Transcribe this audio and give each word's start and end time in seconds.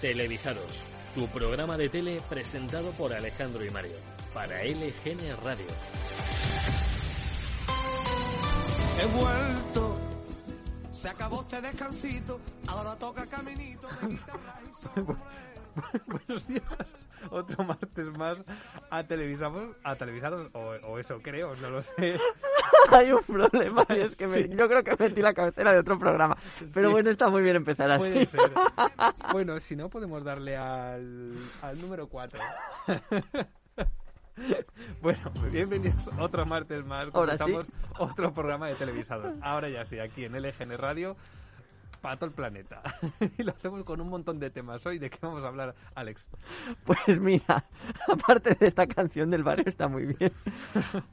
Televisados, 0.00 0.82
tu 1.14 1.26
programa 1.28 1.76
de 1.76 1.90
tele 1.90 2.22
presentado 2.28 2.90
por 2.92 3.12
Alejandro 3.12 3.62
y 3.64 3.70
Mario, 3.70 3.96
para 4.32 4.64
LGN 4.64 5.36
Radio. 5.44 5.66
He 8.98 9.06
vuelto, 9.06 9.98
se 10.92 11.08
acabó 11.08 11.42
este 11.42 11.60
descansito, 11.60 12.40
ahora 12.66 12.96
toca 12.96 13.26
caminito 13.26 13.88
de 14.00 14.08
guitarra 14.08 14.60
y 14.68 14.72
sombrero. 14.96 15.18
Buenos 16.06 16.46
días. 16.46 16.64
Otro 17.30 17.62
martes 17.64 18.06
más 18.16 18.38
a 18.90 19.04
televisamos, 19.04 19.76
a 19.84 19.96
televisados 19.96 20.48
o, 20.54 20.60
o 20.60 20.98
eso 20.98 21.20
creo, 21.22 21.54
no 21.56 21.70
lo 21.70 21.82
sé. 21.82 22.18
Hay 22.90 23.12
un 23.12 23.22
problema 23.22 23.86
y 23.90 24.00
es 24.00 24.16
que 24.16 24.26
me- 24.26 24.48
yo 24.48 24.68
creo 24.68 24.82
que 24.84 24.96
metí 24.98 25.20
la 25.22 25.32
cabecera 25.34 25.72
de 25.72 25.78
otro 25.78 25.98
programa. 25.98 26.36
Pero 26.74 26.88
Sí. 26.88 26.92
bueno, 26.92 27.10
está 27.10 27.28
muy 27.28 27.42
bien 27.42 27.56
empezar 27.56 27.90
así. 27.90 28.10
Puede 28.10 28.26
ser. 28.26 28.40
Bueno, 29.32 29.60
si 29.60 29.76
no 29.76 29.88
podemos 29.88 30.24
darle 30.24 30.56
al, 30.56 31.30
al 31.62 31.80
número 31.80 32.08
4. 32.08 32.40
Bueno, 35.02 35.20
bienvenidos 35.52 36.08
otro 36.18 36.46
martes 36.46 36.84
más. 36.86 37.08
Ahora 37.12 37.36
sí. 37.36 37.54
Otro 37.98 38.32
programa 38.32 38.68
de 38.68 38.74
televisados. 38.74 39.34
Ahora 39.42 39.68
ya 39.68 39.84
sí, 39.84 39.98
aquí 39.98 40.24
en 40.24 40.32
LGN 40.40 40.78
Radio, 40.78 41.16
para 42.00 42.16
todo 42.16 42.26
el 42.26 42.32
planeta. 42.32 42.82
Y 43.38 43.42
lo 43.42 43.52
hacemos 43.52 43.84
con 43.84 44.00
un 44.00 44.08
montón 44.08 44.38
de 44.38 44.50
temas. 44.50 44.84
Hoy, 44.86 44.98
¿de 44.98 45.10
qué 45.10 45.18
vamos 45.22 45.42
a 45.44 45.48
hablar, 45.48 45.74
Alex? 45.94 46.28
Pues 46.84 47.20
mira, 47.20 47.64
aparte 48.12 48.54
de 48.54 48.66
esta 48.66 48.86
canción 48.86 49.30
del 49.30 49.42
barrio 49.42 49.64
está 49.66 49.88
muy 49.88 50.06
bien. 50.06 50.32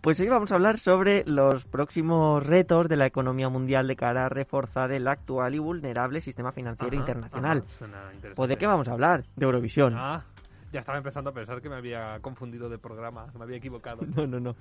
Pues 0.02 0.20
hoy 0.20 0.28
vamos 0.28 0.52
a 0.52 0.56
hablar 0.56 0.80
sobre 0.80 1.24
los 1.26 1.66
próximos 1.66 2.46
retos 2.46 2.88
de 2.88 2.96
la 2.98 3.06
economía 3.06 3.50
mundial 3.50 3.88
de 3.88 3.96
cara 3.96 4.26
a 4.26 4.30
reforzar 4.30 4.92
el 4.92 5.08
actual 5.08 5.56
y 5.56 5.60
vulnerable 5.60 6.22
sistema 6.22 6.52
financiero 6.52 6.94
Ajá, 6.96 7.02
internacional. 7.02 7.58
ajá, 7.60 7.70
suena 7.70 7.98
interesante. 8.14 8.36
Pues 8.36 8.50
de 8.50 8.58
qué 8.58 8.68
vamos 8.68 8.88
a 8.88 8.92
hablar? 8.94 9.26
De 9.36 9.46
Eurovisión. 9.46 9.94
Ah, 9.96 10.24
ya 10.72 10.80
estaba 10.82 10.98
empezando 10.98 11.30
a 11.30 11.34
pensar 11.34 11.62
que 11.62 11.70
me 11.70 11.76
había 11.76 12.20
confundido 12.22 12.70
de 12.70 12.78
programa, 12.78 13.28
que 13.32 13.38
me 13.38 13.44
había 13.46 13.58
equivocado. 13.58 14.02
No, 14.16 14.28
no, 14.28 14.40
no. 14.40 14.56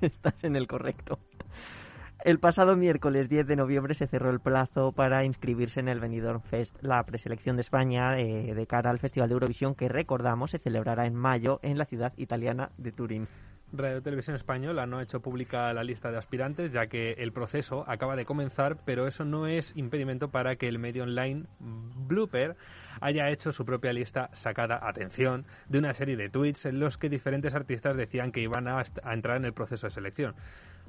Estás 0.00 0.44
en 0.44 0.56
el 0.56 0.66
correcto. 0.66 1.18
El 2.22 2.38
pasado 2.38 2.76
miércoles 2.76 3.30
10 3.30 3.46
de 3.46 3.56
noviembre 3.56 3.94
se 3.94 4.06
cerró 4.06 4.28
el 4.28 4.40
plazo 4.40 4.92
para 4.92 5.24
inscribirse 5.24 5.80
en 5.80 5.88
el 5.88 6.00
Benidorm 6.00 6.42
Fest, 6.42 6.76
la 6.82 7.02
preselección 7.04 7.56
de 7.56 7.62
España 7.62 8.20
eh, 8.20 8.54
de 8.54 8.66
cara 8.66 8.90
al 8.90 8.98
Festival 8.98 9.30
de 9.30 9.32
Eurovisión 9.32 9.74
que 9.74 9.88
recordamos 9.88 10.50
se 10.50 10.58
celebrará 10.58 11.06
en 11.06 11.14
mayo 11.14 11.60
en 11.62 11.78
la 11.78 11.86
ciudad 11.86 12.12
italiana 12.18 12.72
de 12.76 12.92
Turín. 12.92 13.26
Radio 13.72 14.02
Televisión 14.02 14.36
Española 14.36 14.84
no 14.84 14.98
ha 14.98 15.02
hecho 15.02 15.20
pública 15.20 15.72
la 15.72 15.82
lista 15.82 16.10
de 16.10 16.18
aspirantes, 16.18 16.72
ya 16.72 16.88
que 16.88 17.12
el 17.12 17.32
proceso 17.32 17.84
acaba 17.88 18.16
de 18.16 18.26
comenzar, 18.26 18.76
pero 18.84 19.06
eso 19.06 19.24
no 19.24 19.46
es 19.46 19.74
impedimento 19.76 20.30
para 20.30 20.56
que 20.56 20.68
el 20.68 20.78
medio 20.78 21.04
online 21.04 21.44
Blooper 21.58 22.56
haya 23.00 23.30
hecho 23.30 23.52
su 23.52 23.64
propia 23.64 23.94
lista 23.94 24.28
sacada, 24.34 24.80
atención, 24.82 25.46
de 25.68 25.78
una 25.78 25.94
serie 25.94 26.16
de 26.16 26.28
tweets 26.28 26.66
en 26.66 26.80
los 26.80 26.98
que 26.98 27.08
diferentes 27.08 27.54
artistas 27.54 27.96
decían 27.96 28.30
que 28.30 28.40
iban 28.40 28.68
a, 28.68 28.82
a 29.04 29.14
entrar 29.14 29.38
en 29.38 29.46
el 29.46 29.54
proceso 29.54 29.86
de 29.86 29.92
selección. 29.92 30.34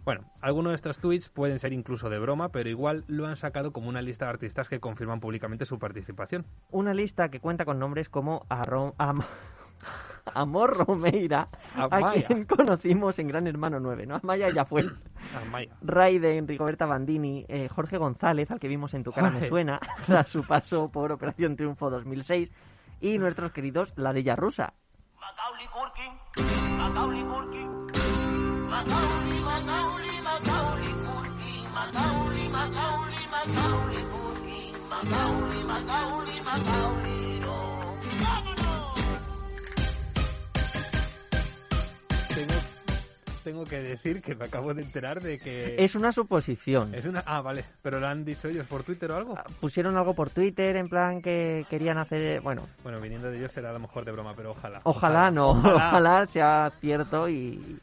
Bueno, 0.04 0.24
algunos 0.42 0.72
de 0.72 0.76
estos 0.76 0.98
tweets 0.98 1.30
pueden 1.30 1.60
ser 1.60 1.74
incluso 1.74 2.10
de 2.10 2.18
broma, 2.20 2.50
pero 2.50 2.70
igual 2.70 3.04
lo 3.08 3.28
han 3.28 3.38
sacado 3.38 3.72
como 3.72 3.88
una 3.90 4.02
lista 4.02 4.26
de 4.26 4.32
artistas 4.32 4.68
que 4.68 4.80
confirman 4.80 5.20
públicamente 5.20 5.66
su 5.66 5.78
participación. 5.78 6.46
Una 6.72 6.94
lista 6.94 7.30
que 7.30 7.40
cuenta 7.40 7.66
con 7.66 7.78
nombres 7.78 8.10
como 8.10 8.46
Arro- 8.50 8.96
Am- 8.98 9.22
Amor 10.34 10.86
Romeira, 10.88 11.50
a 11.76 11.84
Amaya. 11.86 12.28
quien 12.28 12.46
conocimos 12.46 13.18
en 13.20 13.28
Gran 13.28 13.48
Hermano 13.48 13.80
9, 13.80 14.06
¿no? 14.06 14.16
Amaya 14.22 14.50
ya 14.50 14.66
fue. 14.66 14.84
Ah, 15.36 15.46
Maya. 15.50 15.72
Raiden, 15.84 16.48
Rigoberta 16.48 16.86
Bandini, 16.88 17.46
eh, 17.48 17.70
Jorge 17.70 17.98
González, 18.00 18.50
al 18.50 18.60
que 18.60 18.68
vimos 18.68 18.94
en 18.96 19.04
Tu 19.04 19.12
cara 19.12 19.30
me 19.30 19.48
suena, 19.48 19.80
tras 20.08 20.28
su 20.28 20.44
paso 20.46 20.90
por 20.92 21.12
Operación 21.12 21.56
Triunfo 21.56 21.92
2006, 21.92 22.52
y 23.02 23.18
nuestros 23.20 23.52
queridos 23.52 23.94
La 23.98 24.14
Dilla 24.14 24.36
Rusa. 24.36 24.74
Macaulay 25.20 25.68
Culkin, 25.68 26.76
Macaulay 26.78 27.24
Culkin, 27.24 27.61
Tengo, 42.34 42.54
tengo 43.44 43.64
que 43.66 43.82
decir 43.82 44.22
que 44.22 44.36
me 44.36 44.46
acabo 44.46 44.74
de 44.74 44.84
enterar 44.84 45.22
de 45.22 45.38
que... 45.40 45.76
Es 45.84 45.96
una 45.96 46.12
suposición. 46.12 46.96
Es 46.96 47.06
una... 47.06 47.24
Ah, 47.26 47.42
vale. 47.42 47.66
¿Pero 47.82 48.00
lo 48.00 48.08
han 48.08 48.24
dicho 48.24 48.48
ellos 48.48 48.66
por 48.68 48.84
Twitter 48.84 49.12
o 49.12 49.18
algo? 49.18 49.38
Pusieron 49.60 49.98
algo 49.98 50.14
por 50.14 50.30
Twitter 50.30 50.76
en 50.78 50.88
plan 50.88 51.22
que 51.22 51.66
querían 51.70 51.98
hacer... 51.98 52.42
Bueno, 52.42 52.68
Bueno, 52.84 53.02
viniendo 53.02 53.30
de 53.30 53.38
ellos 53.38 53.52
será 53.52 53.72
a 53.72 53.74
lo 53.74 53.80
mejor 53.80 54.06
de 54.06 54.12
broma, 54.12 54.34
pero 54.36 54.52
ojalá. 54.52 54.82
ojalá 54.84 55.30
no, 55.32 55.50
ojalá 55.52 56.26
sea 56.28 56.72
cierto 56.80 57.28
y... 57.30 57.80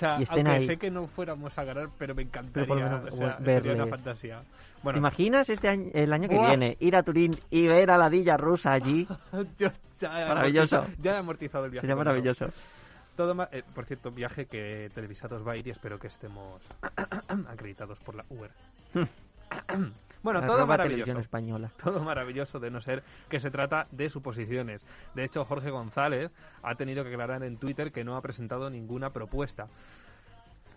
Sea, 0.00 0.18
y 0.18 0.22
estén 0.24 0.46
aunque 0.46 0.62
ahí. 0.62 0.66
sé 0.66 0.76
que 0.78 0.90
no 0.90 1.06
fuéramos 1.06 1.56
a 1.58 1.64
ganar, 1.64 1.88
pero 1.98 2.14
me 2.14 2.22
encantaría. 2.22 2.52
Pero 2.54 2.66
por 2.66 2.78
lo 2.78 2.84
menos 2.84 3.14
o 3.14 3.16
sea, 3.16 3.36
verles. 3.38 3.54
sería 3.62 3.72
una 3.82 3.86
fantasía. 3.86 4.40
¿Te 4.40 4.46
Bueno, 4.82 4.98
imaginas 4.98 5.48
este 5.50 5.68
año, 5.68 5.90
el 5.92 6.12
año 6.12 6.28
que 6.28 6.36
Buah. 6.36 6.48
viene 6.48 6.76
ir 6.80 6.96
a 6.96 7.02
Turín 7.02 7.36
y 7.50 7.66
ver 7.66 7.90
a 7.90 7.98
la 7.98 8.08
Dilla 8.10 8.36
Rusa 8.36 8.72
allí? 8.72 9.06
yo 9.58 9.68
ya 10.00 10.08
Maravilloso. 10.28 10.86
Ya 11.00 11.12
he 11.12 11.16
amortizado 11.18 11.66
el 11.66 11.70
viaje. 11.70 11.82
Sería 11.86 11.96
maravilloso. 11.96 12.46
eso. 12.46 12.54
Todo 13.16 13.34
ma- 13.34 13.48
eh, 13.52 13.62
por 13.74 13.84
cierto, 13.84 14.10
viaje 14.10 14.46
que 14.46 14.90
televisados 14.94 15.46
va 15.46 15.52
a 15.52 15.56
ir 15.58 15.66
y 15.66 15.70
espero 15.70 15.98
que 15.98 16.06
estemos 16.06 16.62
acreditados 17.48 17.98
por 17.98 18.14
la 18.14 18.24
UR. 18.30 18.50
bueno, 20.22 20.44
todo 20.44 20.66
maravilloso. 20.66 21.18
Española. 21.18 21.70
todo 21.82 22.00
maravilloso 22.00 22.60
de 22.60 22.70
no 22.70 22.80
ser 22.80 23.02
que 23.28 23.40
se 23.40 23.50
trata 23.50 23.86
de 23.90 24.08
suposiciones. 24.10 24.86
De 25.14 25.24
hecho, 25.24 25.44
Jorge 25.44 25.70
González 25.70 26.30
ha 26.62 26.74
tenido 26.74 27.04
que 27.04 27.10
aclarar 27.10 27.42
en 27.42 27.56
Twitter 27.56 27.92
que 27.92 28.04
no 28.04 28.16
ha 28.16 28.22
presentado 28.22 28.70
ninguna 28.70 29.10
propuesta. 29.10 29.68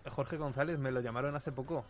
Jorge 0.08 0.36
González 0.36 0.78
me 0.78 0.90
lo 0.90 1.00
llamaron 1.00 1.34
hace 1.34 1.52
poco. 1.52 1.84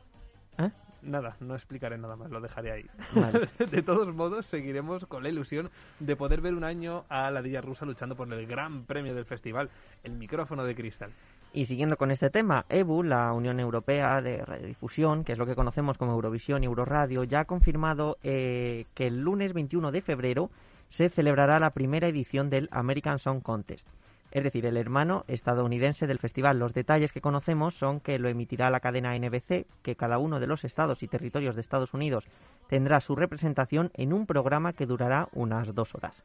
¿Eh? 0.59 0.71
Nada, 1.03 1.37
no 1.41 1.55
explicaré 1.55 1.99
nada 1.99 2.17
más, 2.17 2.31
lo 2.31 2.41
dejaré 2.41 2.73
ahí. 2.73 2.87
Vale. 3.15 3.49
de 3.71 3.83
todos 3.83 4.15
modos, 4.15 4.47
seguiremos 4.47 5.05
con 5.07 5.23
la 5.23 5.29
ilusión 5.29 5.71
de 6.01 6.17
poder 6.17 6.41
ver 6.41 6.55
un 6.55 6.65
año 6.65 7.05
a 7.09 7.31
la 7.31 7.43
Dilla 7.43 7.61
Rusa 7.61 7.85
luchando 7.85 8.17
por 8.17 8.33
el 8.33 8.47
gran 8.47 8.85
premio 8.85 9.15
del 9.15 9.27
festival, 9.27 9.71
el 10.03 10.13
micrófono 10.13 10.65
de 10.65 10.75
cristal. 10.75 11.13
Y 11.55 11.67
siguiendo 11.67 11.97
con 11.97 12.11
este 12.11 12.31
tema, 12.31 12.67
EBU, 12.69 13.05
la 13.05 13.33
Unión 13.33 13.61
Europea 13.61 14.21
de 14.21 14.45
Radiodifusión, 14.45 15.23
que 15.23 15.33
es 15.33 15.39
lo 15.39 15.47
que 15.47 15.55
conocemos 15.55 15.97
como 15.97 16.11
Eurovisión 16.11 16.65
y 16.65 16.67
Euroradio, 16.67 17.23
ya 17.23 17.41
ha 17.41 17.45
confirmado 17.45 18.19
eh, 18.25 18.87
que 18.95 19.07
el 19.07 19.21
lunes 19.21 19.53
21 19.53 19.93
de 19.93 20.03
febrero 20.03 20.51
se 20.89 21.09
celebrará 21.09 21.61
la 21.61 21.71
primera 21.71 22.09
edición 22.09 22.51
del 22.51 22.69
American 22.73 23.21
Song 23.21 23.41
Contest. 23.41 23.87
Es 24.33 24.43
decir, 24.43 24.67
el 24.67 24.77
hermano 24.77 25.25
estadounidense 25.29 26.09
del 26.09 26.19
festival. 26.19 26.59
Los 26.59 26.75
detalles 26.75 27.13
que 27.13 27.21
conocemos 27.21 27.75
son 27.75 28.01
que 28.01 28.19
lo 28.19 28.29
emitirá 28.29 28.69
la 28.69 28.81
cadena 28.81 29.17
NBC, 29.17 29.69
que 29.85 29.95
cada 29.95 30.19
uno 30.19 30.41
de 30.41 30.49
los 30.49 30.65
estados 30.65 31.05
y 31.05 31.09
territorios 31.09 31.55
de 31.55 31.61
Estados 31.61 31.95
Unidos 31.95 32.25
tendrá 32.67 33.01
su 33.01 33.15
representación 33.15 33.93
en 33.95 34.13
un 34.13 34.27
programa 34.27 34.73
que 34.73 34.87
durará 34.87 35.29
unas 35.33 35.73
dos 35.73 35.95
horas. 35.95 36.25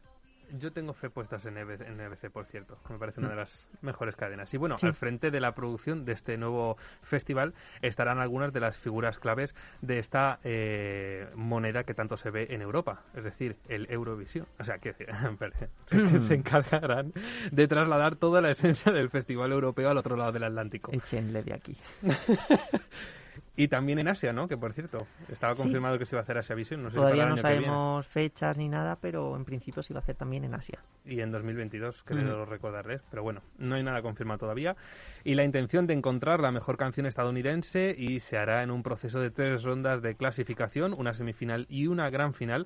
Yo 0.57 0.71
tengo 0.71 0.93
fe 0.93 1.09
puestas 1.09 1.45
en 1.45 1.55
NBC, 1.55 2.29
por 2.31 2.45
cierto. 2.45 2.77
Me 2.89 2.97
parece 2.97 3.19
una 3.19 3.29
de 3.29 3.35
las 3.35 3.67
mejores 3.81 4.15
cadenas. 4.15 4.53
Y 4.53 4.57
bueno, 4.57 4.77
Sí. 4.77 4.85
al 4.85 4.93
frente 4.93 5.31
de 5.31 5.39
la 5.39 5.53
producción 5.53 6.05
de 6.05 6.13
este 6.13 6.37
nuevo 6.37 6.77
festival 7.01 7.53
estarán 7.81 8.19
algunas 8.19 8.51
de 8.53 8.59
las 8.59 8.77
figuras 8.77 9.19
claves 9.19 9.55
de 9.81 9.99
esta 9.99 10.39
eh, 10.43 11.27
moneda 11.35 11.83
que 11.83 11.93
tanto 11.93 12.17
se 12.17 12.31
ve 12.31 12.47
en 12.51 12.61
Europa, 12.61 13.03
es 13.15 13.25
decir, 13.25 13.57
el 13.67 13.87
Eurovisión. 13.91 14.47
O 14.59 14.63
sea, 14.63 14.77
que 14.79 14.93
se, 14.93 16.19
se 16.19 16.33
encargarán 16.33 17.13
de 17.51 17.67
trasladar 17.67 18.15
toda 18.15 18.41
la 18.41 18.51
esencia 18.51 18.91
del 18.91 19.09
festival 19.09 19.51
europeo 19.51 19.89
al 19.89 19.97
otro 19.97 20.15
lado 20.15 20.31
del 20.31 20.43
Atlántico. 20.45 20.91
Échenle 20.93 21.43
de 21.43 21.53
aquí. 21.53 21.77
Y 23.61 23.67
también 23.67 23.99
en 23.99 24.07
Asia, 24.07 24.31
¿no? 24.31 24.47
Que 24.47 24.55
por 24.55 24.71
cierto, 24.71 25.05
estaba 25.29 25.53
Sí. 25.53 25.61
confirmado 25.63 25.99
que 25.99 26.05
se 26.05 26.15
iba 26.15 26.21
a 26.21 26.23
hacer 26.23 26.37
Asia 26.37 26.55
Vision. 26.55 26.81
No 26.81 26.89
sé 26.91 26.95
Todavía 26.95 27.25
si 27.25 27.29
no 27.31 27.37
sabemos 27.37 28.07
fechas 28.07 28.57
ni 28.57 28.69
nada, 28.69 28.95
pero 29.01 29.35
en 29.35 29.43
principio 29.43 29.83
se 29.83 29.93
va 29.93 29.99
a 29.99 30.03
hacer 30.03 30.15
también 30.15 30.45
en 30.45 30.53
Asia. 30.53 30.79
y 31.03 31.19
en 31.19 31.29
2022, 31.31 32.03
creo 32.03 32.45
recordarles. 32.45 33.01
Pero 33.09 33.21
bueno, 33.23 33.41
no 33.57 33.75
hay 33.75 33.83
nada 33.83 34.01
confirmado 34.01 34.37
todavía. 34.37 34.77
Y 35.25 35.35
la 35.35 35.43
intención 35.43 35.87
de 35.87 35.93
encontrar 35.93 36.39
la 36.39 36.51
mejor 36.51 36.77
canción 36.77 37.05
estadounidense 37.05 37.93
y 37.97 38.19
se 38.21 38.37
hará 38.37 38.63
en 38.63 38.71
un 38.71 38.81
proceso 38.81 39.19
de 39.19 39.29
tres 39.29 39.63
rondas 39.63 40.01
de 40.01 40.15
clasificación, 40.15 40.93
una 40.93 41.13
semifinal 41.13 41.65
y 41.67 41.87
una 41.87 42.09
gran 42.09 42.33
final. 42.33 42.65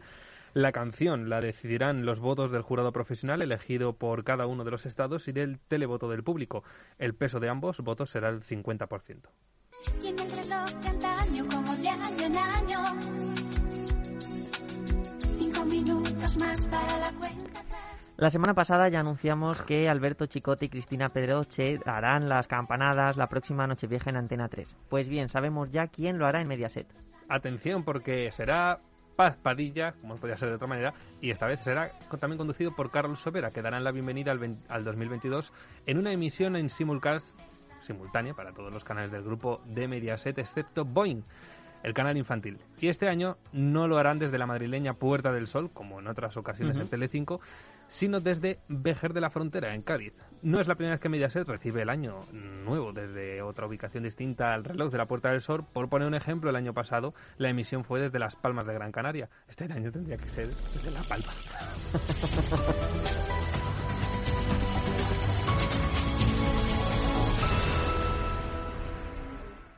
La 0.53 0.71
canción 0.71 1.27
la 1.29 1.39
decidirán 1.39 2.06
los 2.06 2.19
votos 2.19 2.51
del 2.51 2.62
jurado 2.62 2.91
profesional 2.91 3.41
elegido 3.41 3.94
por 3.94 4.23
cada 4.23 4.45
uno 4.45 4.63
de 4.63 4.69
los 4.69 4.85
estados 4.85 5.27
y 5.27 5.31
del 5.31 5.57
televoto 5.57 6.07
del 6.07 6.23
público. 6.23 6.63
El 7.00 7.15
peso 7.15 7.39
de 7.39 7.50
ambos 7.50 7.79
votos 7.79 8.12
será 8.12 8.29
el 8.29 8.44
50%. 8.44 9.29
Tiene 10.01 10.24
el 10.24 10.31
reloj 10.31 10.69
de 10.81 10.88
antaño 10.89 11.45
como 11.50 11.75
de 11.75 11.89
año 11.89 12.25
en 12.25 12.38
año. 12.38 12.80
Cinco 15.38 15.65
minutos 15.65 16.38
más 16.38 16.68
para 16.68 16.97
la 16.97 17.12
cuenta 17.13 17.59
atrás. 17.59 18.13
La 18.18 18.30
semana 18.30 18.53
pasada 18.53 18.89
ya 18.89 19.00
anunciamos 19.00 19.62
que 19.63 19.89
Alberto 19.89 20.25
Chicote 20.27 20.65
y 20.65 20.69
Cristina 20.69 21.09
Pedroche 21.09 21.80
harán 21.85 22.30
las 22.30 22.47
campanadas 22.47 23.18
la 23.18 23.27
próxima 23.27 23.68
Nochevieja 23.68 24.09
en 24.09 24.18
Antena 24.18 24.47
3. 24.50 24.75
Pues 24.89 25.07
bien, 25.07 25.30
sabemos 25.30 25.71
ya 25.71 25.88
quién 25.88 26.18
lo 26.19 26.27
hará 26.27 26.41
en 26.41 26.47
Mediaset. 26.47 26.88
Atención 27.29 27.83
porque 27.83 28.31
será 28.31 28.77
Paz 29.15 29.38
Padilla, 29.38 29.94
como 29.94 30.15
no 30.15 30.19
podía 30.19 30.38
ser 30.38 30.50
de 30.50 30.56
otra 30.56 30.68
manera, 30.68 30.94
y 31.21 31.31
esta 31.31 31.45
vez 31.47 31.59
será 31.63 31.91
también 32.19 32.38
conducido 32.38 32.75
por 32.75 32.91
Carlos 32.91 33.19
Sobera, 33.19 33.51
que 33.51 33.62
darán 33.62 33.83
la 33.83 33.91
bienvenida 33.91 34.31
al, 34.31 34.39
vein- 34.39 34.57
al 34.69 34.83
2022 34.83 35.53
en 35.86 35.97
una 35.97 36.12
emisión 36.12 36.56
en 36.56 36.69
simulcast 36.69 37.39
simultánea 37.83 38.33
para 38.33 38.53
todos 38.53 38.74
los 38.74 38.83
canales 38.83 39.12
del 39.12 39.24
grupo 39.24 39.62
de 39.65 39.88
Mediaset, 39.88 40.38
excepto 40.39 40.85
Boeing, 40.85 41.24
el 41.83 41.94
canal 41.94 42.18
infantil. 42.18 42.59
Y 42.80 42.88
este 42.88 43.09
año 43.09 43.38
no 43.51 43.88
lo 43.88 43.97
harán 43.97 44.19
desde 44.19 44.38
la 44.38 44.47
madrileña 44.47 44.94
Puerta 44.94 45.31
del 45.31 45.47
Sol, 45.47 45.69
como 45.71 46.00
en 46.00 46.07
otras 46.07 46.38
ocasiones 46.38 46.77
en 46.77 46.88
Telecinco, 46.88 47.41
sino 47.88 48.19
desde 48.19 48.59
Vejer 48.69 49.13
de 49.13 49.21
la 49.21 49.30
Frontera, 49.30 49.75
en 49.75 49.81
Cádiz. 49.83 50.13
No 50.41 50.59
es 50.59 50.68
la 50.68 50.75
primera 50.75 50.95
vez 50.95 51.01
que 51.01 51.09
Mediaset 51.09 51.47
recibe 51.47 51.83
el 51.83 51.89
año 51.89 52.19
nuevo 52.31 52.94
desde 52.94 53.41
otra 53.41 53.68
ubicación 53.68 54.03
distinta 54.03 54.53
al 54.53 54.63
reloj 54.63 54.91
de 54.91 54.97
la 54.97 55.06
Puerta 55.06 55.29
del 55.31 55.41
Sol. 55.41 55.65
Por 55.71 55.89
poner 55.89 56.07
un 56.07 56.15
ejemplo, 56.15 56.50
el 56.50 56.56
año 56.56 56.74
pasado 56.74 57.13
la 57.38 57.50
emisión 57.50 57.83
fue 57.83 58.00
desde 58.00 58.18
Las 58.19 58.36
Palmas 58.36 58.65
de 58.65 58.74
Gran 58.74 58.91
Canaria. 58.91 59.29
Este 59.47 59.65
año 59.65 59.91
tendría 59.91 60.18
que 60.18 60.29
ser 60.29 60.47
desde 60.74 60.91
La 60.91 61.01
Palma. 61.03 61.33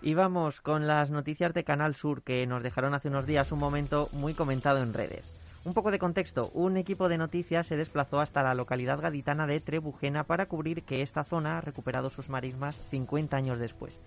Y 0.06 0.14
vamos 0.14 0.62
con 0.62 0.86
las 0.86 1.10
noticias 1.10 1.56
de 1.56 1.64
Canal 1.64 1.96
Sur 1.96 2.22
que 2.22 2.46
nos 2.46 2.62
dejaron 2.62 2.94
hace 2.94 3.08
unos 3.08 3.26
días 3.26 3.52
un 3.52 3.58
momento 3.58 4.08
muy 4.12 4.36
comentado 4.36 4.84
en 4.84 4.94
redes. 4.94 5.34
Un 5.64 5.74
poco 5.74 5.90
de 5.90 5.98
contexto, 5.98 6.52
un 6.54 6.78
equipo 6.78 7.10
de 7.10 7.18
noticias 7.18 7.66
se 7.66 7.76
desplazó 7.76 8.20
hasta 8.20 8.44
la 8.44 8.54
localidad 8.54 9.02
gaditana 9.02 9.48
de 9.48 9.62
Trebujena 9.62 10.24
para 10.24 10.46
cubrir 10.46 10.84
que 10.84 11.02
esta 11.02 11.24
zona 11.24 11.58
ha 11.58 11.62
recuperado 11.62 12.12
sus 12.12 12.30
marismas 12.30 12.76
50 12.92 13.36
años 13.36 13.58
después. 13.58 14.00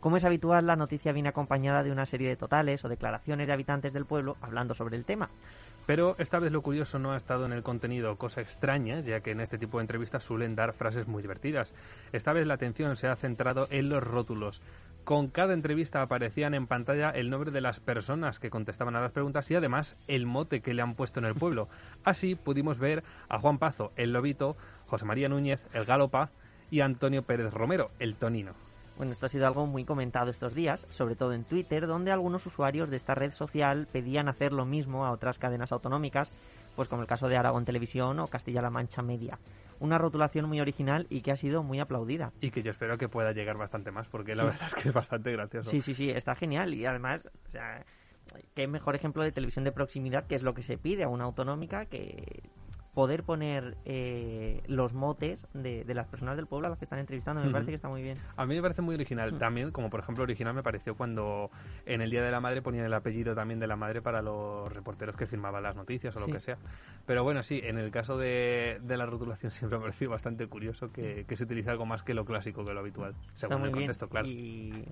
Como 0.00 0.16
es 0.16 0.24
habitual, 0.24 0.66
la 0.66 0.74
noticia 0.74 1.12
viene 1.12 1.28
acompañada 1.28 1.84
de 1.84 1.92
una 1.92 2.04
serie 2.04 2.28
de 2.28 2.36
totales 2.36 2.84
o 2.84 2.88
declaraciones 2.88 3.46
de 3.46 3.52
habitantes 3.52 3.92
del 3.92 4.06
pueblo 4.06 4.36
hablando 4.42 4.74
sobre 4.74 4.96
el 4.96 5.04
tema. 5.04 5.30
Pero 5.86 6.16
esta 6.18 6.38
vez 6.38 6.50
lo 6.50 6.62
curioso 6.62 6.98
no 6.98 7.12
ha 7.12 7.16
estado 7.16 7.46
en 7.46 7.52
el 7.52 7.62
contenido, 7.62 8.16
cosa 8.16 8.40
extraña, 8.40 9.00
ya 9.00 9.20
que 9.20 9.30
en 9.30 9.40
este 9.40 9.56
tipo 9.56 9.78
de 9.78 9.84
entrevistas 9.84 10.22
suelen 10.22 10.56
dar 10.56 10.72
frases 10.72 11.06
muy 11.06 11.22
divertidas. 11.22 11.72
Esta 12.12 12.32
vez 12.32 12.46
la 12.46 12.54
atención 12.54 12.96
se 12.96 13.06
ha 13.06 13.16
centrado 13.16 13.66
en 13.70 13.88
los 13.88 14.02
rótulos. 14.02 14.60
Con 15.04 15.28
cada 15.28 15.52
entrevista 15.52 16.00
aparecían 16.00 16.54
en 16.54 16.66
pantalla 16.66 17.10
el 17.10 17.28
nombre 17.28 17.50
de 17.50 17.60
las 17.60 17.78
personas 17.78 18.38
que 18.38 18.48
contestaban 18.48 18.96
a 18.96 19.02
las 19.02 19.12
preguntas 19.12 19.50
y 19.50 19.54
además 19.54 19.96
el 20.08 20.24
mote 20.24 20.62
que 20.62 20.72
le 20.72 20.80
han 20.80 20.94
puesto 20.94 21.20
en 21.20 21.26
el 21.26 21.34
pueblo. 21.34 21.68
Así 22.04 22.36
pudimos 22.36 22.78
ver 22.78 23.04
a 23.28 23.38
Juan 23.38 23.58
Pazo, 23.58 23.92
el 23.96 24.14
Lobito, 24.14 24.56
José 24.86 25.04
María 25.04 25.28
Núñez, 25.28 25.66
el 25.74 25.84
Galopa 25.84 26.30
y 26.70 26.80
Antonio 26.80 27.22
Pérez 27.22 27.52
Romero, 27.52 27.90
el 27.98 28.14
Tonino. 28.14 28.54
Bueno, 28.96 29.12
esto 29.12 29.26
ha 29.26 29.28
sido 29.28 29.46
algo 29.46 29.66
muy 29.66 29.84
comentado 29.84 30.30
estos 30.30 30.54
días, 30.54 30.86
sobre 30.88 31.16
todo 31.16 31.34
en 31.34 31.44
Twitter, 31.44 31.86
donde 31.86 32.10
algunos 32.10 32.46
usuarios 32.46 32.88
de 32.88 32.96
esta 32.96 33.14
red 33.14 33.32
social 33.32 33.86
pedían 33.92 34.28
hacer 34.28 34.52
lo 34.52 34.64
mismo 34.64 35.04
a 35.04 35.10
otras 35.10 35.38
cadenas 35.38 35.72
autonómicas, 35.72 36.30
pues 36.74 36.88
como 36.88 37.02
el 37.02 37.08
caso 37.08 37.28
de 37.28 37.36
Aragón 37.36 37.64
Televisión 37.64 38.18
o 38.18 38.26
Castilla-La 38.28 38.70
Mancha 38.70 39.02
Media. 39.02 39.38
Una 39.80 39.98
rotulación 39.98 40.46
muy 40.48 40.60
original 40.60 41.06
y 41.10 41.20
que 41.22 41.32
ha 41.32 41.36
sido 41.36 41.62
muy 41.62 41.80
aplaudida. 41.80 42.32
Y 42.40 42.50
que 42.50 42.62
yo 42.62 42.70
espero 42.70 42.96
que 42.96 43.08
pueda 43.08 43.32
llegar 43.32 43.56
bastante 43.56 43.90
más, 43.90 44.08
porque 44.08 44.34
la 44.34 44.42
Sí. 44.44 44.48
verdad 44.50 44.66
es 44.68 44.74
que 44.74 44.88
es 44.88 44.94
bastante 44.94 45.32
gracioso. 45.32 45.70
Sí, 45.70 45.80
sí, 45.80 45.94
sí, 45.94 46.10
está 46.10 46.34
genial 46.34 46.74
y 46.74 46.86
además, 46.86 47.28
o 47.46 47.50
sea, 47.50 47.84
qué 48.54 48.66
mejor 48.66 48.94
ejemplo 48.94 49.22
de 49.22 49.32
televisión 49.32 49.64
de 49.64 49.72
proximidad, 49.72 50.26
que 50.26 50.34
es 50.36 50.42
lo 50.42 50.54
que 50.54 50.62
se 50.62 50.78
pide 50.78 51.02
a 51.04 51.08
una 51.08 51.24
autonómica, 51.24 51.86
que 51.86 52.42
poder 52.94 53.24
poner 53.24 53.76
eh, 53.84 54.62
los 54.66 54.92
motes 54.92 55.46
de, 55.52 55.84
de 55.84 55.94
las 55.94 56.06
personas 56.06 56.36
del 56.36 56.46
pueblo 56.46 56.68
a 56.68 56.70
las 56.70 56.78
que 56.78 56.84
están 56.84 57.00
entrevistando, 57.00 57.42
me 57.42 57.50
parece 57.50 57.72
que 57.72 57.76
está 57.76 57.88
muy 57.88 58.02
bien. 58.02 58.16
A 58.36 58.46
mí 58.46 58.54
me 58.54 58.62
parece 58.62 58.82
muy 58.82 58.94
original. 58.94 59.32
Mm. 59.32 59.38
También, 59.38 59.70
como 59.72 59.90
por 59.90 60.00
ejemplo 60.00 60.22
original 60.22 60.54
me 60.54 60.62
pareció 60.62 60.94
cuando 60.94 61.50
en 61.86 62.00
el 62.00 62.10
Día 62.10 62.22
de 62.22 62.30
la 62.30 62.40
Madre 62.40 62.62
ponían 62.62 62.86
el 62.86 62.94
apellido 62.94 63.34
también 63.34 63.58
de 63.58 63.66
la 63.66 63.76
madre 63.76 64.00
para 64.00 64.22
los 64.22 64.72
reporteros 64.72 65.16
que 65.16 65.26
firmaban 65.26 65.62
las 65.62 65.74
noticias 65.74 66.14
o 66.16 66.20
lo 66.20 66.26
que 66.26 66.40
sea. 66.40 66.56
Pero 67.04 67.24
bueno, 67.24 67.42
sí, 67.42 67.60
en 67.64 67.78
el 67.78 67.90
caso 67.90 68.16
de, 68.16 68.78
de 68.82 68.96
la 68.96 69.06
rotulación 69.06 69.50
siempre 69.52 69.76
me 69.78 69.82
ha 69.82 69.86
parecido 69.86 70.12
bastante 70.12 70.46
curioso 70.46 70.92
que, 70.92 71.24
que 71.26 71.36
se 71.36 71.44
utilice 71.44 71.70
algo 71.70 71.86
más 71.86 72.02
que 72.02 72.14
lo 72.14 72.24
clásico, 72.24 72.64
que 72.64 72.72
lo 72.72 72.80
habitual. 72.80 73.14
Está 73.28 73.48
Según 73.48 73.60
muy 73.60 73.68
el 73.70 73.74
bien. 73.74 73.86
contexto, 73.86 74.08
claro. 74.08 74.28
Y 74.28 74.84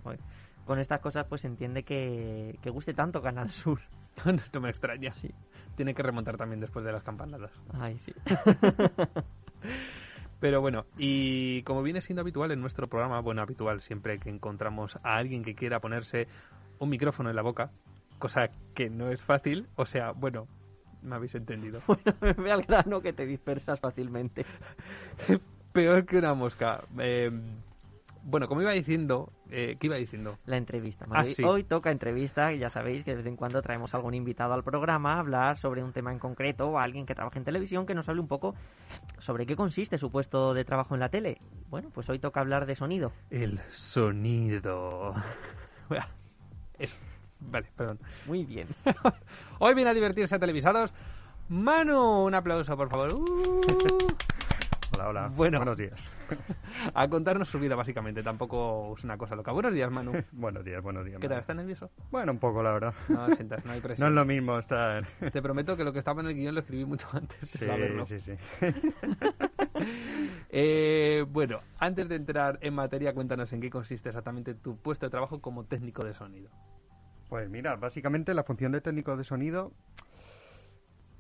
con 0.64 0.79
estas 0.79 1.00
cosas 1.00 1.26
pues 1.29 1.43
se 1.43 1.49
entiende 1.49 1.82
que, 1.82 2.59
que 2.62 2.70
guste 2.70 2.94
tanto 2.94 3.20
Canal 3.23 3.50
Sur. 3.53 3.81
no 4.53 4.61
me 4.61 4.69
extraña. 4.69 5.11
Sí. 5.11 5.31
Tiene 5.76 5.94
que 5.94 6.03
remontar 6.03 6.37
también 6.37 6.61
después 6.61 6.85
de 6.85 6.93
las 6.93 7.03
campanadas. 7.03 7.50
Ay, 7.73 7.99
sí. 7.99 8.12
Pero 10.41 10.61
bueno, 10.61 10.87
y 10.99 11.62
como 11.62 11.82
viene 11.82 12.00
siendo 12.00 12.23
habitual 12.23 12.50
en 12.50 12.61
nuestro 12.61 12.88
programa, 12.88 13.20
bueno, 13.20 13.43
habitual 13.43 13.81
siempre 13.81 14.19
que 14.19 14.29
encontramos 14.29 14.97
a 15.05 15.17
alguien 15.17 15.44
que 15.44 15.55
quiera 15.55 15.79
ponerse 15.79 16.26
un 16.81 16.91
micrófono 16.91 17.31
en 17.31 17.37
la 17.37 17.43
boca, 17.43 17.70
cosa 18.19 18.49
que 18.75 18.91
no 18.91 19.11
es 19.11 19.23
fácil, 19.23 19.69
o 19.76 19.87
sea, 19.87 20.11
bueno, 20.11 20.49
me 21.00 21.15
habéis 21.15 21.37
entendido. 21.37 21.79
bueno, 21.87 22.17
me 22.20 22.32
ve 22.32 22.50
al 22.50 22.62
grano 22.62 23.00
que 23.00 23.12
te 23.12 23.25
dispersas 23.25 23.79
fácilmente. 23.79 24.44
Peor 25.73 26.05
que 26.05 26.19
una 26.19 26.35
mosca. 26.35 26.82
Eh, 26.99 27.31
bueno, 28.24 28.48
como 28.48 28.62
iba 28.62 28.72
diciendo, 28.72 29.32
eh, 29.50 29.76
¿qué 29.80 29.88
iba 29.88 29.96
diciendo? 29.96 30.38
La 30.46 30.56
entrevista. 30.56 31.06
Ah, 31.10 31.24
sí. 31.24 31.42
Hoy 31.42 31.64
toca 31.64 31.90
entrevista, 31.90 32.52
y 32.52 32.58
ya 32.58 32.70
sabéis 32.70 33.04
que 33.04 33.12
de 33.12 33.19
vez 33.19 33.26
en 33.26 33.36
cuando 33.36 33.62
traemos 33.62 33.94
algún 33.94 34.14
invitado 34.14 34.54
al 34.54 34.62
programa 34.62 35.14
a 35.14 35.19
hablar 35.20 35.58
sobre 35.58 35.82
un 35.82 35.92
tema 35.92 36.12
en 36.12 36.19
concreto 36.19 36.69
o 36.69 36.78
a 36.78 36.84
alguien 36.84 37.06
que 37.06 37.14
trabaje 37.14 37.38
en 37.38 37.44
televisión 37.44 37.86
que 37.86 37.94
nos 37.94 38.08
hable 38.08 38.20
un 38.20 38.28
poco 38.28 38.54
sobre 39.19 39.46
qué 39.46 39.56
consiste 39.56 39.98
su 39.98 40.10
puesto 40.10 40.54
de 40.54 40.64
trabajo 40.64 40.94
en 40.94 41.00
la 41.00 41.08
tele. 41.08 41.40
Bueno, 41.69 41.90
pues 41.90 42.08
hoy 42.08 42.19
toca 42.19 42.40
hablar 42.40 42.66
de 42.66 42.74
sonido. 42.74 43.12
El 43.30 43.58
sonido. 43.70 45.14
Eso. 46.78 46.96
Vale, 47.50 47.69
perdón. 47.76 47.98
Muy 48.26 48.44
bien. 48.44 48.69
Hoy 49.58 49.74
viene 49.74 49.90
a 49.90 49.94
divertirse 49.94 50.34
a 50.34 50.38
televisados. 50.38 50.92
Manu, 51.48 52.24
un 52.24 52.34
aplauso, 52.34 52.76
por 52.76 52.88
favor. 52.88 53.14
Uh. 53.14 53.60
Hola, 54.94 55.09
hola. 55.09 55.29
Bueno. 55.35 55.59
Buenos 55.59 55.79
días. 55.79 55.99
a 56.94 57.09
contarnos 57.09 57.49
su 57.49 57.59
vida, 57.59 57.75
básicamente. 57.75 58.23
Tampoco 58.23 58.94
es 58.97 59.05
una 59.05 59.17
cosa 59.17 59.35
loca. 59.35 59.50
Buenos 59.53 59.73
días, 59.73 59.91
Manu. 59.91 60.12
buenos 60.33 60.65
días, 60.65 60.83
buenos 60.83 61.05
días. 61.06 61.19
¿Qué 61.21 61.29
tal? 61.29 61.39
¿Estás 61.41 61.56
nervioso? 61.56 61.91
Bueno, 62.11 62.33
un 62.33 62.39
poco, 62.39 62.62
la 62.62 62.73
verdad. 62.73 62.94
No 63.09 63.35
sientas, 63.35 63.65
no 63.65 63.73
hay 63.73 63.79
No 63.81 63.83
presión. 63.83 64.09
es 64.09 64.15
lo 64.15 64.25
mismo 64.27 64.59
estar... 64.59 65.05
Te 65.33 65.41
prometo 65.43 65.77
que 65.77 65.85
lo 65.85 65.93
que 65.93 65.99
estaba 65.99 66.21
en 66.21 66.29
el 66.29 66.35
guion 66.35 66.55
lo 66.55 66.61
escribí 66.61 66.85
mucho 66.85 67.09
antes 67.12 67.41
de 67.41 67.47
Sí, 67.59 67.65
saberlo. 67.65 68.05
sí, 68.06 68.19
sí. 68.21 68.33
Eh, 70.50 71.25
bueno, 71.29 71.61
antes 71.79 72.09
de 72.09 72.17
entrar 72.17 72.59
en 72.61 72.75
materia, 72.75 73.15
cuéntanos 73.15 73.53
en 73.55 73.61
qué 73.61 73.71
consiste 73.71 74.11
exactamente 74.11 74.55
tu 74.55 74.77
puesto 74.77 75.06
de 75.06 75.11
trabajo 75.11 75.41
como 75.41 75.65
técnico 75.65 76.05
de 76.05 76.12
sonido. 76.12 76.50
Pues 77.31 77.49
mira, 77.49 77.77
básicamente 77.77 78.35
la 78.35 78.44
función 78.44 78.73
de 78.73 78.83
técnico 78.83 79.17
de 79.17 79.25
sonido 79.25 79.73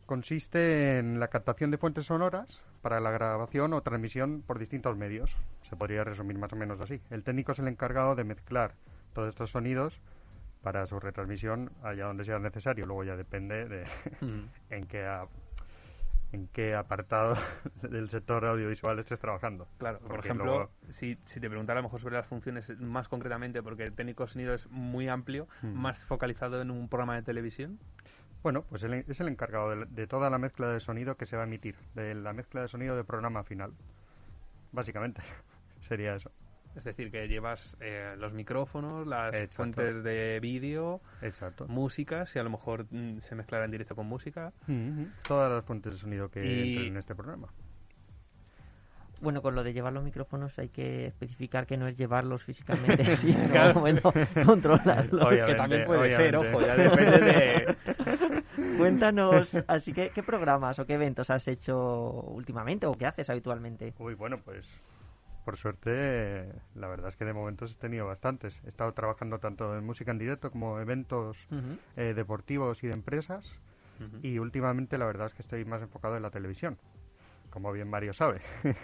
consiste 0.04 0.98
en 0.98 1.18
la 1.18 1.28
captación 1.28 1.70
de 1.70 1.78
fuentes 1.78 2.04
sonoras 2.04 2.60
para 2.82 3.00
la 3.00 3.10
grabación 3.10 3.72
o 3.72 3.80
transmisión 3.80 4.42
por 4.46 4.58
distintos 4.58 4.96
medios. 4.96 5.34
Se 5.62 5.76
podría 5.76 6.04
resumir 6.04 6.36
más 6.38 6.52
o 6.52 6.56
menos 6.56 6.80
así. 6.80 7.00
El 7.10 7.22
técnico 7.22 7.52
es 7.52 7.58
el 7.60 7.68
encargado 7.68 8.14
de 8.14 8.24
mezclar 8.24 8.74
todos 9.14 9.28
estos 9.30 9.50
sonidos 9.50 10.00
para 10.62 10.86
su 10.86 11.00
retransmisión 11.00 11.70
allá 11.82 12.06
donde 12.06 12.24
sea 12.24 12.38
necesario. 12.38 12.84
Luego 12.86 13.04
ya 13.04 13.16
depende 13.16 13.66
de 13.66 13.84
Mm. 14.20 14.48
en 14.70 14.86
qué 14.86 15.04
a- 15.06 15.26
en 16.32 16.48
qué 16.48 16.74
apartado 16.74 17.34
del 17.82 18.08
sector 18.08 18.44
audiovisual 18.46 18.98
estés 18.98 19.18
trabajando. 19.18 19.68
Claro, 19.78 19.98
por 20.00 20.18
ejemplo, 20.20 20.44
luego- 20.46 20.70
si, 20.88 21.18
si 21.26 21.40
te 21.40 21.48
preguntara 21.50 21.78
a 21.78 21.82
lo 21.82 21.88
mejor 21.88 22.00
sobre 22.00 22.16
las 22.16 22.26
funciones 22.26 22.70
más 22.80 23.06
concretamente, 23.08 23.62
porque 23.62 23.82
el 23.84 23.92
técnico 23.92 24.22
de 24.24 24.28
sonido 24.28 24.54
es 24.54 24.66
muy 24.70 25.08
amplio, 25.08 25.46
Mm. 25.62 25.74
más 25.74 26.04
focalizado 26.06 26.62
en 26.62 26.70
un 26.70 26.88
programa 26.88 27.16
de 27.16 27.22
televisión. 27.22 27.78
Bueno, 28.42 28.64
pues 28.68 28.82
él 28.82 29.04
es 29.08 29.20
el 29.20 29.28
encargado 29.28 29.70
de, 29.70 29.86
de 29.86 30.06
toda 30.06 30.28
la 30.30 30.38
mezcla 30.38 30.68
de 30.68 30.80
sonido 30.80 31.16
que 31.16 31.26
se 31.26 31.36
va 31.36 31.42
a 31.44 31.46
emitir, 31.46 31.76
de 31.94 32.14
la 32.14 32.32
mezcla 32.32 32.62
de 32.62 32.68
sonido 32.68 32.96
del 32.96 33.04
programa 33.04 33.44
final. 33.44 33.72
Básicamente, 34.72 35.22
sería 35.88 36.16
eso. 36.16 36.30
Es 36.74 36.84
decir, 36.84 37.10
que 37.10 37.28
llevas 37.28 37.76
eh, 37.80 38.14
los 38.18 38.32
micrófonos, 38.32 39.06
las 39.06 39.34
Exacto. 39.34 39.56
fuentes 39.56 40.02
de 40.02 40.40
vídeo, 40.40 41.02
Exacto. 41.20 41.68
música, 41.68 42.24
si 42.24 42.38
a 42.38 42.42
lo 42.42 42.48
mejor 42.48 42.86
mm, 42.90 43.18
se 43.18 43.34
mezclará 43.34 43.66
en 43.66 43.70
directo 43.70 43.94
con 43.94 44.06
música. 44.06 44.52
Todas 45.28 45.52
las 45.52 45.64
fuentes 45.66 45.92
de 45.92 45.98
sonido 45.98 46.30
que 46.30 46.42
Y- 46.44 46.70
entren 46.70 46.86
en 46.92 46.96
este 46.96 47.14
programa. 47.14 47.48
Bueno, 49.20 49.40
con 49.40 49.54
lo 49.54 49.62
de 49.62 49.72
llevar 49.72 49.92
los 49.92 50.02
micrófonos 50.02 50.58
hay 50.58 50.68
que 50.70 51.06
especificar 51.06 51.64
que 51.66 51.76
no 51.76 51.86
es 51.86 51.96
llevarlos 51.96 52.42
físicamente, 52.42 53.04
sino 53.18 53.38
Claro. 53.50 53.78
bueno, 53.80 54.00
controlarlos. 54.44 55.22
Obviamente, 55.26 55.46
que 55.52 55.54
también 55.54 55.84
puede 55.84 56.10
ser, 56.10 56.34
ojo, 56.36 56.60
ya 56.60 56.74
depende 56.74 57.18
de... 57.20 57.76
Cuéntanos, 58.76 59.54
así 59.68 59.92
que, 59.92 60.10
¿qué 60.10 60.22
programas 60.22 60.78
o 60.78 60.86
qué 60.86 60.94
eventos 60.94 61.30
has 61.30 61.46
hecho 61.48 62.22
últimamente 62.28 62.86
o 62.86 62.92
qué 62.92 63.06
haces 63.06 63.28
habitualmente? 63.30 63.94
Uy, 63.98 64.14
bueno, 64.14 64.38
pues 64.44 64.66
por 65.44 65.56
suerte, 65.56 66.52
la 66.76 66.86
verdad 66.86 67.08
es 67.08 67.16
que 67.16 67.24
de 67.24 67.32
momentos 67.32 67.72
he 67.72 67.74
tenido 67.74 68.06
bastantes. 68.06 68.60
He 68.64 68.68
estado 68.68 68.92
trabajando 68.92 69.38
tanto 69.40 69.76
en 69.76 69.84
música 69.84 70.12
en 70.12 70.18
directo 70.18 70.50
como 70.50 70.78
eventos 70.78 71.36
eh, 71.96 72.14
deportivos 72.14 72.82
y 72.84 72.86
de 72.86 72.94
empresas. 72.94 73.44
Y 74.22 74.38
últimamente 74.38 74.98
la 74.98 75.06
verdad 75.06 75.26
es 75.26 75.34
que 75.34 75.42
estoy 75.42 75.64
más 75.64 75.82
enfocado 75.82 76.16
en 76.16 76.22
la 76.22 76.30
televisión, 76.30 76.76
como 77.50 77.72
bien 77.72 77.88
Mario 77.88 78.12
sabe. 78.12 78.40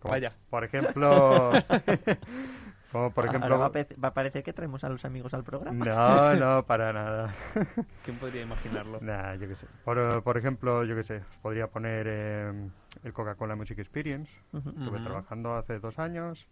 Como, 0.00 0.12
Vaya. 0.12 0.34
Por 0.50 0.64
ejemplo, 0.64 1.50
Como 2.94 3.10
por 3.10 3.24
Ahora 3.26 3.38
ejemplo... 3.38 3.58
va, 3.58 3.66
a 3.66 3.72
pe- 3.72 3.96
va 4.02 4.08
a 4.08 4.14
parecer 4.14 4.44
que 4.44 4.52
traemos 4.52 4.84
a 4.84 4.88
los 4.88 5.04
amigos 5.04 5.34
al 5.34 5.42
programa. 5.42 5.84
No, 5.84 6.34
no, 6.36 6.64
para 6.64 6.92
nada. 6.92 7.34
¿Quién 8.04 8.16
podría 8.18 8.42
imaginarlo? 8.42 9.00
Nah, 9.00 9.34
yo 9.34 9.48
qué 9.48 9.56
sé. 9.56 9.66
Por, 9.84 10.22
por 10.22 10.38
ejemplo, 10.38 10.84
yo 10.84 10.94
qué 10.94 11.02
sé, 11.02 11.16
os 11.16 11.36
podría 11.42 11.66
poner 11.66 12.06
eh, 12.08 12.70
el 13.02 13.12
Coca-Cola 13.12 13.56
Music 13.56 13.80
Experience. 13.80 14.30
Ujú. 14.52 14.68
Estuve 14.68 14.98
Ujú. 14.98 15.04
trabajando 15.06 15.56
hace 15.56 15.80
dos 15.80 15.98
años. 15.98 16.46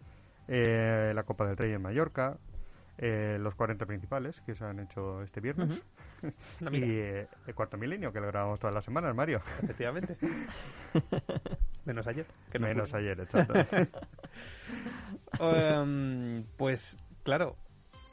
eh, 0.48 1.12
la 1.14 1.22
Copa 1.22 1.46
del 1.46 1.56
Rey 1.56 1.72
en 1.74 1.82
Mallorca. 1.82 2.36
eh, 2.98 3.38
los 3.40 3.54
40 3.54 3.86
principales 3.86 4.40
que 4.44 4.56
se 4.56 4.64
han 4.64 4.80
hecho 4.80 5.22
este 5.22 5.40
viernes. 5.40 5.80
Anda, 6.60 6.70
y 6.76 6.80
mira, 6.80 6.86
eh, 6.88 7.28
el 7.46 7.54
cuarto 7.54 7.76
milenio 7.78 8.12
que 8.12 8.20
lo 8.20 8.26
grabamos 8.26 8.58
todas 8.58 8.74
las 8.74 8.84
semanas, 8.84 9.14
Mario. 9.14 9.40
efectivamente. 9.62 10.16
Menos 11.84 12.04
ayer. 12.08 12.26
Que 12.50 12.58
no 12.58 12.66
Menos 12.66 12.92
ayer, 12.94 13.20
exacto. 13.20 13.54
Em, 15.40 16.44
pues, 16.56 16.96
claro, 17.22 17.56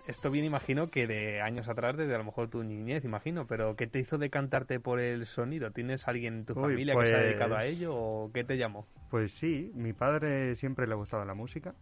esto 0.08 0.32
bien 0.32 0.46
imagino 0.46 0.90
que 0.90 1.06
de 1.08 1.42
años 1.42 1.70
atrás, 1.70 1.98
desde 1.98 2.16
a 2.16 2.18
lo 2.18 2.24
mejor 2.24 2.50
tu 2.50 2.64
niñez, 2.64 3.06
imagino, 3.06 3.46
pero 3.48 3.76
¿qué 3.76 3.88
te 3.88 4.00
hizo 4.00 4.18
decantarte 4.18 4.80
por 4.80 5.00
el 5.00 5.26
sonido? 5.26 5.72
¿Tienes 5.72 6.08
alguien 6.08 6.36
en 6.40 6.46
tu 6.46 6.54
Uy, 6.56 6.62
familia 6.62 6.96
que 6.96 7.08
se 7.08 7.16
ha 7.16 7.20
dedicado 7.20 7.56
a 7.56 7.60
pues- 7.60 7.76
ello 7.76 7.96
o 7.96 8.32
qué 8.34 8.44
te 8.44 8.58
llamó? 8.58 8.86
Pues 9.10 9.32
sí, 9.34 9.72
mi 9.76 9.94
padre 9.94 10.56
siempre 10.56 10.86
le 10.88 10.96
gustaba 10.96 11.26
la 11.26 11.34
música 11.34 11.74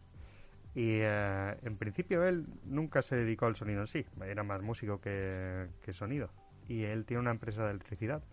y 0.75 0.99
eh, 1.01 1.57
en 1.63 1.77
principio 1.77 2.23
él 2.25 2.45
nunca 2.65 3.01
se 3.01 3.15
dedicó 3.17 3.47
al 3.47 3.55
sonido 3.55 3.81
en 3.81 3.87
sí, 3.87 4.05
era 4.25 4.43
más 4.43 4.61
músico 4.61 5.01
que, 5.01 5.67
que 5.81 5.91
sonido 5.93 6.29
y 6.69 6.83
él 6.83 7.05
tiene 7.05 7.21
una 7.21 7.31
empresa 7.31 7.63
de 7.65 7.71
electricidad. 7.71 8.23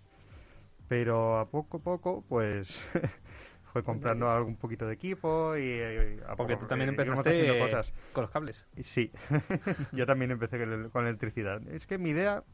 Pero 0.88 1.38
a 1.38 1.48
poco 1.50 1.78
a 1.78 1.80
poco 1.80 2.24
pues 2.28 2.78
fue 3.74 3.82
comprando 3.82 4.30
algún 4.30 4.54
poquito 4.54 4.86
de 4.86 4.94
equipo 4.94 5.56
y, 5.56 5.62
y 5.64 6.20
a 6.28 6.36
Porque 6.36 6.54
poco, 6.54 6.60
tú 6.60 6.66
también 6.68 6.90
eh, 6.90 6.96
empezaste 6.96 7.58
cosas. 7.58 7.92
con 8.12 8.22
los 8.22 8.30
cables. 8.30 8.64
Sí, 8.84 9.10
yo 9.92 10.06
también 10.06 10.30
empecé 10.30 10.58
con, 10.60 10.72
el- 10.72 10.90
con 10.90 11.06
electricidad. 11.06 11.60
Es 11.68 11.84
que 11.88 11.98
mi 11.98 12.10
idea, 12.10 12.44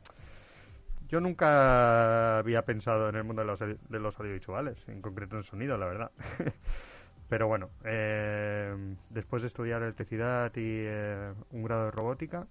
yo 1.11 1.21
nunca 1.21 2.39
había 2.39 2.63
pensado 2.65 3.11
en 3.11 3.17
el 3.17 3.25
mundo 3.25 3.43
de 3.43 3.47
los, 3.47 3.61
de 3.61 3.99
los 4.01 4.19
audiovisuales, 4.19 4.83
en 4.89 5.03
concreto 5.03 5.37
en 5.37 5.43
sonido, 5.45 5.77
la 5.77 5.85
verdad. 5.87 6.11
Pero 7.29 7.49
bueno, 7.49 7.69
eh, 7.85 8.75
después 9.11 9.43
de 9.43 9.49
estudiar 9.49 9.83
electricidad 9.83 10.51
y 10.57 10.63
eh, 10.65 11.35
un 11.51 11.63
grado 11.65 11.85
de 11.85 11.91
robótica, 11.91 12.47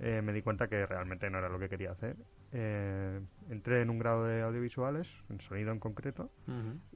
eh, 0.00 0.22
me 0.22 0.32
di 0.32 0.42
cuenta 0.42 0.68
que 0.68 0.86
realmente 0.86 1.28
no 1.30 1.38
era 1.38 1.48
lo 1.48 1.58
que 1.58 1.68
quería 1.68 1.90
hacer. 1.92 2.16
Eh, 2.52 3.20
entré 3.50 3.82
en 3.82 3.90
un 3.90 3.98
grado 3.98 4.24
de 4.24 4.42
audiovisuales, 4.42 5.08
en 5.28 5.40
sonido 5.40 5.72
en 5.72 5.78
concreto, 5.80 6.30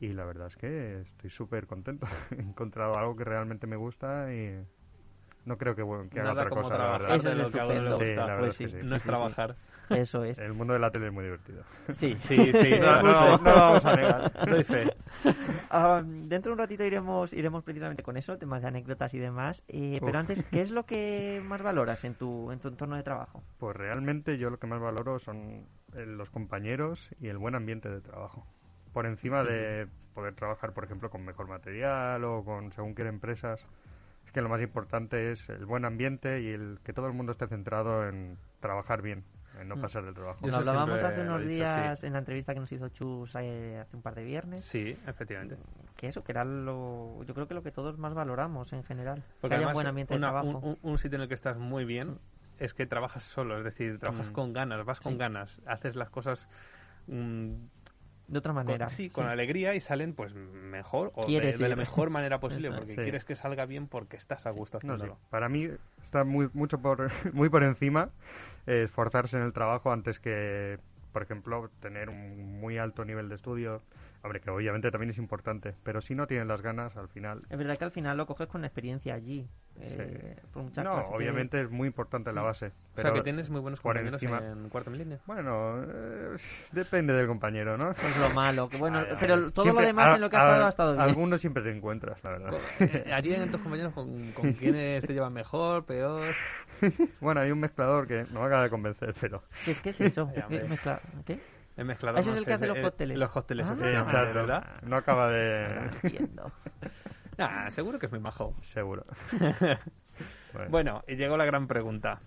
y 0.01 0.09
la 0.13 0.25
verdad 0.25 0.47
es 0.49 0.57
que 0.57 1.01
estoy 1.03 1.31
súper 1.31 1.67
contento. 1.67 2.07
He 2.31 2.41
encontrado 2.41 2.97
algo 2.97 3.17
que 3.17 3.25
realmente 3.25 3.67
me 3.67 3.77
gusta 3.77 4.33
y 4.33 4.65
no 5.45 5.59
creo 5.59 5.75
que, 5.75 5.83
bueno, 5.83 6.09
que 6.09 6.21
haga 6.21 6.31
Nada 6.31 6.43
otra 6.43 6.51
como 6.51 6.63
cosa, 6.63 6.79
la 6.79 6.93
verdad. 6.93 7.17
Eso 7.17 7.29
de 7.29 7.33
es 7.35 7.39
lo 7.39 7.51
que 7.51 7.61
a 7.61 7.67
uno 7.67 7.75
le 7.75 7.81
estupendo. 7.91 7.97
Sí, 7.99 8.05
gusta. 8.05 8.27
la 8.27 8.35
verdad 8.35 8.39
Pues 8.39 8.61
es 8.61 8.73
que 8.73 8.81
sí. 8.81 8.87
no 8.87 8.95
es 8.97 9.03
sí, 9.03 9.05
sí. 9.05 9.09
trabajar. 9.09 9.57
Eso 9.91 10.25
es. 10.25 10.39
El 10.39 10.55
mundo 10.55 10.73
de 10.73 10.79
la 10.79 10.91
tele 10.91 11.09
es 11.09 11.13
muy 11.13 11.25
divertido. 11.25 11.63
Sí. 11.93 12.17
Sí, 12.23 12.53
sí, 12.53 12.71
No, 12.81 12.97
no, 13.03 13.03
no, 13.03 13.13
no, 13.13 13.39
no 13.39 13.45
lo 13.51 13.55
vamos 13.57 13.85
a 13.85 13.97
negar. 13.97 14.47
doy 14.49 14.65
fe. 14.65 14.85
Ah, 15.75 16.03
dentro 16.05 16.51
de 16.51 16.53
un 16.55 16.59
ratito 16.59 16.85
iremos 16.85 17.33
iremos 17.33 17.65
precisamente 17.65 18.03
con 18.03 18.17
eso, 18.19 18.37
temas 18.37 18.61
de 18.63 18.69
anécdotas 18.69 19.15
y 19.15 19.19
demás. 19.19 19.63
eh, 19.69 20.01
pero 20.05 20.19
antes, 20.19 20.45
¿qué 20.51 20.61
es 20.61 20.71
lo 20.71 20.85
que 20.85 21.43
más 21.45 21.63
valoras 21.63 22.05
en 22.05 22.15
tu, 22.15 22.51
en 22.53 22.59
tu 22.59 22.69
entorno 22.69 22.97
de 22.97 23.03
trabajo? 23.03 23.43
Pues 23.59 23.75
realmente 23.77 24.37
yo 24.39 24.51
lo 24.51 24.59
que 24.59 24.67
más 24.67 24.81
valoro 24.81 25.19
son 25.19 25.67
eh, 25.95 26.05
los 26.07 26.29
compañeros 26.31 27.01
y 27.21 27.29
el 27.29 27.39
buen 27.39 27.55
ambiente 27.55 27.89
de 27.89 28.01
trabajo. 28.03 28.47
Por 28.93 29.07
encima 29.07 29.43
de 29.45 29.87
poder 30.15 30.35
trabajar, 30.35 30.73
por 30.75 30.85
ejemplo, 30.85 31.09
con 31.09 31.25
mejor 31.25 31.49
material 31.49 32.23
o 32.25 32.45
con 32.45 32.73
según 32.73 32.95
qué 32.95 33.07
empresas. 33.07 33.65
Es 34.27 34.33
que 34.33 34.43
lo 34.43 34.51
más 34.51 34.61
importante 34.61 35.33
es 35.33 35.49
el 35.49 35.65
buen 35.65 35.87
ambiente 35.87 36.43
y 36.43 36.49
el 36.51 36.81
que 36.85 36.93
todo 36.93 37.07
el 37.07 37.15
mundo 37.15 37.33
esté 37.33 37.47
centrado 37.47 38.07
en 38.09 38.37
trabajar 38.61 39.01
bien, 39.01 39.25
en 39.61 39.69
no 39.69 39.77
Mm. 39.77 39.81
pasar 39.81 40.05
del 40.05 40.15
trabajo. 40.15 40.47
Lo 40.47 40.57
hablábamos 40.57 41.03
hace 41.03 41.21
unos 41.21 41.41
dicho, 41.43 41.51
días 41.55 42.01
sí. 42.01 42.07
en 42.07 42.13
la 42.15 42.19
entrevista 42.21 42.55
que 42.55 42.61
nos 42.61 42.73
hizo 42.73 42.89
Chus 42.89 43.35
eh, 43.37 43.79
hace 43.81 43.97
un 43.97 44.03
par 44.03 44.15
de 44.15 44.25
viernes. 44.25 44.65
Sí, 44.65 44.97
efectivamente. 45.07 45.57
Que 45.97 46.09
eso, 46.09 46.23
que 46.25 46.33
era 46.33 46.45
lo. 46.45 47.23
Yo 47.25 47.35
creo 47.35 47.47
que 47.49 47.55
lo 47.55 47.63
que 47.63 47.71
todos 47.73 47.99
más 47.99 48.15
valoramos 48.15 48.73
en 48.73 48.83
general. 48.85 49.23
Porque 49.41 49.55
que 49.57 49.59
haya 49.61 49.69
un 49.69 49.75
buen 49.75 49.87
ambiente 49.87 50.15
una- 50.15 50.29
de 50.29 50.33
trabajo. 50.33 50.59
un, 50.59 50.65
un- 50.71 50.79
un 50.93 50.99
sitio 50.99 51.17
en 51.17 51.23
el 51.23 51.29
que 51.29 51.35
estás 51.35 51.59
muy 51.59 51.85
bien 51.85 52.19
es 52.59 52.75
que 52.75 52.87
trabajas 52.87 53.25
solo, 53.25 53.59
es 53.59 53.65
decir, 53.65 53.99
trabajas 53.99 54.29
Mm. 54.31 54.33
con 54.33 54.53
ganas, 54.53 54.85
vas 54.85 55.01
con 55.01 55.13
Sí. 55.13 55.19
ganas, 55.19 55.61
haces 55.67 55.97
las 55.97 56.11
cosas 56.11 56.49
mm, 57.09 57.55
De 58.29 58.39
otra 58.39 58.53
con, 58.53 58.65
manera. 58.65 58.89
sí, 58.89 59.11
con 59.11 59.27
alegría 59.27 59.75
y 59.75 59.81
salen 59.81 60.15
pues 60.15 60.35
mejor 60.37 61.11
o 61.17 61.23
de, 61.23 61.27
Quieres 61.27 61.59
de 61.59 61.69
la 61.69 61.75
mejor 61.77 62.11
manera 62.11 62.39
posible 62.41 62.71
porque 62.71 62.93
Sí. 62.95 62.97
quieres 63.03 63.25
que 63.25 63.35
salga 63.37 63.67
bien 63.67 63.89
porque 63.89 64.17
estás 64.17 64.47
a 64.47 64.51
gusto 64.51 64.79
No, 64.79 64.81
sí. 64.81 64.87
haciéndolo. 65.03 65.19
Para 65.31 65.49
mí 65.49 65.69
está 66.05 66.23
muy 66.25 66.49
mucho 66.55 66.79
por 66.79 67.11
muy 67.35 67.49
por 67.49 67.65
encima 67.65 68.11
esforzarse 68.67 69.37
en 69.37 69.43
el 69.43 69.53
trabajo 69.53 69.93
antes 69.93 70.19
que, 70.21 70.79
por 71.13 71.23
ejemplo, 71.23 71.71
tener 71.81 72.09
un 72.09 72.61
muy 72.61 72.79
alto 72.79 73.05
nivel 73.05 73.29
de 73.29 73.35
estudio. 73.35 73.83
Hombre, 74.25 74.41
que 74.41 74.51
obviamente 74.51 74.91
también 74.93 75.11
es 75.11 75.19
importante, 75.19 75.75
pero 75.83 76.01
si 76.01 76.15
no 76.15 76.29
tienen 76.29 76.47
las 76.47 76.63
ganas, 76.63 76.97
al 76.97 77.09
final... 77.09 77.43
Es 77.51 77.59
verdad 77.59 77.77
que 77.77 77.85
al 77.85 77.91
final 77.91 78.17
lo 78.17 78.25
coges 78.27 78.47
con 78.47 78.65
experiencia 78.65 79.15
allí. 79.15 79.49
eh, 79.81 80.37
por 80.53 80.63
muchas 80.63 80.85
No, 80.85 80.93
cosas 80.93 81.09
que- 81.09 81.17
obviamente 81.17 81.61
es 81.61 81.71
muy 81.71 81.89
importante 81.89 82.33
la 82.33 82.43
base. 82.43 82.67
o 82.67 82.71
Pero, 82.95 83.09
sea 83.09 83.15
que 83.17 83.23
tienes 83.23 83.51
muy 83.51 83.61
buenos 83.61 83.81
compañeros 83.81 84.23
encima- 84.23 84.39
en 84.47 84.69
Cuarto 84.69 84.91
Milenio. 84.93 85.19
Bueno, 85.27 85.83
eh, 85.83 86.37
depende 86.71 87.15
del 87.15 87.27
compañero, 87.27 87.77
¿no? 87.77 87.91
Es 87.91 88.17
lo 88.21 88.31
malo. 88.31 88.69
Que 88.69 88.77
bueno, 88.77 89.01
pero 89.19 89.35
ay. 89.35 89.51
todo 89.53 89.65
Siempre- 89.65 89.83
lo 89.83 89.87
demás 89.89 90.09
a- 90.11 90.15
en 90.15 90.21
lo 90.21 90.31
que 90.31 90.37
has 90.37 90.45
estado 90.45 90.67
ha 90.67 90.69
estado 90.69 90.93
bien. 90.93 91.03
Algunos 91.03 91.41
siempre 91.41 91.63
te 91.65 91.77
encuentras, 91.77 92.23
la 92.23 92.31
verdad. 92.31 92.51
Co- 92.51 92.85
eh, 92.85 93.13
allí 93.13 93.35
en 93.35 93.51
tus 93.51 93.61
compañeros 93.61 93.93
con, 93.93 94.31
con 94.33 94.53
quienes 94.53 95.05
te 95.05 95.15
llevan 95.15 95.33
mejor, 95.33 95.85
peor. 95.85 96.23
Bueno, 97.21 97.41
hay 97.41 97.51
un 97.51 97.59
mezclador 97.61 98.07
que 98.07 98.25
no 98.31 98.41
me 98.41 98.47
acaba 98.47 98.63
de 98.65 98.71
convencer, 98.71 99.15
pero... 99.21 99.43
¿Qué, 99.65 99.75
qué 99.83 99.91
es 99.91 100.01
eso? 100.01 100.31
¿Qué, 100.49 100.61
mezcla- 100.69 101.01
¿Qué? 101.25 101.41
Ese 101.77 101.93
es 102.21 102.27
no 102.27 102.35
el 102.37 102.45
que 102.45 102.53
hace 102.53 102.67
los 102.67 102.79
eh, 102.79 102.83
cócteles. 102.83 103.19
Los 103.19 103.31
cócteles, 103.31 103.67
Ah, 103.71 103.75
Sí, 103.75 103.81
efectivamente, 103.81 104.17
exacto. 104.19 104.39
¿verdad? 104.41 104.83
No 104.83 104.97
acaba 104.97 105.31
de... 105.31 105.91
entiendo. 106.03 106.53
Ah, 107.39 107.71
seguro 107.71 107.99
que 107.99 108.07
es 108.07 108.13
muy 108.13 108.21
majo. 108.21 108.55
Seguro. 108.63 109.05
Bueno. 110.53 110.71
Bueno, 110.71 111.05
y 111.09 111.17
llegó 111.17 111.39
la 111.39 111.47
gran 111.47 111.67
pregunta. 111.67 112.21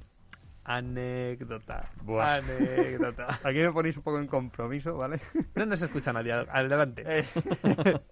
Anécdota. 0.63 1.91
Buah. 2.01 2.37
Anécdota. 2.37 3.27
Aquí 3.43 3.59
me 3.59 3.71
ponéis 3.71 3.95
un 3.97 4.01
poco 4.03 4.17
en 4.19 4.25
compromiso, 4.25 4.97
¿vale? 4.97 5.21
No 5.53 5.67
nos 5.67 5.79
escucha 5.83 6.11
nadie. 6.11 6.33
ad- 6.33 6.47
Adelante. 6.51 7.03
Eh. 7.05 7.25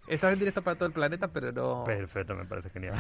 Estás 0.07 0.33
en 0.33 0.39
directo 0.39 0.61
para 0.61 0.75
todo 0.75 0.85
el 0.85 0.93
planeta, 0.93 1.29
pero 1.29 1.51
no. 1.51 1.83
Perfecto, 1.83 2.35
me 2.35 2.45
parece 2.45 2.69
genial. 2.69 2.95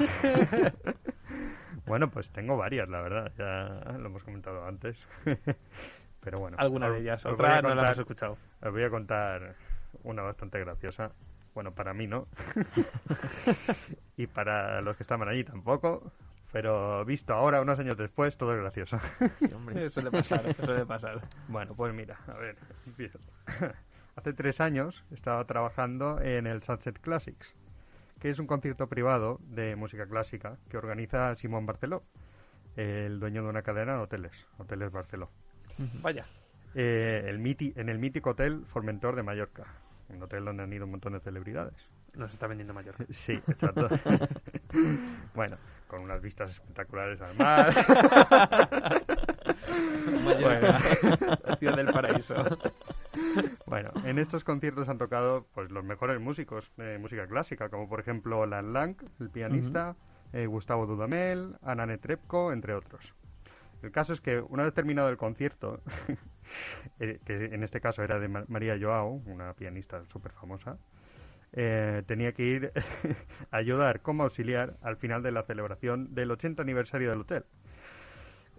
bueno, 1.85 2.09
pues 2.09 2.29
tengo 2.31 2.57
varias, 2.57 2.89
la 2.89 3.01
verdad. 3.01 3.31
Ya 3.37 3.91
lo 3.99 4.07
hemos 4.07 4.23
comentado 4.23 4.65
antes. 4.65 4.97
Pero 6.23 6.39
bueno. 6.39 6.57
Alguna 6.59 6.89
de 6.89 6.99
ellas. 6.99 7.25
Otra 7.25 7.61
no 7.61 7.75
la 7.75 7.85
hemos 7.85 7.99
escuchado. 7.99 8.37
Os 8.61 8.71
voy 8.71 8.83
a 8.83 8.89
contar 8.89 9.55
una 10.03 10.21
bastante 10.21 10.59
graciosa. 10.59 11.11
Bueno, 11.53 11.73
para 11.73 11.93
mí 11.93 12.07
no. 12.07 12.27
y 14.17 14.27
para 14.27 14.81
los 14.81 14.97
que 14.97 15.03
estaban 15.03 15.27
allí 15.27 15.43
tampoco. 15.43 16.11
Pero 16.51 17.03
visto 17.03 17.33
ahora, 17.33 17.61
unos 17.61 17.79
años 17.79 17.97
después, 17.97 18.37
todo 18.37 18.53
es 18.53 18.61
gracioso. 18.61 18.99
Sí, 19.37 19.51
hombre. 19.53 19.89
Suele 19.89 20.11
pasar, 20.11 20.55
suele 20.55 20.85
pasar. 20.85 21.21
Bueno, 21.47 21.73
pues 21.75 21.93
mira, 21.93 22.19
a 22.27 22.33
ver, 22.33 22.57
empiezo. 22.85 23.19
Hace 24.15 24.33
tres 24.33 24.61
años 24.61 25.03
estaba 25.11 25.43
trabajando 25.45 26.21
en 26.21 26.45
el 26.45 26.61
Sunset 26.61 26.99
Classics, 26.99 27.55
que 28.19 28.29
es 28.29 28.37
un 28.37 28.45
concierto 28.45 28.85
privado 28.87 29.39
de 29.41 29.75
música 29.75 30.05
clásica 30.05 30.57
que 30.69 30.77
organiza 30.77 31.35
Simón 31.35 31.65
Barceló, 31.65 32.03
el 32.75 33.19
dueño 33.19 33.41
de 33.41 33.49
una 33.49 33.63
cadena 33.63 33.93
de 33.93 34.03
hoteles, 34.03 34.33
Hoteles 34.59 34.91
Barceló. 34.91 35.31
Vaya. 36.01 36.25
Eh, 36.75 37.25
el 37.27 37.39
miti- 37.39 37.73
en 37.75 37.89
el 37.89 37.99
mítico 37.99 38.31
hotel 38.31 38.65
Formentor 38.67 39.15
de 39.15 39.23
Mallorca, 39.23 39.63
un 40.09 40.21
hotel 40.23 40.45
donde 40.45 40.63
han 40.63 40.73
ido 40.73 40.85
un 40.85 40.91
montón 40.91 41.13
de 41.13 41.19
celebridades. 41.19 41.75
Nos 42.15 42.31
está 42.31 42.47
vendiendo 42.47 42.73
mayor. 42.73 42.95
Sí, 43.11 43.33
exacto. 43.47 43.87
bueno, 45.35 45.57
con 45.87 46.01
unas 46.03 46.21
vistas 46.21 46.51
espectaculares 46.51 47.19
al 47.21 47.35
mar. 47.37 47.73
Mallorca. 50.23 50.79
Ciudad 51.57 51.75
del 51.75 51.87
paraíso. 51.91 52.35
Bueno, 53.65 53.91
en 54.03 54.19
estos 54.19 54.43
conciertos 54.43 54.89
han 54.89 54.97
tocado 54.97 55.45
pues 55.53 55.71
los 55.71 55.83
mejores 55.83 56.19
músicos 56.19 56.71
de 56.77 56.97
música 56.99 57.27
clásica, 57.27 57.69
como 57.69 57.87
por 57.89 57.99
ejemplo 57.99 58.45
Lan 58.45 58.73
Lang, 58.73 58.95
el 59.19 59.29
pianista, 59.29 59.95
eh, 60.33 60.45
Gustavo 60.45 60.85
Dudamel, 60.85 61.55
Ana 61.61 61.85
Netrebko, 61.85 62.51
entre 62.53 62.73
otros. 62.73 63.13
El 63.83 63.91
caso 63.91 64.13
es 64.13 64.21
que 64.21 64.39
una 64.39 64.63
vez 64.63 64.73
terminado 64.73 65.09
el 65.09 65.17
concierto, 65.17 65.81
eh, 66.99 67.19
que 67.25 67.45
en 67.45 67.63
este 67.63 67.81
caso 67.81 68.01
era 68.01 68.17
de 68.17 68.29
Ma- 68.29 68.45
María 68.47 68.77
Joao, 68.79 69.21
una 69.25 69.53
pianista 69.53 70.03
súper 70.05 70.31
famosa, 70.31 70.77
eh, 71.51 72.01
tenía 72.07 72.31
que 72.31 72.43
ir 72.43 72.71
a 73.51 73.57
ayudar 73.57 73.99
como 74.01 74.23
auxiliar 74.23 74.77
al 74.81 74.95
final 74.97 75.21
de 75.21 75.31
la 75.31 75.43
celebración 75.43 76.15
del 76.15 76.31
80 76.31 76.61
aniversario 76.63 77.09
del 77.09 77.21
hotel, 77.21 77.43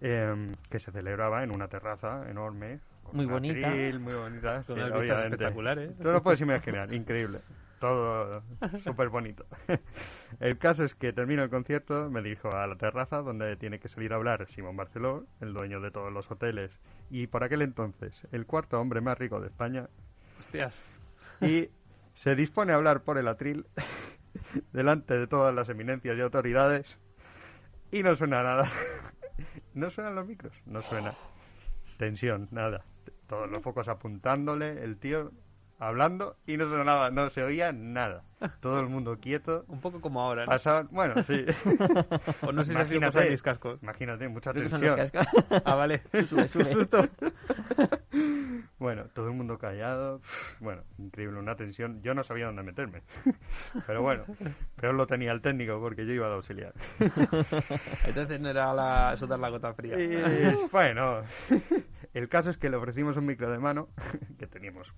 eh, 0.02 0.52
que 0.68 0.78
se 0.78 0.92
celebraba 0.92 1.42
en 1.42 1.50
una 1.54 1.68
terraza 1.68 2.28
enorme. 2.30 2.80
con 3.02 3.16
Muy 3.16 3.24
bonita. 3.24 3.68
atril, 3.70 4.00
muy 4.00 4.14
bonita. 4.14 4.62
Con 4.64 4.76
sí, 4.76 4.82
unas 4.82 4.92
vistas 5.00 5.24
espectaculares. 5.24 5.96
Tú 5.98 6.04
lo 6.04 6.22
puedes 6.22 6.40
imaginar, 6.42 6.92
increíble. 6.92 7.40
Todo 7.80 8.42
súper 8.84 9.08
bonito. 9.08 9.44
El 10.40 10.58
caso 10.58 10.84
es 10.84 10.94
que 10.94 11.12
termino 11.12 11.42
el 11.42 11.50
concierto, 11.50 12.10
me 12.10 12.22
dirijo 12.22 12.54
a 12.54 12.66
la 12.66 12.76
terraza 12.76 13.18
donde 13.18 13.56
tiene 13.56 13.78
que 13.78 13.88
salir 13.88 14.12
a 14.12 14.16
hablar 14.16 14.46
Simón 14.48 14.76
Barceló, 14.76 15.26
el 15.40 15.52
dueño 15.52 15.80
de 15.80 15.90
todos 15.90 16.12
los 16.12 16.30
hoteles 16.30 16.72
y 17.10 17.26
por 17.28 17.44
aquel 17.44 17.62
entonces 17.62 18.26
el 18.32 18.46
cuarto 18.46 18.80
hombre 18.80 19.00
más 19.00 19.18
rico 19.18 19.40
de 19.40 19.46
España, 19.46 19.88
Hostias. 20.38 20.82
y 21.40 21.68
se 22.14 22.34
dispone 22.34 22.72
a 22.72 22.76
hablar 22.76 23.02
por 23.02 23.18
el 23.18 23.28
atril 23.28 23.66
delante 24.72 25.16
de 25.16 25.26
todas 25.26 25.54
las 25.54 25.68
eminencias 25.68 26.16
y 26.16 26.20
autoridades 26.20 26.98
y 27.92 28.02
no 28.02 28.16
suena 28.16 28.42
nada. 28.42 28.70
No 29.74 29.90
suenan 29.90 30.14
los 30.14 30.26
micros, 30.26 30.52
no 30.66 30.82
suena. 30.82 31.12
Tensión, 31.98 32.48
nada. 32.50 32.84
Todos 33.28 33.50
los 33.50 33.62
focos 33.62 33.88
apuntándole, 33.88 34.84
el 34.84 34.98
tío 34.98 35.32
hablando 35.78 36.36
y 36.46 36.56
no 36.56 36.68
sonaba, 36.68 37.10
no 37.10 37.30
se 37.30 37.42
oía 37.42 37.72
nada. 37.72 38.24
Todo 38.60 38.80
el 38.80 38.88
mundo 38.88 39.18
quieto. 39.20 39.64
Un 39.68 39.80
poco 39.80 40.00
como 40.00 40.20
ahora, 40.20 40.44
¿no? 40.44 40.50
Pasaban, 40.50 40.88
bueno, 40.90 41.14
sí. 41.24 41.44
O 42.42 42.52
no 42.52 42.64
sé 42.64 42.74
si 42.74 42.80
ha 42.80 42.84
sido 42.84 43.10
de 43.10 43.30
mis 43.30 43.42
cascos. 43.42 43.82
Imagínate, 43.82 44.28
mucha 44.28 44.52
tensión. 44.52 45.10
Ah, 45.64 45.74
vale. 45.74 46.02
Sube, 46.26 46.48
Qué 46.48 46.64
susto. 46.64 47.08
Bueno, 48.78 49.04
todo 49.14 49.28
el 49.28 49.34
mundo 49.34 49.58
callado. 49.58 50.20
Bueno, 50.60 50.82
increíble, 50.98 51.38
una 51.38 51.56
tensión. 51.56 52.02
Yo 52.02 52.14
no 52.14 52.24
sabía 52.24 52.46
dónde 52.46 52.62
meterme. 52.62 53.02
Pero 53.86 54.02
bueno, 54.02 54.24
peor 54.76 54.94
lo 54.94 55.06
tenía 55.06 55.32
el 55.32 55.40
técnico 55.40 55.80
porque 55.80 56.06
yo 56.06 56.12
iba 56.12 56.28
de 56.28 56.34
auxiliar. 56.34 56.74
Entonces 58.04 58.40
no 58.40 58.50
era 58.50 58.74
la, 58.74 59.16
sudar 59.16 59.38
la 59.38 59.48
gota 59.48 59.72
fría. 59.74 59.98
Y, 59.98 60.68
bueno, 60.70 61.22
el 62.12 62.28
caso 62.28 62.50
es 62.50 62.58
que 62.58 62.68
le 62.68 62.76
ofrecimos 62.76 63.16
un 63.16 63.26
micro 63.26 63.50
de 63.50 63.58
mano 63.58 63.88
que 64.38 64.46
teníamos 64.46 64.92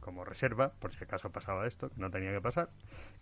como 0.00 0.24
reserva, 0.24 0.72
por 0.78 0.92
si 0.94 1.04
acaso 1.04 1.30
pasaba 1.30 1.66
esto, 1.66 1.90
que 1.90 2.00
no 2.00 2.10
tenía 2.10 2.32
que 2.32 2.40
pasar, 2.40 2.68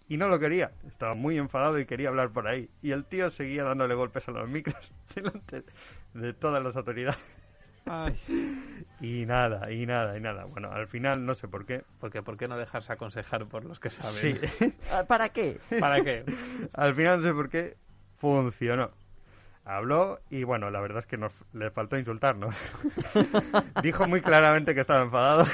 y 0.09 0.17
no 0.17 0.29
lo 0.29 0.39
quería. 0.39 0.73
Estaba 0.87 1.15
muy 1.15 1.37
enfadado 1.39 1.79
y 1.79 1.87
quería 1.87 2.09
hablar 2.09 2.31
por 2.31 2.47
ahí. 2.49 2.71
Y 2.83 2.93
el 2.93 3.05
tío 3.05 3.31
seguía 3.31 3.65
dándole 3.65 3.95
golpes 3.95 4.27
a 4.29 4.33
los 4.33 4.49
micros 4.49 4.93
delante 5.15 5.65
de 6.15 6.33
todas 6.33 6.63
las 6.63 6.75
autoridades. 6.77 7.19
Ay. 7.87 8.15
Y 9.01 9.27
nada, 9.27 9.71
y 9.71 9.87
nada, 9.87 10.19
y 10.19 10.21
nada. 10.21 10.45
Bueno, 10.47 10.73
al 10.73 10.89
final 10.89 11.25
no 11.25 11.35
sé 11.37 11.47
por 11.47 11.65
qué. 11.67 11.85
Porque 12.01 12.21
¿por 12.23 12.37
qué 12.37 12.49
no 12.49 12.57
dejarse 12.59 12.93
aconsejar 12.93 13.47
por 13.47 13.65
los 13.65 13.79
que 13.79 13.91
saben? 13.91 14.17
Sí, 14.17 14.75
Ah, 14.93 15.05
¿Para 15.07 15.29
qué? 15.29 15.59
¿Para 15.79 16.03
qué? 16.03 16.25
al 16.73 16.95
final 16.95 17.21
no 17.21 17.29
sé 17.29 17.33
por 17.33 17.49
qué 17.49 17.77
funcionó. 18.19 18.91
Habló 19.65 20.19
y 20.31 20.43
bueno, 20.45 20.71
la 20.71 20.81
verdad 20.81 20.99
es 21.01 21.07
que 21.07 21.17
nos 21.19 21.33
le 21.53 21.71
faltó 21.71 21.97
insultarnos. 21.99 22.55
Dijo 23.83 24.09
muy 24.09 24.21
claramente 24.23 24.75
que 24.75 24.81
estaba 24.81 25.05
enfadado. 25.05 25.47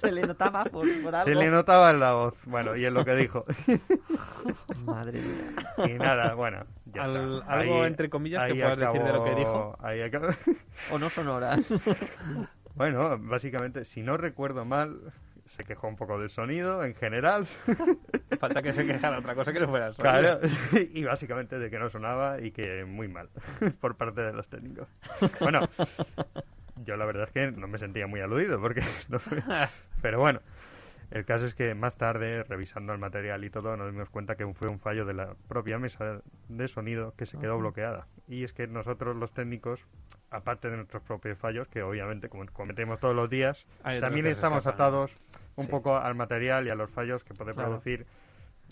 Se 0.08 0.12
le 0.12 0.22
notaba 0.22 0.64
por, 0.64 0.86
por 1.02 1.14
algo. 1.14 1.24
Se 1.26 1.34
le 1.34 1.50
notaba 1.50 1.90
en 1.90 2.00
la 2.00 2.12
voz. 2.12 2.34
Bueno, 2.44 2.76
y 2.76 2.84
en 2.86 2.94
lo 2.94 3.04
que 3.04 3.14
dijo. 3.16 3.44
Madre 4.84 5.20
mía. 5.20 5.86
Y 5.88 5.92
nada, 5.94 6.34
bueno. 6.34 6.64
Ya 6.86 7.04
Al- 7.04 7.38
está. 7.40 7.52
algo 7.52 7.84
entre 7.84 8.10
comillas 8.10 8.44
que 8.44 8.52
ahí 8.52 8.58
puedas 8.60 8.78
decir 8.78 9.02
de 9.02 9.12
lo 9.12 9.24
que 9.24 9.34
dijo. 9.34 9.76
ahí 9.80 10.02
acabó. 10.02 10.28
O 10.92 10.98
no 10.98 11.10
sonoras. 11.10 11.60
Bueno, 12.72 13.18
básicamente, 13.18 13.84
si 13.84 14.00
no 14.00 14.16
recuerdo 14.16 14.64
mal, 14.64 15.12
se 15.56 15.64
quejó 15.64 15.88
un 15.88 15.96
poco 15.96 16.18
del 16.18 16.30
sonido 16.30 16.82
en 16.84 16.94
general. 16.94 17.46
Falta 18.38 18.62
que 18.62 18.72
se 18.72 18.86
quejara 18.86 19.18
otra 19.18 19.34
cosa 19.34 19.52
que 19.52 19.60
no 19.60 19.68
fuera 19.68 19.88
el 19.88 19.94
sonido. 19.94 20.38
Claro, 20.40 20.40
y 20.94 21.02
básicamente 21.04 21.58
de 21.58 21.68
que 21.68 21.78
no 21.78 21.90
sonaba 21.90 22.40
y 22.40 22.52
que 22.52 22.84
muy 22.86 23.08
mal 23.08 23.28
por 23.80 23.96
parte 23.96 24.22
de 24.22 24.32
los 24.32 24.48
técnicos. 24.48 24.88
Bueno, 25.40 25.60
yo 26.86 26.96
la 26.96 27.04
verdad 27.04 27.24
es 27.24 27.32
que 27.32 27.50
no 27.50 27.66
me 27.66 27.76
sentía 27.78 28.06
muy 28.06 28.20
aludido 28.20 28.58
porque 28.60 28.82
no 29.08 29.18
fue- 29.18 29.42
Pero 30.02 30.18
bueno, 30.18 30.40
el 31.10 31.24
caso 31.24 31.46
es 31.46 31.54
que 31.54 31.74
más 31.74 31.96
tarde, 31.96 32.44
revisando 32.44 32.92
el 32.92 32.98
material 32.98 33.44
y 33.44 33.50
todo, 33.50 33.76
nos 33.76 33.90
dimos 33.92 34.08
cuenta 34.10 34.36
que 34.36 34.46
fue 34.54 34.68
un 34.68 34.78
fallo 34.78 35.04
de 35.04 35.14
la 35.14 35.34
propia 35.48 35.78
mesa 35.78 36.20
de 36.48 36.68
sonido 36.68 37.14
que 37.16 37.26
se 37.26 37.38
quedó 37.38 37.58
bloqueada. 37.58 38.06
Y 38.28 38.44
es 38.44 38.52
que 38.52 38.66
nosotros 38.66 39.16
los 39.16 39.32
técnicos, 39.32 39.80
aparte 40.30 40.70
de 40.70 40.76
nuestros 40.76 41.02
propios 41.02 41.36
fallos, 41.38 41.68
que 41.68 41.82
obviamente 41.82 42.28
como 42.28 42.46
cometemos 42.46 43.00
todos 43.00 43.14
los 43.16 43.28
días, 43.28 43.66
también 44.00 44.26
estamos 44.26 44.66
atados 44.66 45.10
un 45.56 45.64
Sí. 45.64 45.70
poco 45.70 45.96
al 45.96 46.14
material 46.14 46.66
y 46.66 46.70
a 46.70 46.74
los 46.74 46.90
fallos 46.90 47.24
que 47.24 47.34
puede 47.34 47.52
Claro. 47.54 47.70
producir 47.70 48.06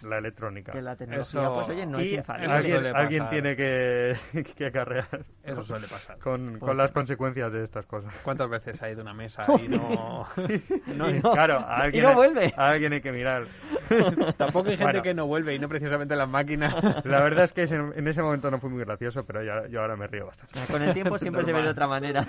la 0.02 0.18
electrónica. 0.18 0.72
Que 0.72 0.82
la 0.82 0.96
tecnología, 0.96 1.40
Eso- 1.42 1.54
pues 1.54 1.68
oye, 1.68 1.86
no 1.86 1.98
es 1.98 2.06
y 2.06 2.14
infalible. 2.16 2.46
Eso 2.46 2.56
alguien, 2.56 2.96
alguien 2.96 3.28
tiene 3.30 3.56
que, 3.56 4.16
que 4.56 4.66
acarrear 4.66 5.06
Eso 5.42 5.64
suele 5.64 5.86
pasar. 5.88 6.18
con, 6.18 6.50
Pues 6.58 6.60
con 6.60 6.76
las 6.76 6.92
consecuencias 6.92 7.52
de 7.52 7.64
estas 7.64 7.86
cosas. 7.86 8.12
¿Cuántas 8.22 8.48
veces 8.48 8.80
ha 8.82 8.90
ido 8.90 9.02
una 9.02 9.14
mesa 9.14 9.44
y 9.62 9.68
no... 9.68 10.26
no- 10.94 11.10
Y 11.10 11.20
no- 11.20 11.32
claro, 11.32 11.58
a 11.58 11.78
alguien, 11.82 12.04
y 12.04 12.06
no 12.06 12.14
vuelve. 12.14 12.52
a 12.56 12.70
alguien 12.70 12.92
hay 12.92 13.00
que 13.00 13.12
mirar. 13.12 13.44
Tampoco 14.36 14.68
hay 14.68 14.76
gente 14.76 14.84
Bueno. 14.84 15.02
que 15.02 15.14
no 15.14 15.26
vuelve 15.26 15.54
y 15.54 15.58
no 15.58 15.68
precisamente 15.68 16.14
las 16.16 16.28
máquinas. 16.28 16.74
La 17.04 17.20
verdad 17.22 17.44
es 17.44 17.52
que 17.52 17.62
ese- 17.64 17.76
en 17.76 18.06
ese 18.06 18.22
momento 18.22 18.50
no 18.50 18.58
fue 18.60 18.70
muy 18.70 18.84
gracioso, 18.84 19.24
pero 19.24 19.42
ya, 19.42 19.66
yo 19.68 19.80
ahora 19.80 19.96
me 19.96 20.06
río 20.06 20.26
bastante. 20.26 20.60
Con 20.70 20.82
el 20.82 20.92
tiempo 20.94 21.18
siempre 21.18 21.44
se 21.44 21.52
ve 21.52 21.62
de 21.62 21.72
Normal. 21.72 21.72
otra 21.72 21.86
manera. 21.88 22.26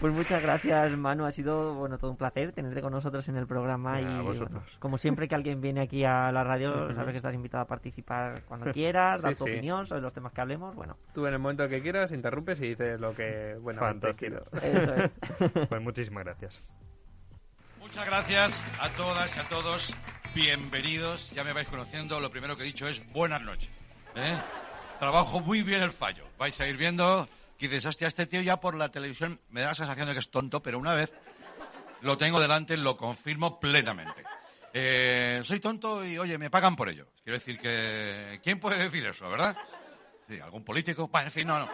Pues 0.00 0.14
muchas 0.14 0.42
gracias, 0.42 0.96
Manu. 0.96 1.26
Ha 1.26 1.30
sido 1.30 1.74
bueno 1.74 1.98
todo 1.98 2.10
un 2.10 2.16
placer 2.16 2.52
tenerte 2.52 2.80
con 2.80 2.90
nosotros 2.92 3.28
en 3.28 3.36
el 3.36 3.46
programa. 3.46 4.00
Y 4.00 4.04
bueno, 4.22 4.62
como 4.78 4.96
siempre 4.96 5.28
que 5.28 5.34
alguien 5.34 5.60
viene 5.60 5.82
aquí 5.82 6.04
a 6.04 6.32
la 6.32 6.42
radio, 6.42 6.94
sabes 6.94 7.10
que 7.12 7.18
estás 7.18 7.34
invitado 7.34 7.64
a 7.64 7.66
participar 7.66 8.42
cuando 8.44 8.72
quieras, 8.72 9.20
dar 9.20 9.34
Sí, 9.34 9.38
tu 9.38 9.44
sí. 9.44 9.50
opinión 9.50 9.86
sobre 9.86 10.00
los 10.00 10.14
temas 10.14 10.32
que 10.32 10.40
hablemos. 10.40 10.74
Bueno, 10.74 10.96
Tú 11.12 11.26
en 11.26 11.34
el 11.34 11.38
momento 11.38 11.68
que 11.68 11.82
quieras 11.82 12.12
interrumpes 12.12 12.60
y 12.62 12.68
dices 12.68 12.98
lo 12.98 13.14
que 13.14 13.58
Fantástico. 13.78 14.16
quieras. 14.16 14.50
eso 14.62 14.94
es. 14.94 15.18
Pues 15.68 15.82
muchísimas 15.82 16.24
gracias. 16.24 16.62
Muchas 17.78 18.06
gracias 18.06 18.66
a 18.80 18.88
todas 18.90 19.36
y 19.36 19.40
a 19.40 19.44
todos. 19.44 19.94
Bienvenidos. 20.34 21.30
Ya 21.32 21.44
me 21.44 21.52
vais 21.52 21.68
conociendo. 21.68 22.20
Lo 22.20 22.30
primero 22.30 22.56
que 22.56 22.62
he 22.62 22.66
dicho 22.66 22.88
es 22.88 23.02
buenas 23.12 23.42
noches. 23.42 23.70
¿eh? 24.16 24.38
Trabajo 24.98 25.40
muy 25.40 25.62
bien 25.62 25.82
el 25.82 25.90
fallo. 25.90 26.24
Vais 26.38 26.58
a 26.58 26.66
ir 26.66 26.78
viendo 26.78 27.28
que 27.68 27.74
dices, 27.74 27.86
hostia, 27.86 28.08
este 28.08 28.26
tío 28.26 28.40
ya 28.40 28.58
por 28.58 28.74
la 28.74 28.90
televisión 28.90 29.40
me 29.50 29.60
da 29.60 29.68
la 29.68 29.74
sensación 29.74 30.06
de 30.08 30.14
que 30.14 30.20
es 30.20 30.30
tonto, 30.30 30.62
pero 30.62 30.78
una 30.78 30.94
vez 30.94 31.14
lo 32.00 32.16
tengo 32.16 32.40
delante, 32.40 32.76
lo 32.76 32.96
confirmo 32.96 33.60
plenamente. 33.60 34.24
Eh, 34.72 35.42
soy 35.44 35.60
tonto 35.60 36.04
y, 36.04 36.16
oye, 36.18 36.38
me 36.38 36.50
pagan 36.50 36.74
por 36.74 36.88
ello. 36.88 37.08
Quiero 37.22 37.38
decir 37.38 37.58
que... 37.58 38.40
¿Quién 38.42 38.58
puede 38.60 38.82
decir 38.82 39.04
eso, 39.06 39.28
verdad? 39.28 39.56
Sí, 40.28 40.40
algún 40.40 40.64
político. 40.64 41.08
Bueno, 41.08 41.26
en 41.26 41.32
fin, 41.32 41.46
no, 41.46 41.58
no. 41.58 41.68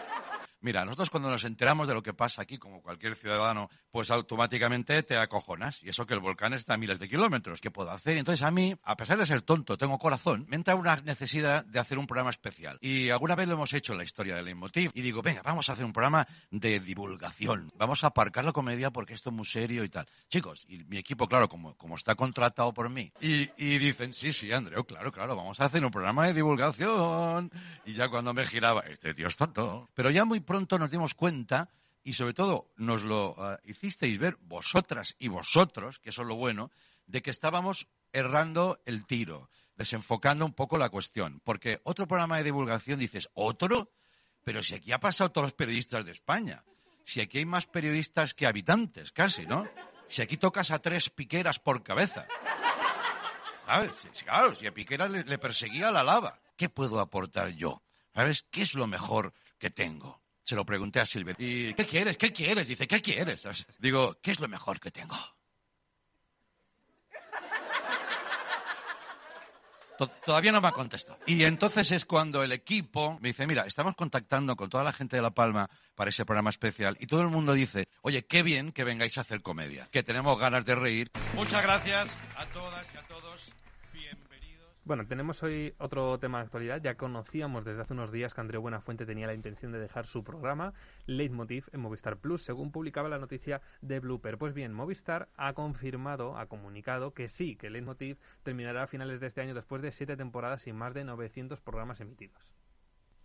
Mira, 0.61 0.85
nosotros 0.85 1.11
cuando 1.11 1.31
nos 1.31 1.45
enteramos 1.45 1.87
de 1.87 1.95
lo 1.95 2.03
que 2.03 2.15
pasa 2.15 2.43
aquí, 2.43 2.59
como 2.59 2.83
cualquier 2.83 3.15
ciudadano, 3.15 3.69
pues 3.91 4.11
automáticamente 4.11 5.03
te 5.03 5.17
acojonas. 5.17 5.83
Y 5.83 5.91
eso 5.91 6.07
que 6.07 6.15
el 6.15 6.21
volcán 6.21 6.55
está 6.55 6.75
a 6.75 6.77
miles 6.77 6.99
de 6.99 7.09
kilómetros. 7.09 7.61
¿Qué 7.61 7.71
puedo 7.71 7.91
hacer? 7.91 8.17
Entonces 8.17 8.43
a 8.43 8.51
mí, 8.51 8.75
a 8.83 8.97
pesar 8.97 9.19
de 9.19 9.27
ser 9.27 9.43
tonto, 9.43 9.77
tengo 9.77 9.99
corazón, 9.99 10.47
me 10.49 10.57
entra 10.57 10.75
una 10.75 10.97
necesidad 10.97 11.65
de 11.65 11.79
hacer 11.79 11.99
un 11.99 12.07
programa 12.07 12.31
especial. 12.31 12.79
Y 12.81 13.11
alguna 13.11 13.35
vez 13.35 13.47
lo 13.49 13.55
hemos 13.55 13.73
hecho 13.73 13.93
en 13.93 13.99
la 13.99 14.05
historia 14.05 14.37
del 14.37 14.47
Leitmotiv. 14.47 14.91
Y 14.95 15.03
digo, 15.03 15.23
venga, 15.23 15.43
vamos 15.43 15.69
a 15.69 15.73
hacer 15.73 15.85
un 15.85 15.93
programa 15.93 16.27
de 16.51 16.81
divulgación. 16.81 17.71
Vamos 17.77 18.03
a 18.05 18.09
aparcar 18.09 18.45
la 18.45 18.53
comedia 18.53 18.91
porque 18.91 19.15
esto 19.15 19.31
es 19.31 19.37
muy 19.37 19.47
serio 19.47 19.85
y 19.85 19.89
tal. 19.89 20.07
Chicos, 20.29 20.65
y 20.69 20.85
mi 20.85 20.97
equipo, 20.97 21.29
claro, 21.29 21.49
como, 21.49 21.77
como 21.77 21.97
está 21.97 22.15
contratado 22.15 22.73
por 22.73 22.89
mí. 22.89 23.13
Y, 23.21 23.51
y 23.57 23.79
dicen, 23.79 24.13
sí, 24.13 24.33
sí, 24.33 24.53
Andreu, 24.53 24.85
claro, 24.85 25.13
claro, 25.13 25.37
vamos 25.37 25.61
a 25.61 25.67
hacer 25.67 25.85
un 25.85 25.91
programa 25.91 26.27
de 26.27 26.35
divulgación. 26.35 27.51
Y 27.85 27.93
ya 27.93 28.09
cuando 28.09 28.33
me 28.33 28.47
giraba, 28.47 28.81
este 28.81 29.15
tío 29.15 29.29
es 29.29 29.37
tonto. 29.37 29.89
Pero 29.95 30.11
ya 30.11 30.25
muy 30.25 30.41
pronto 30.47 30.79
nos 30.79 30.91
dimos 30.91 31.15
cuenta, 31.15 31.69
y 32.07 32.13
sobre 32.13 32.35
todo 32.35 32.71
nos 32.77 33.03
lo 33.03 33.35
ah, 33.37 33.59
hicisteis 33.65 34.17
ver 34.19 34.37
vosotras 34.41 35.17
y 35.19 35.27
vosotros, 35.27 35.99
que 35.99 36.11
eso 36.11 36.23
es 36.23 36.29
lo 36.29 36.37
bueno, 36.37 36.71
de 37.07 37.21
que 37.21 37.31
estábamos 37.31 37.89
errando 38.13 38.81
el 38.87 39.05
tiro, 39.07 39.51
desenfocando 39.75 40.47
un 40.47 40.55
poco 40.55 40.79
la 40.79 40.89
cuestión. 40.89 41.41
Porque 41.43 41.81
otro 41.83 42.07
programa 42.07 42.39
de 42.39 42.45
divulgación 42.45 43.01
dices, 43.01 43.29
¿otro? 43.35 43.91
Pero 44.45 44.63
si 44.63 44.77
aquí 44.77 44.93
ha 44.93 45.01
pasado 45.01 45.33
todos 45.33 45.47
los 45.47 45.55
periodistas 45.55 46.07
de 46.07 46.13
España. 46.13 46.63
Si 47.05 47.21
aquí 47.21 47.39
hay 47.39 47.45
más 47.45 47.67
periodistas 47.67 48.35
que 48.35 48.47
habitantes, 48.47 49.11
casi, 49.11 49.45
¿no? 49.45 49.69
Si 50.07 50.23
aquí 50.23 50.37
tocas 50.37 50.71
a 50.71 50.79
tres 50.79 51.11
piqueras 51.11 51.59
por 51.59 51.83
cabeza. 51.83 52.29
¿Sabes? 53.67 53.91
Claro, 54.25 54.55
si 54.55 54.69
a 54.69 54.73
Piquera 54.73 55.09
le, 55.09 55.25
le 55.25 55.39
perseguía 55.39 55.91
la 55.91 56.05
lava. 56.05 56.39
¿Qué 56.57 56.69
puedo 56.69 57.01
aportar 57.01 57.49
yo? 57.51 57.83
¿Sabes? 58.15 58.47
¿Qué 58.49 58.63
es 58.63 58.75
lo 58.75 58.87
mejor 58.87 59.35
que 59.59 59.71
tengo? 59.71 60.23
Se 60.47 60.55
lo 60.55 60.65
pregunté 60.65 61.01
a 61.01 61.07
Silvia. 61.07 61.35
¿Y 61.39 61.75
qué 61.75 61.85
quieres? 61.85 62.17
¿Qué 62.17 62.33
quieres? 62.33 62.69
Dice, 62.69 62.87
¿qué 62.87 63.03
quieres? 63.03 63.45
Digo, 63.81 64.17
¿qué 64.23 64.31
es 64.31 64.39
lo 64.39 64.47
mejor 64.47 64.79
que 64.79 64.93
tengo? 64.93 65.17
To- 69.99 70.07
Todavía 70.09 70.53
no 70.53 70.61
me 70.61 70.69
ha 70.69 70.73
contestado. 70.73 71.19
Y 71.27 71.43
entonces 71.45 71.91
es 71.91 72.05
cuando 72.05 72.45
el 72.45 72.53
equipo 72.53 73.19
me 73.21 73.31
dice, 73.31 73.45
mira, 73.47 73.67
estamos 73.67 73.97
contactando 73.97 74.55
con 74.55 74.69
toda 74.71 74.85
la 74.85 74.93
gente 74.93 75.17
de 75.17 75.23
La 75.23 75.31
Palma 75.33 75.69
para 75.97 76.11
ese 76.11 76.25
programa 76.25 76.51
especial 76.51 76.97
y 77.01 77.07
todo 77.09 77.23
el 77.23 77.29
mundo 77.29 77.53
dice, 77.55 77.89
oye, 78.03 78.25
qué 78.27 78.43
bien 78.45 78.71
que 78.71 78.85
vengáis 78.85 79.19
a 79.19 79.23
hacer 79.23 79.43
comedia, 79.43 79.89
que 79.91 80.05
tenemos 80.05 80.39
ganas 80.39 80.65
de 80.65 80.75
reír. 80.77 81.11
Muchas 81.35 81.63
gracias 81.63 82.23
a 82.37 82.47
todas 82.47 82.87
y 82.95 82.99
a 82.99 83.03
todos. 83.09 83.51
Bueno, 84.87 85.05
tenemos 85.05 85.43
hoy 85.43 85.75
otro 85.79 86.17
tema 86.21 86.39
de 86.39 86.45
actualidad. 86.45 86.81
Ya 86.81 86.95
conocíamos 86.95 87.65
desde 87.65 87.83
hace 87.83 87.93
unos 87.93 88.13
días 88.13 88.35
que 88.35 88.41
Andreu 88.41 88.63
Buenafuente 88.63 89.05
tenía 89.05 89.27
la 89.27 89.35
intención 89.35 89.73
de 89.73 89.81
dejar 89.81 90.07
su 90.07 90.23
programa 90.23 90.75
Leitmotiv 91.07 91.65
en 91.73 91.81
Movistar 91.81 92.19
Plus, 92.19 92.43
según 92.43 92.71
publicaba 92.71 93.09
la 93.09 93.19
noticia 93.19 93.61
de 93.81 93.99
Blooper. 93.99 94.39
Pues 94.39 94.55
bien, 94.55 94.73
Movistar 94.73 95.29
ha 95.37 95.55
confirmado, 95.55 96.39
ha 96.39 96.47
comunicado 96.47 97.15
que 97.15 97.27
sí, 97.27 97.57
que 97.57 97.69
Leitmotiv 97.69 98.17
terminará 98.45 98.85
a 98.85 98.87
finales 98.87 99.19
de 99.19 99.27
este 99.27 99.41
año 99.41 99.55
después 99.55 99.83
de 99.83 99.91
siete 99.91 100.17
temporadas 100.17 100.69
y 100.69 100.73
más 100.73 100.95
de 100.95 101.03
900 101.03 101.61
programas 101.61 102.01
emitidos. 102.01 102.49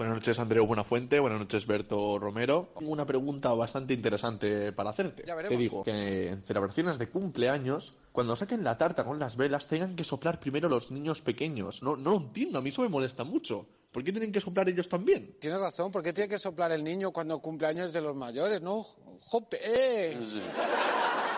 Buenas 0.02 0.16
noches, 0.16 0.40
Andreu 0.40 0.66
Buenafuente. 0.66 1.20
Buenas 1.20 1.38
noches, 1.40 1.68
Berto 1.68 2.18
Romero. 2.18 2.70
Tengo 2.80 2.92
una 2.92 3.06
pregunta 3.06 3.54
bastante 3.54 3.94
interesante 3.94 4.72
para 4.74 4.90
hacerte. 4.90 5.22
Ya 5.28 5.36
Te 5.36 5.44
veremos. 5.44 5.60
digo 5.60 5.84
que 5.84 6.30
en 6.30 6.44
celebraciones 6.44 6.98
de 6.98 7.08
cumpleaños, 7.08 7.94
cuando 8.12 8.36
saquen 8.36 8.64
la 8.64 8.80
tarta 8.80 9.06
con 9.06 9.20
las 9.20 9.38
velas, 9.38 9.68
tengan 9.68 9.96
que 9.96 10.04
soplar 10.04 10.40
primero 10.40 10.68
los 10.70 10.90
niños 10.90 11.22
pequeños. 11.22 11.84
No, 11.84 11.96
no 11.98 12.10
lo 12.10 12.18
entiendo, 12.18 12.58
a 12.58 12.64
mí 12.64 12.70
eso 12.70 12.82
me 12.82 12.90
molesta 12.90 13.24
mucho. 13.24 13.68
¿Por 13.92 14.04
qué 14.04 14.12
tienen 14.12 14.32
que 14.32 14.42
soplar 14.42 14.68
ellos 14.70 14.90
también? 14.90 15.36
Tienes 15.40 15.60
razón, 15.60 15.92
¿por 15.92 16.02
qué 16.02 16.14
tiene 16.14 16.28
que 16.30 16.40
soplar 16.40 16.72
el 16.72 16.84
niño 16.84 17.12
cuando 17.12 17.38
cumple 17.38 17.68
años 17.68 17.94
de 17.94 18.02
los 18.02 18.16
mayores? 18.16 18.60
No, 18.60 18.82
jope. 19.20 19.60
eh. 19.64 20.18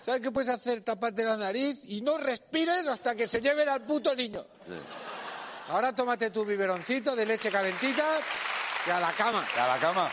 ¿Sabes 0.04 0.22
qué 0.22 0.32
puedes 0.32 0.50
hacer? 0.50 0.80
Taparte 0.80 1.26
la 1.26 1.36
nariz 1.36 1.84
y 1.90 2.00
no 2.00 2.18
respires 2.18 2.88
hasta 2.88 3.14
que 3.14 3.28
se 3.28 3.42
lleven 3.42 3.68
al 3.68 3.86
puto 3.86 4.16
niño. 4.16 4.46
Ahora 5.70 5.94
tómate 5.94 6.30
tu 6.30 6.46
biberoncito 6.46 7.16
de 7.16 7.26
leche 7.26 7.50
calentita 7.50 8.04
y 8.86 8.90
a 8.90 9.00
la 9.00 9.12
cama. 9.14 9.46
A 9.60 9.68
la 9.68 9.78
cama. 9.78 10.10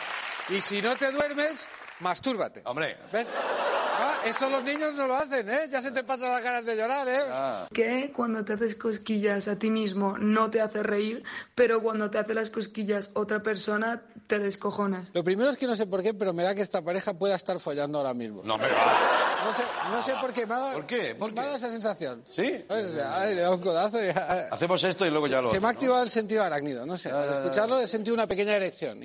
Y 0.48 0.60
si 0.60 0.80
no 0.80 0.96
te 0.96 1.10
duermes, 1.12 1.66
mastúrbate. 2.00 2.62
Hombre. 2.64 2.96
¿Ves? 3.12 3.26
Ah, 4.02 4.18
eso 4.24 4.48
los 4.48 4.62
niños 4.62 4.94
no 4.94 5.06
lo 5.06 5.14
hacen, 5.14 5.50
¿eh? 5.50 5.68
Ya 5.70 5.82
se 5.82 5.90
te 5.92 6.02
pasan 6.02 6.32
las 6.32 6.42
ganas 6.42 6.64
de 6.64 6.74
llorar, 6.74 7.06
¿eh? 7.06 7.20
Ah. 7.28 7.68
que 7.72 8.10
cuando 8.16 8.42
te 8.44 8.54
haces 8.54 8.74
cosquillas 8.74 9.46
a 9.46 9.58
ti 9.58 9.70
mismo 9.70 10.16
no 10.16 10.48
te 10.48 10.62
hace 10.62 10.82
reír, 10.82 11.22
pero 11.54 11.82
cuando 11.82 12.10
te 12.10 12.18
hace 12.18 12.32
las 12.32 12.48
cosquillas 12.48 13.10
otra 13.12 13.42
persona 13.42 14.02
te 14.26 14.38
descojonas. 14.38 15.10
Lo 15.12 15.22
primero 15.22 15.50
es 15.50 15.58
que 15.58 15.66
no 15.66 15.74
sé 15.74 15.86
por 15.86 16.02
qué, 16.02 16.14
pero 16.14 16.32
me 16.32 16.44
da 16.44 16.54
que 16.54 16.62
esta 16.62 16.80
pareja 16.80 17.12
pueda 17.12 17.34
estar 17.34 17.58
follando 17.60 17.98
ahora 17.98 18.14
mismo. 18.14 18.40
No, 18.42 18.54
hombre, 18.54 18.70
va. 18.70 19.29
No 19.44 19.54
sé, 19.54 19.62
no 19.90 20.02
sé 20.02 20.12
por 20.20 20.32
qué, 20.32 20.46
me 20.46 20.54
ha 20.54 20.58
dado, 20.58 20.72
¿Por 20.74 20.86
qué? 20.86 21.14
¿Por 21.14 21.32
me 21.32 21.40
ha 21.40 21.44
dado 21.44 21.56
esa 21.56 21.70
sensación. 21.70 22.22
¿Sí? 22.30 22.64
O 22.68 22.74
sea, 22.74 23.20
ay, 23.22 23.34
le 23.34 23.40
da 23.40 23.54
un 23.54 23.60
codazo 23.60 23.98
y... 24.04 24.08
Hacemos 24.08 24.82
esto 24.84 25.06
y 25.06 25.10
luego 25.10 25.26
ya 25.26 25.40
lo 25.40 25.48
Se 25.48 25.58
me 25.60 25.66
ha 25.66 25.70
otro, 25.70 25.72
¿no? 25.72 25.78
activado 25.78 26.02
el 26.02 26.10
sentido 26.10 26.42
arácnido, 26.44 26.86
no 26.86 26.98
sé. 26.98 27.08
Ya, 27.08 27.16
Al 27.16 27.24
ya, 27.24 27.30
ya. 27.32 27.38
escucharlo 27.40 27.80
he 27.80 27.86
sentido 27.86 28.14
una 28.14 28.26
pequeña 28.26 28.52
erección. 28.54 29.00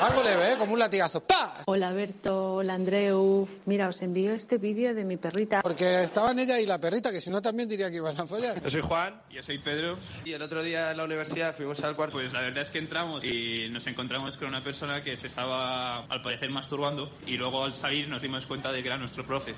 Algo 0.00 0.22
leve, 0.22 0.52
¿eh? 0.52 0.56
Como 0.58 0.72
un 0.74 0.78
latigazo. 0.78 1.20
¡Pa! 1.20 1.62
Hola 1.66 1.92
Berto, 1.92 2.54
hola 2.54 2.74
Andreu. 2.74 3.48
Mira, 3.66 3.88
os 3.88 4.02
envío 4.02 4.32
este 4.32 4.58
vídeo 4.58 4.94
de 4.94 5.04
mi 5.04 5.16
perrita. 5.16 5.60
Porque 5.62 6.02
estaban 6.02 6.38
ella 6.38 6.58
y 6.60 6.66
la 6.66 6.78
perrita, 6.78 7.10
que 7.10 7.20
si 7.20 7.30
no 7.30 7.40
también 7.40 7.68
diría 7.68 7.90
que 7.90 7.96
iban 7.96 8.20
a 8.20 8.26
follar. 8.26 8.60
Yo 8.62 8.70
soy 8.70 8.80
Juan, 8.80 9.20
yo 9.30 9.42
soy 9.42 9.58
Pedro. 9.58 9.98
Y 10.24 10.32
el 10.32 10.42
otro 10.42 10.62
día 10.62 10.90
en 10.90 10.96
la 10.96 11.04
universidad 11.04 11.54
fuimos 11.54 11.82
al 11.84 11.94
cuarto. 11.96 12.14
Pues 12.14 12.32
la 12.32 12.40
verdad 12.40 12.62
es 12.62 12.70
que 12.70 12.78
entramos 12.78 13.22
y 13.24 13.68
nos 13.70 13.86
encontramos 13.86 14.36
con 14.36 14.48
una 14.48 14.62
persona 14.64 15.02
que 15.02 15.16
se 15.16 15.26
estaba, 15.28 16.04
al 16.06 16.22
parecer, 16.22 16.50
masturbando. 16.50 17.10
Y 17.26 17.36
luego 17.36 17.64
al 17.64 17.74
salir 17.74 18.08
nos 18.08 18.22
dimos 18.22 18.46
cuenta 18.46 18.72
de 18.72 18.82
que 18.82 18.88
era 18.88 18.96
nuestro 18.96 19.24
profe. 19.28 19.54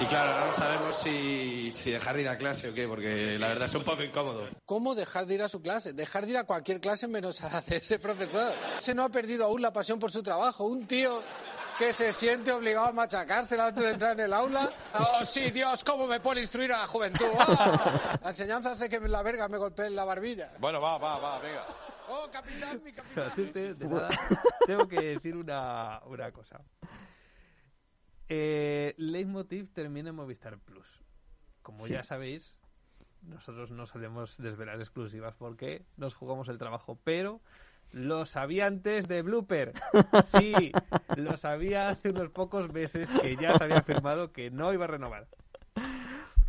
Y 0.00 0.04
claro, 0.06 0.32
ahora 0.32 0.46
no 0.46 0.52
sabemos 0.54 0.94
si, 0.96 1.70
si 1.70 1.90
dejar 1.90 2.16
de 2.16 2.22
ir 2.22 2.28
a 2.28 2.36
clase 2.38 2.68
o 2.68 2.74
qué, 2.74 2.86
porque 2.86 3.38
la 3.38 3.48
verdad 3.48 3.66
es 3.66 3.74
un 3.74 3.84
poco 3.84 4.02
incómodo. 4.02 4.48
¿Cómo 4.66 4.94
dejar 4.94 5.26
de 5.26 5.34
ir 5.34 5.42
a 5.42 5.48
su 5.48 5.62
clase? 5.62 5.92
Dejar 5.92 6.24
de 6.24 6.32
ir 6.32 6.38
a 6.38 6.44
cualquier 6.44 6.80
clase 6.80 7.06
menos 7.06 7.42
a 7.42 7.62
ese 7.68 7.98
profesor. 7.98 8.54
Ese 8.78 8.94
no 8.94 9.04
ha 9.04 9.08
perdido 9.08 9.44
aún 9.44 9.62
la 9.62 9.72
pasión 9.72 9.98
por 9.98 10.10
su 10.10 10.22
trabajo. 10.22 10.64
Un 10.64 10.86
tío 10.86 11.22
que 11.78 11.92
se 11.92 12.12
siente 12.12 12.52
obligado 12.52 12.86
a 12.86 12.92
machacársela 12.92 13.66
antes 13.66 13.84
de 13.84 13.90
entrar 13.90 14.12
en 14.12 14.20
el 14.20 14.32
aula. 14.32 14.70
¡Oh, 14.94 15.24
sí, 15.24 15.50
Dios! 15.50 15.84
¿Cómo 15.84 16.06
me 16.06 16.20
pone 16.20 16.40
a 16.40 16.42
instruir 16.42 16.72
a 16.72 16.78
la 16.78 16.86
juventud? 16.86 17.26
¡Ah! 17.38 18.18
La 18.22 18.28
enseñanza 18.30 18.72
hace 18.72 18.88
que 18.88 19.00
la 19.00 19.22
verga 19.22 19.48
me 19.48 19.58
golpee 19.58 19.86
en 19.86 19.96
la 19.96 20.04
barbilla. 20.04 20.52
Bueno, 20.58 20.80
va, 20.80 20.98
va, 20.98 21.18
va, 21.18 21.38
venga. 21.40 21.66
¡Oh, 22.08 22.28
capitán, 22.30 22.80
mi 22.84 22.92
capitán! 22.92 23.24
Decirte, 23.24 23.74
de 23.74 23.86
nada, 23.86 24.10
tengo 24.66 24.88
que 24.88 25.00
decir 25.00 25.36
una, 25.36 26.00
una 26.06 26.30
cosa. 26.32 26.60
Eh, 28.32 28.94
Leitmotiv 28.96 29.72
termina 29.72 30.10
en 30.10 30.14
Movistar 30.14 30.56
Plus. 30.58 30.86
Como 31.62 31.86
Sí. 31.86 31.92
ya 31.94 32.04
sabéis, 32.04 32.54
nosotros 33.22 33.70
no 33.72 33.86
solemos 33.86 34.38
desvelar 34.38 34.78
exclusivas 34.80 35.34
porque 35.34 35.84
nos 35.96 36.14
jugamos 36.14 36.48
el 36.48 36.56
trabajo, 36.56 36.98
pero 37.04 37.40
lo 37.90 38.24
sabía 38.26 38.66
antes 38.66 39.08
de 39.08 39.22
Blooper. 39.22 39.72
Sí, 40.24 40.70
lo 41.16 41.36
sabía 41.36 41.88
hace 41.90 42.10
unos 42.10 42.30
pocos 42.30 42.72
meses 42.72 43.10
que 43.20 43.34
ya 43.34 43.58
se 43.58 43.64
había 43.64 43.82
firmado 43.82 44.32
que 44.32 44.50
no 44.52 44.72
iba 44.72 44.84
a 44.84 44.88
renovar. 44.88 45.26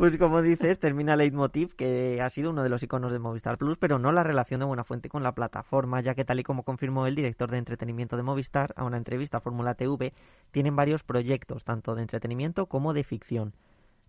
Pues 0.02 0.18
como 0.18 0.42
dices, 0.42 0.80
termina 0.80 1.16
Leitmotiv, 1.16 1.76
que 1.76 2.24
ha 2.24 2.30
sido 2.32 2.50
uno 2.50 2.64
de 2.64 2.70
los 2.70 2.82
iconos 2.82 3.12
de 3.12 3.20
Movistar 3.20 3.60
Plus, 3.60 3.78
pero 3.78 4.00
no 4.00 4.12
la 4.12 4.24
relación 4.24 4.60
de 4.60 4.66
Buenafuente 4.66 5.10
con 5.10 5.22
la 5.22 5.36
plataforma, 5.36 6.02
ya 6.02 6.16
que 6.16 6.26
tal 6.26 6.40
y 6.40 6.44
como 6.44 6.64
confirmó 6.64 7.06
el 7.06 7.14
director 7.14 7.52
de 7.52 7.60
entretenimiento 7.60 8.18
de 8.18 8.24
Movistar 8.24 8.74
a 8.76 8.84
una 8.84 8.98
entrevista 8.98 9.38
a 9.38 9.42
Fórmula 9.42 9.76
TV, 9.76 10.12
tienen 10.50 10.76
varios 10.76 11.04
proyectos, 11.04 11.66
tanto 11.66 11.94
de 11.94 12.02
entretenimiento 12.02 12.66
como 12.66 12.94
de 12.94 13.04
ficción. 13.04 13.54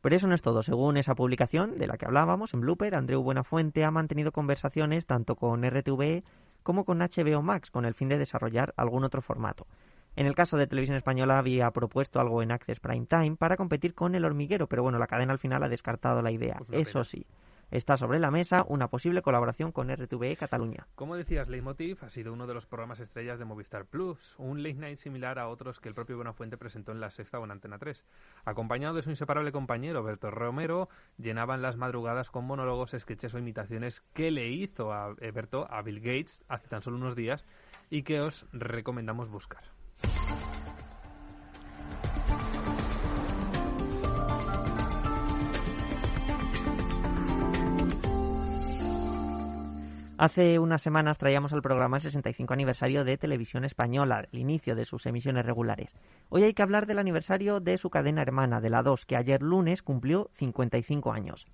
Pero 0.01 0.17
eso 0.17 0.27
no 0.27 0.35
es 0.35 0.41
todo. 0.41 0.63
Según 0.63 0.97
esa 0.97 1.15
publicación 1.15 1.77
de 1.77 1.87
la 1.87 1.99
que 1.99 2.07
hablábamos 2.07 2.55
en 2.55 2.63
Blooper, 2.63 2.95
Andreu 2.95 3.23
Buenafuente 3.23 3.85
ha 3.85 3.91
mantenido 3.91 4.33
conversaciones 4.33 5.05
tanto 5.05 5.37
con 5.37 5.63
RTV 5.63 6.23
como 6.63 6.87
con 6.87 7.01
HBO 7.01 7.43
Max 7.43 7.71
con 7.71 7.85
el 7.85 7.93
fin 7.93 8.09
de 8.09 8.17
desarrollar 8.17 8.73
algún 8.79 9.05
otro 9.05 9.21
formato. 9.21 9.67
En 10.15 10.27
el 10.27 10.35
caso 10.35 10.59
de 10.59 10.67
Televisión 10.67 10.97
Española 10.97 11.39
había 11.39 11.71
propuesto 11.71 12.21
algo 12.21 12.43
en 12.43 12.53
Access 12.53 12.81
Prime 12.81 13.07
Time 13.07 13.37
para 13.37 13.57
competir 13.57 13.95
con 13.95 14.15
El 14.15 14.27
Hormiguero, 14.27 14.67
pero 14.67 14.83
bueno, 14.83 14.99
la 14.99 15.07
cadena 15.07 15.33
al 15.33 15.39
final 15.39 15.63
ha 15.63 15.69
descartado 15.69 16.21
la 16.21 16.31
idea. 16.31 16.57
Pues 16.59 16.71
Eso 16.73 16.99
pena. 16.99 17.05
sí, 17.05 17.27
está 17.71 17.97
sobre 17.97 18.21
la 18.21 18.31
mesa 18.31 18.67
una 18.69 18.89
posible 18.89 19.23
colaboración 19.23 19.73
con 19.73 19.91
RTV 19.91 20.37
Cataluña. 20.37 20.87
Como 20.95 21.17
decías, 21.17 21.49
Leitmotiv 21.49 22.05
ha 22.05 22.11
sido 22.11 22.35
uno 22.35 22.47
de 22.47 22.53
los 22.53 22.67
programas 22.67 23.01
estrellas 23.01 23.39
de 23.39 23.47
Movistar 23.47 23.87
Plus, 23.87 24.35
un 24.39 24.63
late 24.63 24.75
night 24.75 24.99
similar 24.99 25.39
a 25.39 25.49
otros 25.49 25.81
que 25.81 25.89
el 25.89 25.95
propio 25.95 26.17
Buenafuente 26.17 26.59
presentó 26.59 26.93
en 26.93 27.01
la 27.01 27.11
Sexta 27.11 27.39
o 27.39 27.45
en 27.45 27.51
Antena 27.51 27.79
3. 27.79 28.05
Acompañado 28.45 28.95
de 28.95 29.01
su 29.01 29.09
inseparable 29.09 29.51
compañero 29.51 30.03
Berto 30.03 30.31
Romero, 30.31 30.91
llenaban 31.17 31.63
las 31.63 31.77
madrugadas 31.79 32.31
con 32.31 32.45
monólogos, 32.45 32.95
sketches 32.99 33.35
o 33.35 33.39
imitaciones 33.39 34.03
que 34.13 34.31
le 34.31 34.49
hizo 34.49 34.93
a 34.93 35.15
eh, 35.21 35.31
Berto 35.31 35.67
a 35.71 35.81
Bill 35.81 36.01
Gates 36.01 36.45
hace 36.49 36.69
tan 36.69 36.83
solo 36.83 36.99
unos 36.99 37.17
días 37.17 37.47
y 37.89 38.03
que 38.03 38.21
os 38.21 38.47
recomendamos 38.53 39.31
buscar. 39.31 39.63
Hace 50.23 50.61
unas 50.61 50.81
semanas 50.81 51.19
traíamos 51.19 51.53
al 51.53 51.63
programa 51.63 51.97
el 51.97 52.03
65 52.05 52.55
aniversario 52.55 53.03
de 53.03 53.19
Televisión 53.19 53.65
Española, 53.65 54.29
el 54.31 54.39
inicio 54.39 54.77
de 54.77 54.85
sus 54.85 55.05
emisiones 55.07 55.45
regulares. 55.45 55.97
Hoy 56.29 56.45
hay 56.45 56.55
que 56.55 56.63
hablar 56.63 56.87
del 56.87 57.01
aniversario 57.01 57.59
de 57.59 57.77
su 57.77 57.91
cadena 57.91 58.23
hermana, 58.23 58.61
de 58.61 58.71
la 58.71 58.85
2, 58.85 59.05
que 59.05 59.17
ayer 59.17 59.43
lunes 59.43 59.83
cumplió 59.83 60.31
55 60.35 61.13
años. 61.13 61.49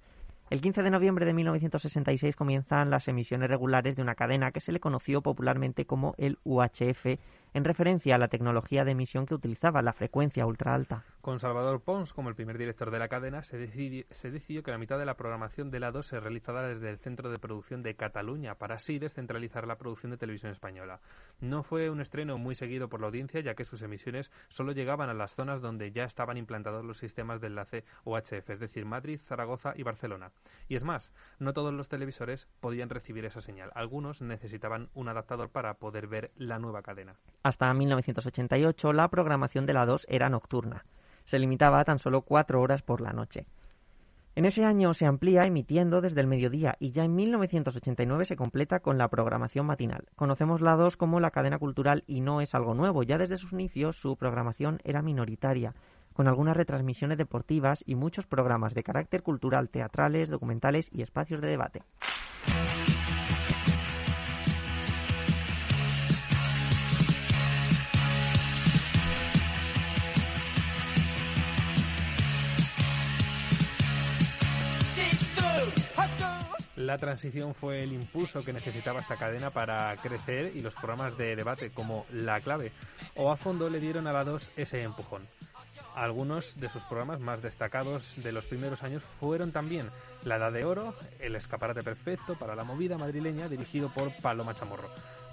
El 0.51 0.61
15 0.61 0.83
de 0.83 0.91
noviembre 0.91 1.25
de 1.25 1.33
1966 1.33 2.37
comienzan 2.37 2.91
las 2.91 3.09
emisiones 3.09 3.49
regulares 3.49 3.97
de 3.97 4.03
una 4.03 4.15
cadena 4.15 4.51
que 4.51 4.61
se 4.61 4.73
le 4.73 4.81
conoció 4.81 5.23
popularmente 5.23 5.87
como 5.87 6.15
el 6.19 6.39
UHF, 6.45 7.19
en 7.59 7.65
referencia 7.65 8.15
a 8.15 8.19
la 8.19 8.29
tecnología 8.29 8.85
de 8.85 8.93
emisión 8.93 9.27
que 9.27 9.35
utilizaba, 9.35 9.83
la 9.83 9.93
frecuencia 9.93 10.47
ultra 10.47 10.75
alta. 10.75 11.05
Con 11.21 11.41
Salvador 11.41 11.83
Pons 11.83 12.15
como 12.15 12.29
el 12.29 12.35
primer 12.35 12.57
director 12.57 12.91
de 12.91 12.99
la 12.99 13.09
cadena, 13.09 13.43
se 13.43 13.59
decidió, 13.59 14.63
que 14.63 14.71
la 14.71 14.79
mitad 14.79 14.99
de 14.99 15.05
la 15.05 15.17
programación 15.17 15.71
de 15.71 15.81
la 15.81 15.91
2 15.91 16.07
se 16.07 16.21
realizara 16.21 16.63
desde 16.63 16.89
el 16.89 16.99
Centro 16.99 17.31
de 17.31 17.39
Producción 17.39 17.83
de 17.83 17.97
Cataluña, 17.97 18.55
para 18.55 18.77
así 18.77 18.99
descentralizar 18.99 19.67
la 19.67 19.77
producción 19.77 20.11
de 20.11 20.17
televisión 20.17 20.53
española. 20.53 21.01
No 21.41 21.63
fue 21.63 21.91
un 21.91 22.01
estreno 22.01 22.39
muy 22.39 22.55
seguido 22.55 22.89
por 22.89 23.01
la 23.01 23.09
audiencia, 23.09 23.41
ya 23.41 23.55
que 23.55 23.65
sus 23.65 23.83
emisiones 23.83 24.31
solo 24.49 24.73
llegaban 24.73 25.11
a 25.11 25.15
las 25.15 25.35
zonas 25.35 25.61
donde 25.61 25.91
ya 25.91 26.05
estaban 26.05 26.37
implantados 26.37 26.85
los 26.85 26.99
sistemas 26.99 27.41
de 27.41 27.49
enlace 27.49 27.85
UHF, 28.05 28.51
es 28.51 28.61
decir, 28.61 28.87
Madrid, 28.87 29.21
Zaragoza 29.23 29.73
y 29.77 29.83
Barcelona. 29.83 30.31
Y 30.69 30.77
es 30.77 30.85
más, 30.85 31.13
no 31.39 31.53
todos 31.53 31.75
los 31.75 31.89
televisores 31.89 32.49
podían 32.61 32.89
recibir 32.89 33.25
esa 33.25 33.41
señal. 33.41 33.73
Algunos 33.75 34.23
necesitaban 34.23 34.89
un 34.95 35.09
adaptador 35.09 35.51
para 35.51 35.75
poder 35.75 36.07
ver 36.07 36.31
la 36.37 36.59
nueva 36.59 36.83
cadena. 36.83 37.17
Hasta 37.49 37.73
1988 37.73 38.93
la 38.93 39.09
programación 39.09 39.65
de 39.65 39.73
la 39.73 39.87
2 39.87 40.05
era 40.11 40.29
nocturna. 40.29 40.85
Se 41.25 41.39
limitaba 41.39 41.81
a 41.81 41.85
tan 41.85 41.99
solo 41.99 42.21
cuatro 42.21 42.61
horas 42.61 42.83
por 42.83 43.01
la 43.01 43.15
noche. 43.15 43.47
En 44.35 44.45
ese 44.45 44.67
año 44.67 44.93
se 44.93 45.07
amplía 45.07 45.45
emitiendo 45.45 46.03
desde 46.03 46.21
el 46.21 46.27
mediodía 46.27 46.77
y 46.79 46.91
ya 46.91 47.05
en 47.05 47.15
1989 47.15 48.27
se 48.27 48.37
completa 48.37 48.81
con 48.81 48.99
la 48.99 49.09
programación 49.09 49.65
matinal. 49.65 50.05
Conocemos 50.15 50.61
la 50.61 50.77
2 50.77 50.99
como 50.99 51.21
la 51.21 51.31
cadena 51.31 51.59
cultural 51.59 52.05
y 52.07 52.21
no 52.21 52.43
es 52.43 52.55
algo 52.55 52.75
nuevo. 52.75 53.03
Ya 53.03 53.17
desde 53.17 53.39
sus 53.39 53.55
inicios 53.55 53.97
su 53.97 54.17
programación 54.17 54.81
era 54.85 55.01
minoritaria, 55.01 55.73
con 56.13 56.29
algunas 56.29 56.55
retransmisiones 56.55 57.17
deportivas 57.17 57.83
y 57.87 57.95
muchos 57.95 58.27
programas 58.27 58.75
de 58.75 58.83
carácter 58.83 59.23
cultural, 59.23 59.71
teatrales, 59.71 60.29
documentales 60.29 60.91
y 60.93 61.01
espacios 61.01 61.41
de 61.41 61.49
debate. 61.49 61.83
La 76.89 76.97
transición 76.97 77.55
fue 77.55 77.83
el 77.83 77.93
impulso 77.93 78.43
que 78.43 78.55
necesitaba 78.55 79.01
esta 79.01 79.19
cadena 79.19 79.51
para 79.51 79.95
crecer 79.99 80.57
y 80.57 80.63
los 80.63 80.75
programas 80.75 81.19
de 81.19 81.37
debate 81.37 81.69
como 81.69 82.07
La 82.11 82.41
Clave 82.41 82.73
o 83.15 83.31
A 83.31 83.37
Fondo 83.37 83.69
le 83.69 83.79
dieron 83.79 84.07
a 84.07 84.13
la 84.15 84.25
2 84.25 84.53
ese 84.57 84.83
empujón. 84.85 85.29
Algunos 85.95 86.59
de 86.59 86.71
sus 86.71 86.83
programas 86.85 87.21
más 87.21 87.43
destacados 87.43 88.15
de 88.17 88.33
los 88.33 88.47
primeros 88.47 88.83
años 88.85 89.03
fueron 89.21 89.53
también 89.53 89.91
La 90.25 90.37
Edad 90.37 90.51
de 90.51 90.65
Oro, 90.65 90.95
El 91.19 91.37
Escaparate 91.37 91.83
Perfecto 91.83 92.39
para 92.39 92.57
la 92.57 92.65
Movida 92.65 92.97
Madrileña, 92.97 93.51
dirigido 93.51 93.93
por 93.93 94.11
Paloma 94.23 94.55
Chamorro. 94.55 94.89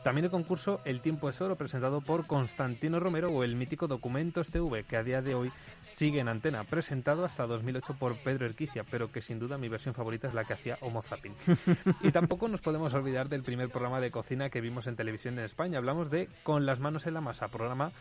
También 0.06 0.26
el 0.26 0.30
concurso 0.30 0.82
El 0.86 1.02
Tiempo 1.02 1.30
es 1.30 1.41
Oro, 1.41 1.56
presentado 1.56 2.00
por 2.00 2.28
Constantino 2.28 3.00
Romero, 3.00 3.32
o 3.32 3.44
el 3.44 3.56
mítico 3.56 3.88
Documentos 3.88 4.52
TV, 4.52 4.84
que 4.84 4.98
a 4.98 5.04
día 5.04 5.24
de 5.24 5.34
hoy 5.34 5.52
sigue 5.82 6.20
en 6.20 6.28
antena, 6.28 6.63
presentado 6.63 7.26
hasta 7.26 7.48
2008 7.48 7.96
por 7.98 8.15
Pedro 8.20 8.46
Erquicia, 8.46 8.84
pero 8.84 9.12
que 9.12 9.24
sin 9.24 9.39
duda 9.39 9.58
mi 9.58 9.68
versión 9.68 9.96
favorita 9.96 10.28
es 10.28 10.36
la 10.36 10.44
que 10.44 10.54
hacía 10.54 10.78
Homo 10.82 11.02
Zapping. 11.02 11.34
y 12.04 12.12
tampoco 12.12 12.48
nos 12.48 12.62
podemos 12.62 12.94
olvidar 12.94 13.30
del 13.30 13.41
primer 13.41 13.70
programa 13.70 14.00
de 14.00 14.12
cocina 14.12 14.52
que 14.52 14.62
vimos 14.62 14.86
en 14.86 14.96
televisión 14.96 15.39
en 15.39 15.46
España. 15.46 15.80
Hablamos 15.80 16.12
de 16.12 16.30
Con 16.44 16.68
las 16.68 16.80
manos 16.80 17.08
en 17.08 17.15
la 17.15 17.22
masa, 17.22 17.48
programa 17.48 17.91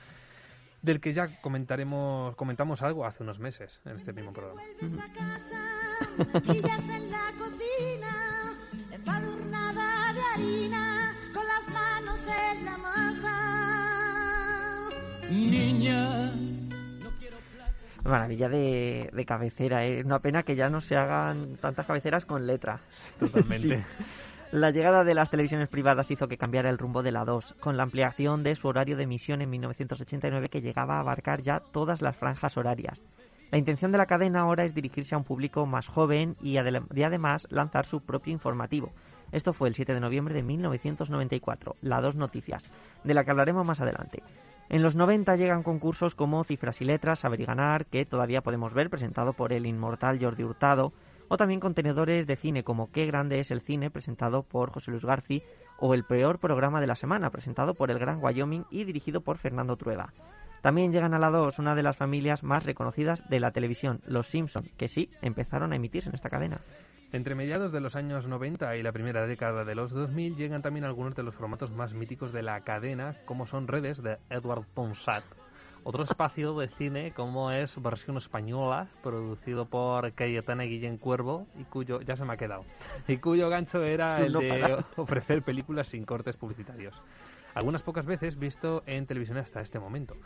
del 0.83 1.01
que 1.01 1.15
ya 1.15 1.41
comentaremos, 1.41 2.37
comentamos 2.37 2.83
algo 2.83 3.07
hace 3.07 3.23
unos 3.23 3.39
meses 3.39 3.81
en 3.87 3.93
este 3.97 4.13
mismo 4.13 4.35
programa. 4.35 4.61
La 12.65 12.79
masa. 12.79 13.31
Niña. 15.31 16.31
Maravilla 18.05 18.49
de, 18.49 19.11
de 19.13 19.25
cabecera, 19.25 19.87
¿eh? 19.87 20.03
Una 20.05 20.19
pena 20.19 20.43
que 20.43 20.57
ya 20.57 20.69
no 20.69 20.81
se 20.81 20.97
hagan 20.97 21.57
tantas 21.57 21.87
cabeceras 21.87 22.25
con 22.25 22.47
letra. 22.47 22.81
Totalmente. 23.19 23.85
Sí. 23.95 24.05
La 24.55 24.71
llegada 24.71 25.03
de 25.03 25.15
las 25.15 25.31
televisiones 25.31 25.69
privadas 25.69 26.13
hizo 26.13 26.29
que 26.29 26.39
cambiara 26.39 26.71
el 26.71 26.79
rumbo 26.79 27.03
de 27.03 27.11
la 27.11 27.25
2, 27.25 27.57
con 27.59 27.77
la 27.77 27.83
ampliación 27.83 28.45
de 28.45 28.55
su 28.55 28.69
horario 28.69 28.97
de 28.97 29.03
emisión 29.03 29.43
en 29.43 29.51
1989 29.51 30.47
que 30.47 30.61
llegaba 30.61 30.97
a 30.97 31.01
abarcar 31.01 31.43
ya 31.43 31.59
todas 31.59 32.03
las 32.03 32.17
franjas 32.17 32.57
horarias. 32.57 33.03
La 33.51 33.59
intención 33.59 33.91
de 33.91 33.99
la 33.99 34.07
cadena 34.07 34.43
ahora 34.43 34.65
es 34.65 34.73
dirigirse 34.73 35.17
a 35.17 35.19
un 35.19 35.25
público 35.25 35.67
más 35.67 35.89
joven 35.89 36.37
y 36.41 36.57
además 36.57 37.49
lanzar 37.51 37.87
su 37.87 38.01
propio 38.03 38.33
informativo. 38.33 38.93
Esto 39.33 39.53
fue 39.53 39.69
el 39.69 39.75
7 39.75 39.95
de 39.95 40.01
noviembre 40.01 40.35
de 40.35 40.43
1994, 40.43 41.77
La 41.81 42.01
2 42.01 42.15
Noticias, 42.17 42.65
de 43.03 43.15
la 43.15 43.25
que 43.25 43.31
hablaremos 43.31 43.67
más 43.67 43.81
adelante. 43.81 44.23
En 44.69 44.83
los 44.83 44.97
90 44.97 45.37
llegan 45.37 45.63
concursos 45.63 46.15
como 46.15 46.43
Cifras 46.45 46.81
y 46.81 46.85
Letras, 46.85 47.21
Saber 47.21 47.41
y 47.41 47.45
Ganar, 47.45 47.87
que 47.87 48.07
todavía 48.07 48.41
podemos 48.41 48.73
ver 48.73 48.91
presentado 48.91 49.35
por 49.35 49.53
el 49.53 49.67
inmortal 49.67 50.19
Jordi 50.21 50.43
Hurtado, 50.43 50.93
o 51.29 51.37
también 51.37 51.61
contenedores 51.61 52.27
de 52.27 52.37
cine 52.37 52.65
como 52.65 52.91
Qué 52.91 53.07
grande 53.07 53.41
es 53.41 53.51
el 53.51 53.61
cine, 53.61 53.91
presentado 53.91 54.43
por 54.43 54.71
José 54.71 54.91
Luis 54.91 55.05
Garci, 55.05 55.43
o 55.79 55.95
El 55.95 56.05
peor 56.05 56.39
programa 56.39 56.81
de 56.81 56.87
la 56.87 56.95
semana, 56.95 57.31
presentado 57.31 57.75
por 57.75 57.91
el 57.91 57.99
Gran 57.99 58.23
Wyoming 58.23 58.65
y 58.71 58.85
dirigido 58.85 59.21
por 59.21 59.39
Fernando 59.39 59.77
Trueba. 59.77 60.13
También 60.63 60.93
llegan 60.93 61.13
a 61.13 61.19
la 61.19 61.31
2 61.31 61.59
una 61.59 61.75
de 61.75 61.83
las 61.83 61.97
familias 61.97 62.43
más 62.43 62.65
reconocidas 62.65 63.29
de 63.29 63.41
la 63.41 63.51
televisión, 63.51 64.01
Los 64.07 64.29
Simpson, 64.29 64.71
que 64.79 64.89
sí, 64.89 65.11
empezaron 65.21 65.73
a 65.73 65.77
emitirse 65.77 66.09
en 66.09 66.15
esta 66.15 66.31
cadena. 66.31 66.63
Entre 67.15 67.37
mediados 67.37 67.71
de 67.71 67.81
los 67.81 67.95
años 67.95 68.27
90 68.27 68.77
y 68.77 68.83
la 68.83 68.91
primera 68.91 69.25
década 69.25 69.65
de 69.65 69.77
los 69.77 69.93
2000 69.93 70.35
llegan 70.35 70.63
también 70.63 70.85
algunos 70.85 71.15
de 71.15 71.23
los 71.23 71.37
formatos 71.37 71.71
más 71.71 71.95
míticos 71.95 72.33
de 72.33 72.43
la 72.43 72.63
cadena, 72.63 73.15
como 73.25 73.47
son 73.47 73.69
Redes 73.69 74.03
de 74.03 74.19
Edward 74.31 74.65
Ponsat. 74.75 75.23
Otro 75.85 76.03
espacio 76.03 76.59
de 76.59 76.67
cine 76.67 77.13
como 77.13 77.53
es 77.53 77.81
Versión 77.81 78.17
Española, 78.17 78.89
producido 79.01 79.67
por 79.67 80.13
Cayetana 80.15 80.65
Guillén 80.65 80.99
Cuervo, 80.99 81.47
y 81.57 81.63
cuyo, 81.63 82.01
ya 82.01 82.17
se 82.17 82.25
me 82.25 82.33
ha 82.33 82.37
quedado, 82.37 82.65
y 83.07 83.19
cuyo 83.19 83.49
gancho 83.49 83.85
era 83.85 84.19
el 84.27 84.33
no 84.33 84.41
de 84.41 84.85
ofrecer 84.97 85.43
películas 85.43 85.87
sin 85.87 86.05
cortes 86.05 86.37
publicitarios. 86.37 87.01
Algunas 87.55 87.83
pocas 87.83 88.07
veces 88.07 88.37
visto 88.37 88.83
en 88.87 89.07
televisión 89.07 89.39
hasta 89.39 89.61
este 89.61 89.79
momento. 89.79 90.17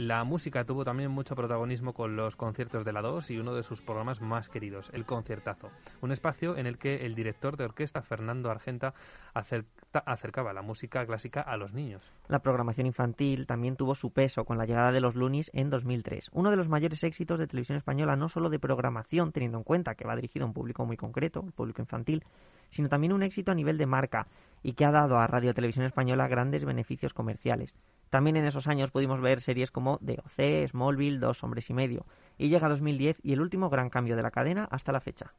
La 0.00 0.22
música 0.22 0.64
tuvo 0.64 0.84
también 0.84 1.10
mucho 1.10 1.34
protagonismo 1.34 1.92
con 1.92 2.14
los 2.14 2.36
conciertos 2.36 2.84
de 2.84 2.92
la 2.92 3.02
2 3.02 3.32
y 3.32 3.38
uno 3.38 3.52
de 3.52 3.64
sus 3.64 3.82
programas 3.82 4.20
más 4.20 4.48
queridos, 4.48 4.92
El 4.94 5.04
Conciertazo, 5.04 5.72
un 6.02 6.12
espacio 6.12 6.56
en 6.56 6.66
el 6.66 6.78
que 6.78 7.04
el 7.04 7.16
director 7.16 7.56
de 7.56 7.64
orquesta 7.64 8.00
Fernando 8.02 8.48
Argenta 8.48 8.94
acerta- 9.34 10.04
acercaba 10.06 10.52
la 10.52 10.62
música 10.62 11.04
clásica 11.04 11.40
a 11.40 11.56
los 11.56 11.72
niños. 11.74 12.12
La 12.28 12.38
programación 12.38 12.86
infantil 12.86 13.48
también 13.48 13.74
tuvo 13.74 13.96
su 13.96 14.12
peso 14.12 14.44
con 14.44 14.56
la 14.56 14.66
llegada 14.66 14.92
de 14.92 15.00
los 15.00 15.16
Loonies 15.16 15.50
en 15.52 15.68
2003, 15.68 16.28
uno 16.32 16.50
de 16.50 16.56
los 16.56 16.68
mayores 16.68 17.02
éxitos 17.02 17.40
de 17.40 17.48
televisión 17.48 17.76
española 17.76 18.14
no 18.14 18.28
solo 18.28 18.50
de 18.50 18.60
programación, 18.60 19.32
teniendo 19.32 19.58
en 19.58 19.64
cuenta 19.64 19.96
que 19.96 20.06
va 20.06 20.14
dirigido 20.14 20.44
a 20.44 20.46
un 20.46 20.54
público 20.54 20.86
muy 20.86 20.96
concreto, 20.96 21.42
el 21.44 21.50
público 21.50 21.82
infantil, 21.82 22.22
sino 22.70 22.88
también 22.88 23.12
un 23.12 23.24
éxito 23.24 23.50
a 23.50 23.56
nivel 23.56 23.76
de 23.78 23.86
marca 23.86 24.28
y 24.62 24.74
que 24.74 24.84
ha 24.84 24.92
dado 24.92 25.18
a 25.18 25.26
Radio 25.26 25.54
Televisión 25.54 25.86
Española 25.86 26.28
grandes 26.28 26.64
beneficios 26.64 27.12
comerciales. 27.12 27.74
También 28.10 28.36
en 28.36 28.46
esos 28.46 28.66
años 28.66 28.90
pudimos 28.90 29.20
ver 29.20 29.40
series 29.40 29.70
como 29.70 29.98
DOC, 30.00 30.68
Smallville, 30.68 31.18
Dos 31.18 31.42
Hombres 31.44 31.68
y 31.70 31.74
Medio, 31.74 32.06
y 32.36 32.48
llega 32.48 32.68
2010 32.68 33.18
y 33.22 33.32
el 33.32 33.40
último 33.40 33.68
gran 33.70 33.90
cambio 33.90 34.16
de 34.16 34.22
la 34.22 34.30
cadena 34.30 34.68
hasta 34.70 34.92
la 34.92 35.00
fecha. 35.00 35.34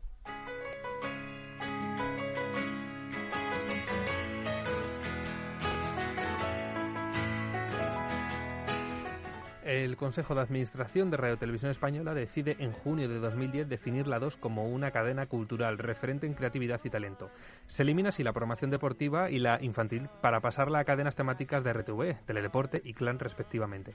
El 9.69 9.97
Consejo 9.97 10.33
de 10.33 10.41
Administración 10.41 11.11
de 11.11 11.17
Radio 11.17 11.37
Televisión 11.37 11.69
Española 11.69 12.15
decide 12.15 12.55
en 12.57 12.71
junio 12.71 13.07
de 13.07 13.19
2010 13.19 13.69
definir 13.69 14.07
la 14.07 14.17
2 14.17 14.35
como 14.35 14.63
una 14.63 14.89
cadena 14.89 15.27
cultural 15.27 15.77
referente 15.77 16.25
en 16.25 16.33
creatividad 16.33 16.81
y 16.83 16.89
talento. 16.89 17.29
Se 17.67 17.83
elimina 17.83 18.09
así 18.09 18.23
la 18.23 18.33
programación 18.33 18.71
deportiva 18.71 19.29
y 19.29 19.37
la 19.37 19.61
infantil 19.61 20.09
para 20.23 20.39
pasarla 20.39 20.79
a 20.79 20.85
cadenas 20.85 21.15
temáticas 21.15 21.63
de 21.63 21.73
RTV, 21.73 22.25
Teledeporte 22.25 22.81
y 22.83 22.95
Clan 22.95 23.19
respectivamente. 23.19 23.93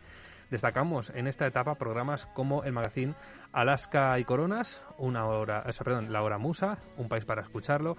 Destacamos 0.49 1.11
en 1.11 1.27
esta 1.27 1.45
etapa 1.45 1.75
programas 1.75 2.27
como 2.27 2.63
el 2.63 2.71
magazine 2.71 3.17
Alaska 3.53 4.17
y 4.21 4.25
Coronas, 4.25 4.81
una 4.97 5.27
hora, 5.27 5.65
La 6.09 6.23
Hora 6.23 6.39
Musa, 6.39 6.79
Un 6.99 7.09
País 7.09 7.25
para 7.25 7.43
Escucharlo, 7.43 7.97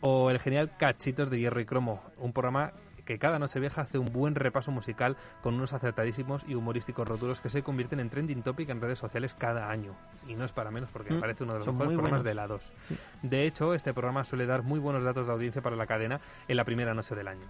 o 0.00 0.30
el 0.30 0.40
genial 0.40 0.74
Cachitos 0.78 1.28
de 1.28 1.40
Hierro 1.40 1.60
y 1.60 1.66
Cromo, 1.66 2.02
un 2.16 2.32
programa 2.32 2.72
que 3.06 3.18
cada 3.18 3.38
noche 3.38 3.58
vieja 3.60 3.80
hace 3.80 3.96
un 3.98 4.12
buen 4.12 4.34
repaso 4.34 4.70
musical 4.70 5.16
con 5.42 5.54
unos 5.54 5.72
acertadísimos 5.72 6.44
y 6.46 6.54
humorísticos 6.54 7.08
roturos 7.08 7.40
que 7.40 7.48
se 7.48 7.62
convierten 7.62 8.00
en 8.00 8.10
trending 8.10 8.42
topic 8.42 8.68
en 8.68 8.82
redes 8.82 8.98
sociales 8.98 9.34
cada 9.34 9.70
año. 9.70 9.94
Y 10.28 10.34
no 10.34 10.44
es 10.44 10.52
para 10.52 10.70
menos 10.70 10.90
porque 10.90 11.10
me 11.10 11.16
Mm, 11.16 11.20
parece 11.20 11.44
uno 11.44 11.54
de 11.54 11.60
los 11.60 11.68
mejores 11.68 11.92
programas 11.94 12.22
buenos. 12.22 12.24
de 12.24 12.34
la 12.34 12.46
2. 12.46 12.72
Sí. 12.82 12.98
De 13.22 13.46
hecho, 13.46 13.72
este 13.72 13.94
programa 13.94 14.24
suele 14.24 14.44
dar 14.44 14.62
muy 14.62 14.78
buenos 14.78 15.02
datos 15.04 15.26
de 15.26 15.32
audiencia 15.32 15.62
para 15.62 15.76
la 15.76 15.86
cadena 15.86 16.20
en 16.48 16.56
la 16.58 16.64
primera 16.64 16.92
noche 16.92 17.14
del 17.14 17.28
año. 17.28 17.46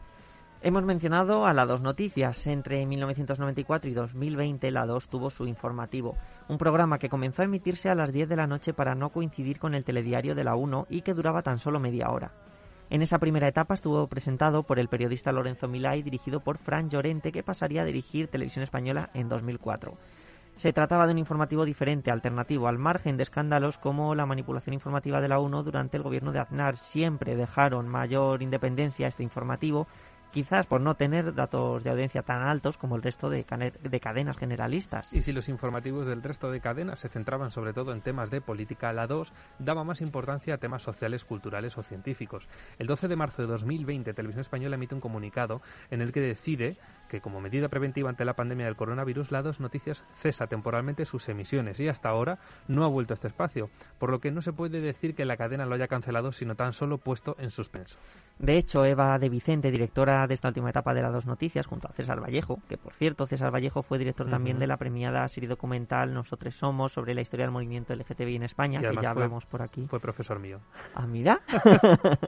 Hemos 0.62 0.84
mencionado 0.84 1.46
a 1.46 1.52
la 1.52 1.66
2 1.66 1.82
Noticias. 1.82 2.46
Entre 2.46 2.84
1994 2.86 3.90
y 3.90 3.94
2020, 3.94 4.70
la 4.70 4.86
2 4.86 5.08
tuvo 5.08 5.30
su 5.30 5.46
informativo, 5.46 6.16
un 6.48 6.58
programa 6.58 6.98
que 6.98 7.08
comenzó 7.08 7.42
a 7.42 7.44
emitirse 7.44 7.88
a 7.88 7.94
las 7.94 8.12
10 8.12 8.28
de 8.28 8.36
la 8.36 8.46
noche 8.46 8.72
para 8.72 8.94
no 8.94 9.10
coincidir 9.10 9.58
con 9.58 9.74
el 9.74 9.84
telediario 9.84 10.34
de 10.34 10.44
la 10.44 10.54
1 10.56 10.86
y 10.88 11.02
que 11.02 11.14
duraba 11.14 11.42
tan 11.42 11.58
solo 11.58 11.78
media 11.78 12.08
hora. 12.10 12.32
En 12.88 13.02
esa 13.02 13.18
primera 13.18 13.48
etapa 13.48 13.74
estuvo 13.74 14.06
presentado 14.06 14.62
por 14.62 14.78
el 14.78 14.88
periodista 14.88 15.32
Lorenzo 15.32 15.66
Milá 15.66 15.96
y 15.96 16.02
dirigido 16.02 16.38
por 16.40 16.58
Fran 16.58 16.88
Llorente, 16.88 17.32
que 17.32 17.42
pasaría 17.42 17.82
a 17.82 17.84
dirigir 17.84 18.28
Televisión 18.28 18.62
Española 18.62 19.10
en 19.12 19.28
2004. 19.28 19.96
Se 20.56 20.72
trataba 20.72 21.06
de 21.06 21.12
un 21.12 21.18
informativo 21.18 21.64
diferente, 21.64 22.12
alternativo, 22.12 22.68
al 22.68 22.78
margen 22.78 23.16
de 23.16 23.24
escándalos 23.24 23.76
como 23.76 24.14
la 24.14 24.24
manipulación 24.24 24.72
informativa 24.74 25.20
de 25.20 25.28
la 25.28 25.40
1 25.40 25.64
durante 25.64 25.96
el 25.96 26.04
gobierno 26.04 26.30
de 26.30 26.38
Aznar. 26.38 26.78
Siempre 26.78 27.34
dejaron 27.34 27.88
mayor 27.88 28.40
independencia 28.40 29.06
a 29.06 29.08
este 29.08 29.24
informativo, 29.24 29.88
quizás 30.32 30.66
por 30.66 30.80
no 30.80 30.94
tener 30.94 31.34
datos 31.34 31.82
de 31.84 31.90
audiencia 31.90 32.22
tan 32.22 32.42
altos 32.42 32.76
como 32.76 32.96
el 32.96 33.02
resto 33.02 33.30
de, 33.30 33.44
de 33.82 34.00
cadenas 34.00 34.36
generalistas. 34.36 35.12
Y 35.12 35.22
si 35.22 35.32
los 35.32 35.48
informativos 35.48 36.06
del 36.06 36.22
resto 36.22 36.50
de 36.50 36.60
cadenas 36.60 37.00
se 37.00 37.08
centraban 37.08 37.50
sobre 37.50 37.72
todo 37.72 37.92
en 37.92 38.00
temas 38.00 38.30
de 38.30 38.40
política, 38.40 38.92
la 38.92 39.06
2 39.06 39.32
daba 39.58 39.84
más 39.84 40.00
importancia 40.00 40.54
a 40.54 40.58
temas 40.58 40.82
sociales, 40.82 41.24
culturales 41.24 41.78
o 41.78 41.82
científicos. 41.82 42.48
El 42.78 42.86
12 42.86 43.08
de 43.08 43.16
marzo 43.16 43.42
de 43.42 43.48
2020, 43.48 44.14
Televisión 44.14 44.40
Española 44.40 44.76
emite 44.76 44.94
un 44.94 45.00
comunicado 45.00 45.62
en 45.90 46.00
el 46.00 46.12
que 46.12 46.20
decide 46.20 46.76
que 47.08 47.20
como 47.20 47.40
medida 47.40 47.68
preventiva 47.68 48.10
ante 48.10 48.24
la 48.24 48.34
pandemia 48.34 48.66
del 48.66 48.76
coronavirus, 48.76 49.30
la 49.30 49.42
2 49.42 49.60
Noticias 49.60 50.04
cesa 50.12 50.46
temporalmente 50.46 51.04
sus 51.06 51.28
emisiones 51.28 51.78
y 51.80 51.88
hasta 51.88 52.08
ahora 52.08 52.38
no 52.68 52.84
ha 52.84 52.88
vuelto 52.88 53.12
a 53.12 53.16
este 53.16 53.28
espacio, 53.28 53.70
por 53.98 54.10
lo 54.10 54.20
que 54.20 54.30
no 54.30 54.42
se 54.42 54.52
puede 54.52 54.80
decir 54.80 55.14
que 55.14 55.24
la 55.24 55.36
cadena 55.36 55.66
lo 55.66 55.74
haya 55.74 55.88
cancelado, 55.88 56.32
sino 56.32 56.54
tan 56.54 56.72
solo 56.72 56.98
puesto 56.98 57.36
en 57.38 57.50
suspenso. 57.50 57.98
De 58.38 58.56
hecho, 58.58 58.84
Eva 58.84 59.18
de 59.18 59.28
Vicente, 59.28 59.70
directora 59.70 60.26
de 60.26 60.34
esta 60.34 60.48
última 60.48 60.70
etapa 60.70 60.92
de 60.92 61.02
las 61.02 61.12
dos 61.12 61.26
noticias, 61.26 61.66
junto 61.66 61.88
a 61.88 61.92
César 61.92 62.20
Vallejo, 62.22 62.58
que 62.68 62.76
por 62.76 62.92
cierto, 62.92 63.26
César 63.26 63.52
Vallejo 63.54 63.82
fue 63.82 63.98
director 63.98 64.28
también 64.28 64.58
de 64.58 64.66
la 64.66 64.76
premiada 64.76 65.26
serie 65.28 65.48
documental 65.48 66.12
Nosotros 66.12 66.54
Somos 66.54 66.92
sobre 66.92 67.14
la 67.14 67.22
historia 67.22 67.46
del 67.46 67.52
movimiento 67.52 67.94
LGTBI 67.94 68.36
en 68.36 68.42
España, 68.42 68.80
que 68.80 68.86
ya 68.94 69.00
fue- 69.00 69.06
hablamos 69.08 69.46
por 69.46 69.62
aquí. 69.62 69.86
Fue 69.88 70.00
profesor 70.00 70.38
mío. 70.38 70.60
Ah, 70.94 71.06
mira. 71.06 71.40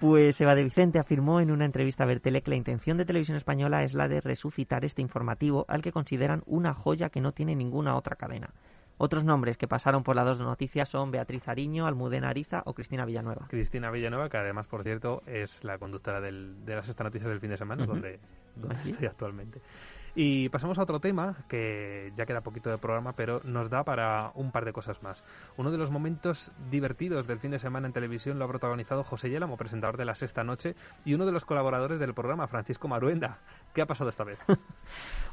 Pues 0.00 0.38
Eva 0.40 0.54
de 0.54 0.62
Vicente 0.64 0.98
afirmó 0.98 1.40
en 1.40 1.50
una 1.50 1.64
entrevista 1.64 2.04
a 2.04 2.06
Bertele 2.06 2.42
que 2.42 2.50
la 2.50 2.56
intención 2.56 2.98
de 2.98 3.06
Televisión 3.06 3.36
Española 3.36 3.82
es 3.82 3.94
la 3.94 4.08
de 4.08 4.20
resucitar 4.20 4.84
este 4.84 5.00
informativo 5.00 5.64
al 5.68 5.80
que 5.80 5.92
consideran 5.92 6.42
una 6.46 6.74
joya 6.74 7.08
que 7.08 7.20
no 7.22 7.32
tiene 7.32 7.54
ninguna 7.56 7.96
otra 7.96 8.14
cadena. 8.16 8.50
Otros 8.98 9.24
nombres 9.24 9.56
que 9.58 9.68
pasaron 9.68 10.02
por 10.02 10.16
las 10.16 10.24
dos 10.26 10.40
noticias 10.40 10.88
son 10.88 11.10
Beatriz 11.10 11.48
Ariño, 11.48 11.86
Almudena 11.86 12.28
Ariza 12.30 12.62
o 12.66 12.74
Cristina 12.74 13.04
Villanueva. 13.04 13.46
Cristina 13.48 13.90
Villanueva, 13.90 14.28
que 14.28 14.36
además, 14.38 14.66
por 14.66 14.82
cierto, 14.82 15.22
es 15.26 15.64
la 15.64 15.78
conductora 15.78 16.20
del- 16.20 16.64
de 16.64 16.74
las 16.76 16.88
esta 16.88 17.04
noticias 17.04 17.28
del 17.30 17.40
fin 17.40 17.50
de 17.50 17.56
semana, 17.58 17.84
donde, 17.86 18.18
donde 18.54 18.74
¿Ah, 18.76 18.80
estoy 18.84 19.06
actualmente. 19.06 19.60
Y 20.18 20.48
pasamos 20.48 20.78
a 20.78 20.82
otro 20.82 20.98
tema 20.98 21.36
que 21.46 22.10
ya 22.16 22.24
queda 22.24 22.40
poquito 22.40 22.70
de 22.70 22.78
programa, 22.78 23.12
pero 23.12 23.42
nos 23.44 23.68
da 23.68 23.84
para 23.84 24.32
un 24.34 24.50
par 24.50 24.64
de 24.64 24.72
cosas 24.72 25.02
más. 25.02 25.22
Uno 25.58 25.70
de 25.70 25.76
los 25.76 25.90
momentos 25.90 26.50
divertidos 26.70 27.26
del 27.26 27.38
fin 27.38 27.50
de 27.50 27.58
semana 27.58 27.86
en 27.86 27.92
televisión 27.92 28.38
lo 28.38 28.46
ha 28.46 28.48
protagonizado 28.48 29.04
José 29.04 29.28
Yélamo, 29.28 29.58
presentador 29.58 29.98
de 29.98 30.06
La 30.06 30.14
Sexta 30.14 30.42
Noche, 30.42 30.74
y 31.04 31.12
uno 31.12 31.26
de 31.26 31.32
los 31.32 31.44
colaboradores 31.44 32.00
del 32.00 32.14
programa, 32.14 32.46
Francisco 32.46 32.88
Maruenda. 32.88 33.40
¿Qué 33.74 33.82
ha 33.82 33.86
pasado 33.86 34.08
esta 34.08 34.24
vez? 34.24 34.40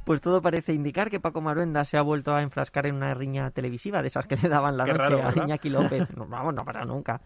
Pues 0.04 0.20
todo 0.20 0.42
parece 0.42 0.74
indicar 0.74 1.10
que 1.10 1.22
Paco 1.22 1.40
Maruenda 1.40 1.86
se 1.86 1.98
ha 1.98 2.02
vuelto 2.02 2.36
a 2.36 2.42
enfrascar 2.42 2.88
en 2.88 2.96
una 2.96 3.14
riña 3.14 3.52
televisiva 3.52 4.02
de 4.02 4.08
esas 4.08 4.28
que 4.28 4.36
le 4.36 4.50
daban 4.50 4.76
la 4.76 4.84
Qué 4.84 4.92
noche 4.92 5.04
raro, 5.04 5.26
a. 5.26 5.44
Iñaki 5.46 5.70
López. 5.70 6.14
No, 6.18 6.28
vamos, 6.28 6.54
no 6.54 6.66
pasa 6.66 6.84
nunca. 6.84 7.22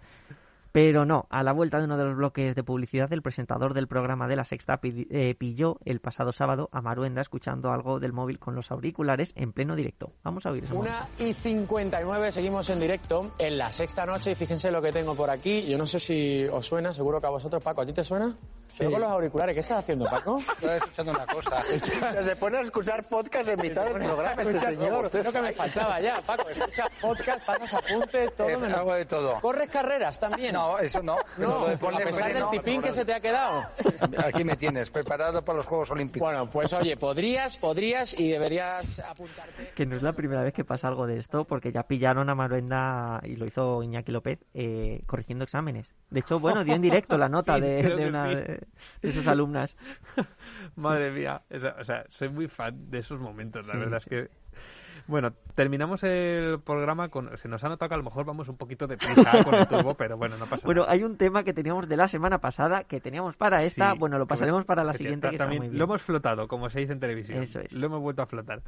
Pero 0.78 1.06
no, 1.06 1.26
a 1.32 1.42
la 1.42 1.54
vuelta 1.54 1.80
de 1.80 1.86
uno 1.86 1.98
de 1.98 2.04
los 2.04 2.16
bloques 2.16 2.54
de 2.54 2.63
publicidad, 2.63 3.12
el 3.12 3.24
presentador 3.24 3.74
del 3.74 3.88
programa 3.88 4.28
de 4.28 4.36
la 4.36 4.46
Sexta 4.46 4.80
eh, 4.84 5.34
pilló 5.34 5.80
el 5.86 6.00
pasado 6.00 6.32
sábado 6.32 6.70
a 6.72 6.84
Maruenda 6.84 7.20
escuchando 7.20 7.72
algo 7.72 8.00
del 8.00 8.13
móvil 8.13 8.38
con 8.38 8.54
los 8.54 8.70
auriculares 8.70 9.34
en 9.36 9.54
pleno 9.54 9.76
directo. 9.76 10.12
Vamos 10.24 10.46
a 10.46 10.52
oír 10.52 10.66
eso. 10.66 10.78
Una 10.78 11.08
y 11.18 11.34
59, 11.34 12.32
seguimos 12.32 12.70
en 12.70 12.80
directo 12.80 13.32
en 13.40 13.58
la 13.58 13.72
sexta 13.72 14.06
noche 14.06 14.34
y 14.34 14.36
fíjense 14.36 14.70
lo 14.70 14.80
que 14.80 14.92
tengo 14.92 15.16
por 15.16 15.32
aquí. 15.32 15.66
Yo 15.66 15.80
no 15.80 15.88
sé 15.88 15.98
si 15.98 16.46
os 16.46 16.68
suena, 16.68 16.94
seguro 16.94 17.20
que 17.20 17.26
a 17.26 17.32
vosotros, 17.32 17.63
Paco. 17.63 17.82
¿A 17.82 17.86
ti 17.88 17.94
te 17.94 18.04
suena? 18.04 18.38
Con 18.78 18.92
los 18.92 19.04
auriculares, 19.10 19.54
¿qué 19.56 19.62
estás 19.62 19.80
haciendo, 19.80 20.06
Paco? 20.06 20.38
Estoy 20.54 20.70
escuchando 20.78 21.12
una 21.14 21.26
cosa. 21.26 21.62
se 22.24 22.36
pone 22.36 22.58
a 22.58 22.62
escuchar 22.62 23.08
podcast 23.08 23.50
en 23.50 23.60
mitad 23.62 23.86
del 23.86 24.04
programa 24.04 24.42
este 24.42 24.60
señor. 24.60 25.06
Usted 25.06 25.20
es 25.20 25.26
lo 25.26 25.32
que 25.32 25.42
me 25.42 25.54
faltaba 25.54 26.00
ya, 26.00 26.22
Paco. 26.22 26.48
Escucha 26.50 26.86
podcast, 27.02 27.46
pasas 27.46 27.74
apuntes, 27.74 28.36
todo. 28.36 28.50
Eh, 28.50 28.58
menos- 28.58 28.78
hago 28.78 28.94
de 28.94 29.06
todo. 29.06 29.42
¿Corres 29.42 29.70
carreras 29.70 30.20
también? 30.20 30.54
No, 30.54 30.78
eso 30.80 31.02
no. 31.02 31.16
No, 31.38 31.48
Lo 31.62 31.68
de 31.68 31.74
a 31.76 31.80
poner 31.80 32.04
pesar 32.06 32.34
del 32.34 32.44
pipín 32.52 32.82
que 32.82 32.92
se 32.92 33.04
te 33.06 33.14
ha 33.14 33.20
quedado. 33.20 33.64
Aquí 34.24 34.44
me 34.44 34.56
tienes, 34.56 34.90
preparado 34.92 35.44
para 35.44 35.58
los 35.58 35.66
Juegos 35.66 35.90
Olímpicos. 35.92 36.28
Bueno, 36.28 36.50
pues 36.50 36.74
oye, 36.74 36.98
podrías, 36.98 37.58
podrías 37.58 38.18
y 38.20 38.30
deberías 38.30 39.00
apuntarte. 39.00 39.72
Que 39.76 39.86
no 39.86 39.96
es 39.96 40.04
la 40.04 40.14
primera 40.14 40.44
vez 40.44 40.54
que 40.54 40.64
pasa 40.64 40.88
algo 40.88 41.08
de 41.08 41.18
esto, 41.18 41.46
porque 41.46 41.72
ya 41.72 41.84
pillaron 41.84 42.30
a 42.30 42.36
Maruenda, 42.36 43.22
y 43.24 43.36
lo 43.38 43.46
hizo 43.46 43.82
Iñaki 43.82 44.12
López, 44.12 44.40
eh, 44.54 45.02
corrigiendo 45.06 45.44
exámenes. 45.46 45.92
De 46.10 46.20
hecho, 46.20 46.40
bueno, 46.40 46.64
dio 46.64 46.76
en 46.76 46.82
directo 46.82 47.18
la 47.18 47.30
nota 47.30 47.56
Sí, 47.56 47.62
de, 47.62 48.08
una 48.08 48.30
sí. 48.30 48.36
De, 48.58 48.67
de 49.02 49.13
sus 49.13 49.28
alumnas. 49.28 49.76
Madre 50.76 51.12
mía, 51.12 51.43
o 51.80 51.84
sea, 51.84 52.06
soy 52.10 52.30
muy 52.30 52.48
fan 52.48 52.89
de 52.89 53.00
esos 53.00 53.20
momentos, 53.20 53.65
la 53.65 53.76
Sí, 53.76 53.78
verdad 53.78 53.98
sí, 53.98 53.98
es 53.98 54.06
que... 54.06 54.30
Bueno, 55.08 55.32
terminamos 55.56 56.04
el 56.04 56.60
programa 56.60 57.10
con... 57.10 57.38
Se 57.38 57.48
nos 57.48 57.63
ha 57.63 57.70
notado 57.70 57.88
que 57.89 57.96
a 57.96 57.98
lo 57.98 58.04
mejor 58.04 58.26
vamos 58.26 58.50
un 58.50 58.58
poquito 58.58 58.88
de 58.88 58.98
prisa 58.98 59.43
con 59.43 59.56
el 59.56 59.67
turbo, 59.67 59.93
pero 59.96 60.17
bueno, 60.17 60.38
no 60.38 60.46
pasa 60.46 60.65
Bueno, 60.65 60.82
nada. 60.82 60.93
hay 60.93 61.04
un 61.04 61.17
tema 61.17 61.43
que 61.43 61.54
teníamos 61.54 61.88
de 61.88 61.96
la 61.98 62.08
semana 62.08 62.39
pasada, 62.39 62.84
que 62.84 63.00
teníamos 63.00 63.36
para 63.38 63.63
esta, 63.63 63.93
Sí, 63.93 64.00
bueno, 64.00 64.17
lo 64.20 64.28
pasaremos 64.28 64.65
para 64.65 64.84
la 64.84 64.93
siguiente, 64.93 65.28
está 65.28 65.38
también 65.46 65.62
muy 65.62 65.70
bien. 65.70 65.80
Lo 65.80 65.86
hemos 65.86 66.02
flotado, 66.02 66.48
como 66.48 66.70
se 66.70 66.82
dice 66.82 66.93
en 66.93 67.00
televisión. 67.00 67.43
Eso 67.43 67.60
es. 67.62 67.72
Lo 67.72 67.86
hemos 67.88 68.02
vuelto 68.02 68.22
a 68.22 68.26
flotar. 68.26 68.62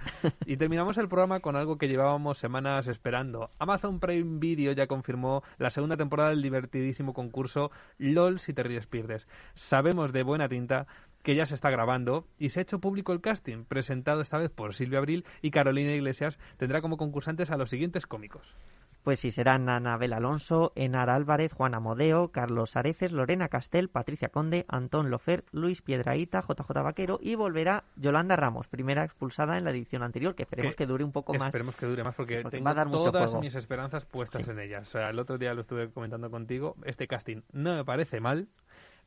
y 0.45 0.57
terminamos 0.57 0.97
el 0.97 1.07
programa 1.09 1.41
con 1.41 1.55
algo 1.55 1.77
que 1.77 1.87
llevábamos 1.87 2.37
semanas 2.37 2.87
esperando. 2.87 3.49
Amazon 3.59 3.99
Prime 3.99 4.39
Video 4.39 4.71
ya 4.71 4.87
confirmó 4.87 5.43
la 5.57 5.69
segunda 5.69 5.97
temporada 5.97 6.29
del 6.29 6.41
divertidísimo 6.41 7.13
concurso 7.13 7.71
LOL 7.97 8.39
si 8.39 8.53
te 8.53 8.63
ríes 8.63 8.87
pierdes. 8.87 9.27
Sabemos 9.53 10.13
de 10.13 10.23
buena 10.23 10.47
tinta 10.47 10.87
que 11.29 11.35
ya 11.35 11.45
se 11.45 11.53
está 11.53 11.69
grabando 11.69 12.25
y 12.39 12.49
se 12.49 12.59
ha 12.59 12.63
hecho 12.63 12.79
público 12.79 13.13
el 13.13 13.21
casting, 13.21 13.63
presentado 13.63 14.19
esta 14.19 14.39
vez 14.39 14.49
por 14.49 14.73
Silvia 14.73 14.97
Abril 14.97 15.25
y 15.43 15.51
Carolina 15.51 15.93
Iglesias, 15.93 16.39
tendrá 16.57 16.81
como 16.81 16.97
concursantes 16.97 17.51
a 17.51 17.57
los 17.57 17.69
siguientes 17.69 18.07
cómicos. 18.07 18.55
Pues 19.03 19.19
sí, 19.19 19.29
serán 19.29 19.69
Anabel 19.69 20.13
Alonso, 20.13 20.73
Enar 20.75 21.11
Álvarez, 21.11 21.53
Juan 21.53 21.75
Amodeo, 21.75 22.31
Carlos 22.31 22.75
Areces, 22.75 23.11
Lorena 23.11 23.47
Castel, 23.47 23.89
Patricia 23.89 24.29
Conde, 24.29 24.65
Antón 24.67 25.11
Lofer, 25.11 25.45
Luis 25.51 25.83
Piedraíta, 25.83 26.41
JJ 26.41 26.81
Vaquero 26.83 27.19
y 27.21 27.35
volverá 27.35 27.83
Yolanda 27.95 28.35
Ramos, 28.35 28.67
primera 28.67 29.03
expulsada 29.03 29.59
en 29.59 29.65
la 29.65 29.69
edición 29.69 30.01
anterior, 30.01 30.33
que 30.33 30.43
esperemos 30.43 30.75
que, 30.75 30.87
dure 30.87 31.03
un 31.03 31.11
poco 31.11 31.33
más. 31.33 31.45
Esperemos 31.45 31.75
que 31.75 31.85
dure 31.85 32.03
más 32.03 32.15
porque, 32.15 32.41
porque 32.41 32.57
tengo 32.57 32.65
va 32.65 32.71
a 32.71 32.73
dar 32.73 32.89
todas 32.89 33.35
mis 33.35 33.53
esperanzas 33.53 34.03
puestas 34.05 34.47
Sí. 34.47 34.51
en 34.51 34.59
ellas. 34.59 34.87
O 34.89 34.91
sea, 34.99 35.11
el 35.11 35.19
otro 35.19 35.37
día 35.37 35.53
lo 35.53 35.61
estuve 35.61 35.91
comentando 35.91 36.31
contigo. 36.31 36.75
Este 36.85 37.07
casting 37.07 37.41
no 37.53 37.75
me 37.75 37.85
parece 37.85 38.19
mal, 38.19 38.47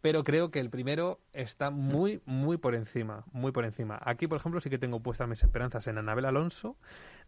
pero 0.02 0.22
creo 0.24 0.50
que 0.50 0.60
el 0.60 0.68
primero 0.68 1.20
está 1.32 1.70
muy, 1.70 2.20
muy 2.26 2.58
por 2.58 2.74
encima. 2.74 3.24
Muy 3.32 3.52
por 3.52 3.64
encima. 3.64 3.98
Aquí, 4.04 4.26
por 4.26 4.36
ejemplo, 4.38 4.60
sí 4.60 4.68
que 4.68 4.78
tengo 4.78 5.00
puestas 5.00 5.28
mis 5.28 5.42
esperanzas 5.42 5.86
en 5.86 5.96
Anabel 5.96 6.26
Alonso. 6.26 6.76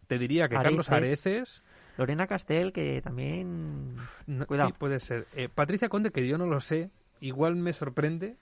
Te 0.07 0.19
diría 0.19 0.47
que 0.47 0.55
Carlos 0.65 0.91
Areces. 0.91 1.63
Lorena 1.97 2.27
Castel, 2.27 2.73
que 2.73 3.01
también... 3.01 3.95
no- 4.27 4.45
Cuidado. 4.45 4.69
sí, 4.69 4.75
puede 4.77 4.99
ser. 4.99 5.25
Eh, 5.35 5.47
Patricia 5.47 5.87
Conde, 5.89 6.11
que 6.11 6.27
yo 6.27 6.37
no 6.37 6.45
lo 6.45 6.59
sé, 6.59 6.91
igual 7.21 7.55
me 7.55 7.71
sorprende. 7.73 8.35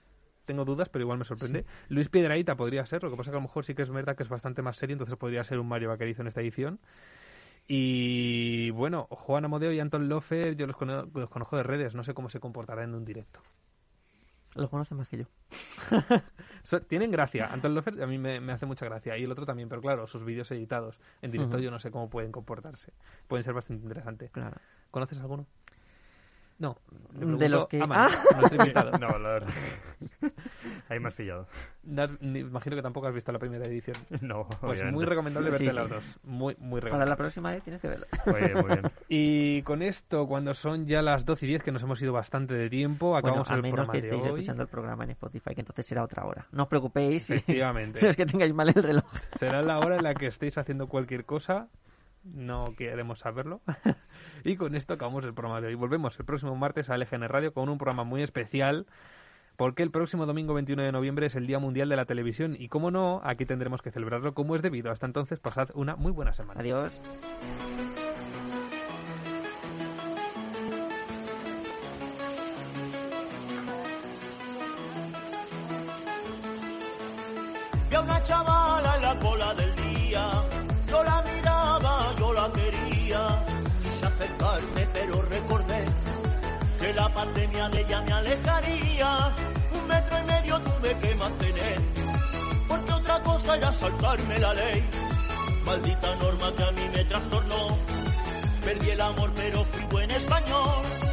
Tengo 0.46 0.66
dudas, 0.66 0.90
pero 0.90 1.04
igual 1.04 1.20
me 1.20 1.24
sorprende. 1.26 1.64
Luis 1.88 2.10
Piedraíta 2.10 2.56
podría 2.58 2.86
ser, 2.86 3.02
lo 3.04 3.10
que 3.12 3.16
pasa 3.16 3.30
que 3.32 3.38
a 3.38 3.40
lo 3.40 3.44
mejor 3.48 3.64
sí 3.64 3.76
que 3.76 3.84
es 3.84 3.90
verdad 3.92 4.18
que 4.18 4.24
es 4.24 4.30
bastante 4.30 4.62
más 4.62 4.76
serio, 4.76 4.96
entonces 4.96 5.16
podría 5.16 5.44
ser 5.46 5.60
un 5.60 5.68
Mario 5.70 5.88
Vaquerizo 5.90 6.22
en 6.24 6.28
esta 6.28 6.42
edición. 6.42 6.80
Y 7.68 8.72
bueno, 8.72 9.08
Juan 9.10 9.46
Amodeo 9.46 9.72
y 9.72 9.80
Anton 9.80 10.10
Lofer, 10.10 10.56
yo 10.58 10.68
los, 10.68 10.76
cono- 10.76 11.08
los 11.14 11.30
conozco 11.30 11.56
de 11.56 11.64
redes, 11.64 11.96
no 11.96 12.04
sé 12.04 12.14
cómo 12.14 12.30
se 12.30 12.40
comportará 12.42 12.84
en 12.84 12.94
un 12.94 13.06
directo. 13.06 13.40
Los 14.56 14.70
conoce 14.70 14.94
más 14.96 15.08
que 15.08 15.18
yo. 15.18 15.26
So- 16.64 16.82
tienen 16.82 17.12
gracia. 17.12 17.48
Anton 17.48 17.76
Lofer 17.76 18.02
a 18.02 18.08
mí 18.08 18.18
me, 18.18 18.40
me 18.40 18.54
hace 18.54 18.66
mucha 18.66 18.86
gracia. 18.86 19.18
Y 19.18 19.24
el 19.24 19.32
otro 19.32 19.46
también, 19.46 19.68
pero 19.70 19.82
claro, 19.82 20.08
sus 20.08 20.24
vídeos 20.24 20.50
editados 20.52 21.00
en 21.22 21.32
directo 21.32 21.60
yo 21.60 21.72
no 21.72 21.80
sé 21.80 21.92
cómo 21.92 22.10
pueden 22.10 22.32
comportarse. 22.32 22.94
Pueden 23.28 23.44
ser 23.44 23.54
bastante 23.54 23.84
interesantes. 23.84 24.32
Claro. 24.32 24.58
¿Conoces 24.92 25.20
alguno? 25.20 25.48
No. 26.60 26.78
Le 27.20 27.26
De 27.38 27.50
los 27.50 27.68
que- 27.68 27.82
a 27.82 27.86
Manu, 27.88 28.04
Ah. 28.14 28.36
nuestro 28.40 28.62
invitado. 28.62 28.92
No, 28.98 29.18
la 29.18 29.30
verdad. 29.30 29.50
Ahí 30.90 31.00
me 31.00 31.08
has 31.10 31.14
pillado. 31.14 31.48
No 31.84 32.06
imagino 32.22 32.76
que 32.76 32.82
tampoco 32.82 33.08
has 33.08 33.14
visto 33.14 33.32
la 33.32 33.40
primera 33.40 33.66
edición. 33.66 33.98
No, 34.22 34.46
Pues 34.48 34.62
obviamente. 34.80 34.92
muy 34.92 35.06
recomendable 35.06 35.50
verte 35.50 35.66
Sí, 35.66 35.70
sí. 35.70 35.76
las 35.76 35.90
dos. 35.90 36.20
Muy, 36.24 36.56
muy 36.60 36.80
Para 36.80 36.86
recomendable. 36.86 37.10
la 37.10 37.16
próxima 37.18 37.52
vez 37.52 37.64
tienes 37.64 37.82
que 37.82 37.88
verlo. 37.90 38.06
Muy 38.26 38.40
bien, 38.40 38.54
muy 38.54 38.64
bien. 38.66 38.82
Y 39.10 39.62
con 39.64 39.82
esto, 39.82 40.28
cuando 40.28 40.54
son 40.54 40.86
ya 40.88 41.02
las 41.02 41.26
12 41.26 41.46
y 41.46 41.50
10, 41.50 41.64
que 41.64 41.72
nos 41.72 41.84
hemos 41.84 42.02
ido 42.02 42.14
bastante 42.14 42.54
de 42.54 42.70
tiempo, 42.70 43.08
Bueno, 43.10 43.18
acabamos 43.28 43.52
a 43.52 43.56
el 43.56 43.62
menos 43.62 43.76
programa 43.76 43.94
que 43.94 44.02
de 44.02 44.08
estéis 44.08 44.24
hoy. 44.24 44.30
escuchando 44.40 44.64
el 44.64 44.70
programa 44.70 45.04
en 45.04 45.10
Spotify, 45.12 45.54
que 45.56 45.62
entonces 45.62 45.86
será 45.86 46.04
otra 46.04 46.26
hora. 46.26 46.48
No 46.52 46.64
os 46.64 46.70
preocupéis 46.70 47.24
si, 47.24 47.34
Efectivamente. 47.34 48.00
si 48.00 48.06
es 48.08 48.16
que 48.16 48.26
tengáis 48.26 48.54
mal 48.54 48.70
el 48.70 48.82
reloj. 48.82 49.06
Será 49.38 49.62
la 49.62 49.80
hora 49.80 49.98
en 49.98 50.04
la 50.04 50.14
que 50.14 50.28
estéis 50.28 50.58
haciendo 50.58 50.88
cualquier 50.88 51.26
cosa. 51.26 51.68
No 52.24 52.74
queremos 52.78 53.20
saberlo. 53.20 53.62
Y 54.44 54.56
con 54.56 54.76
esto 54.76 54.94
acabamos 54.94 55.26
el 55.26 55.34
programa 55.34 55.62
de 55.62 55.68
hoy. 55.68 55.76
Volvemos 55.76 56.20
el 56.20 56.26
próximo 56.26 56.56
martes 56.56 56.90
a 56.90 56.98
LGN 56.98 57.28
Radio 57.30 57.54
con 57.54 57.70
un 57.70 57.78
programa 57.78 58.04
muy 58.04 58.22
especial. 58.22 58.86
Porque 59.56 59.84
el 59.84 59.92
próximo 59.92 60.26
domingo 60.26 60.54
21 60.56 60.82
de 60.82 60.92
noviembre 60.92 61.28
es 61.28 61.36
el 61.36 61.46
Día 61.46 61.60
Mundial 61.60 61.88
de 61.88 61.96
la 61.96 62.06
Televisión. 62.06 62.56
Y 62.58 62.70
como 62.70 62.90
no, 62.90 63.22
aquí 63.24 63.46
tendremos 63.46 63.82
que 63.82 63.92
celebrarlo 63.92 64.34
como 64.34 64.56
es 64.56 64.62
debido. 64.62 64.92
Hasta 64.92 65.06
entonces, 65.06 65.40
pasad 65.40 65.70
una 65.76 65.96
muy 65.96 66.12
buena 66.12 66.34
semana. 66.34 66.62
Adiós. 66.62 67.00
Acercarme, 84.24 84.88
pero 84.94 85.22
recordé 85.24 85.86
que 86.80 86.94
la 86.94 87.10
pandemia 87.14 87.68
de 87.68 87.82
ella 87.82 88.02
me 88.02 88.14
alejaría. 88.14 89.36
Un 89.74 89.88
metro 89.88 90.18
y 90.18 90.24
medio 90.24 90.60
tuve 90.62 90.98
que 90.98 91.16
mantener. 91.16 91.82
Porque 92.70 92.94
otra 92.94 93.20
cosa 93.20 93.58
era 93.58 93.74
saltarme 93.74 94.40
la 94.40 94.54
ley. 94.54 94.90
Maldita 95.66 96.16
norma 96.16 96.54
que 96.56 96.64
a 96.64 96.72
mí 96.72 96.90
me 96.94 97.04
trastornó. 97.04 97.78
Perdí 98.64 98.92
el 98.92 99.02
amor, 99.02 99.30
pero 99.36 99.66
fui 99.66 99.84
buen 99.92 100.12
español. 100.12 101.13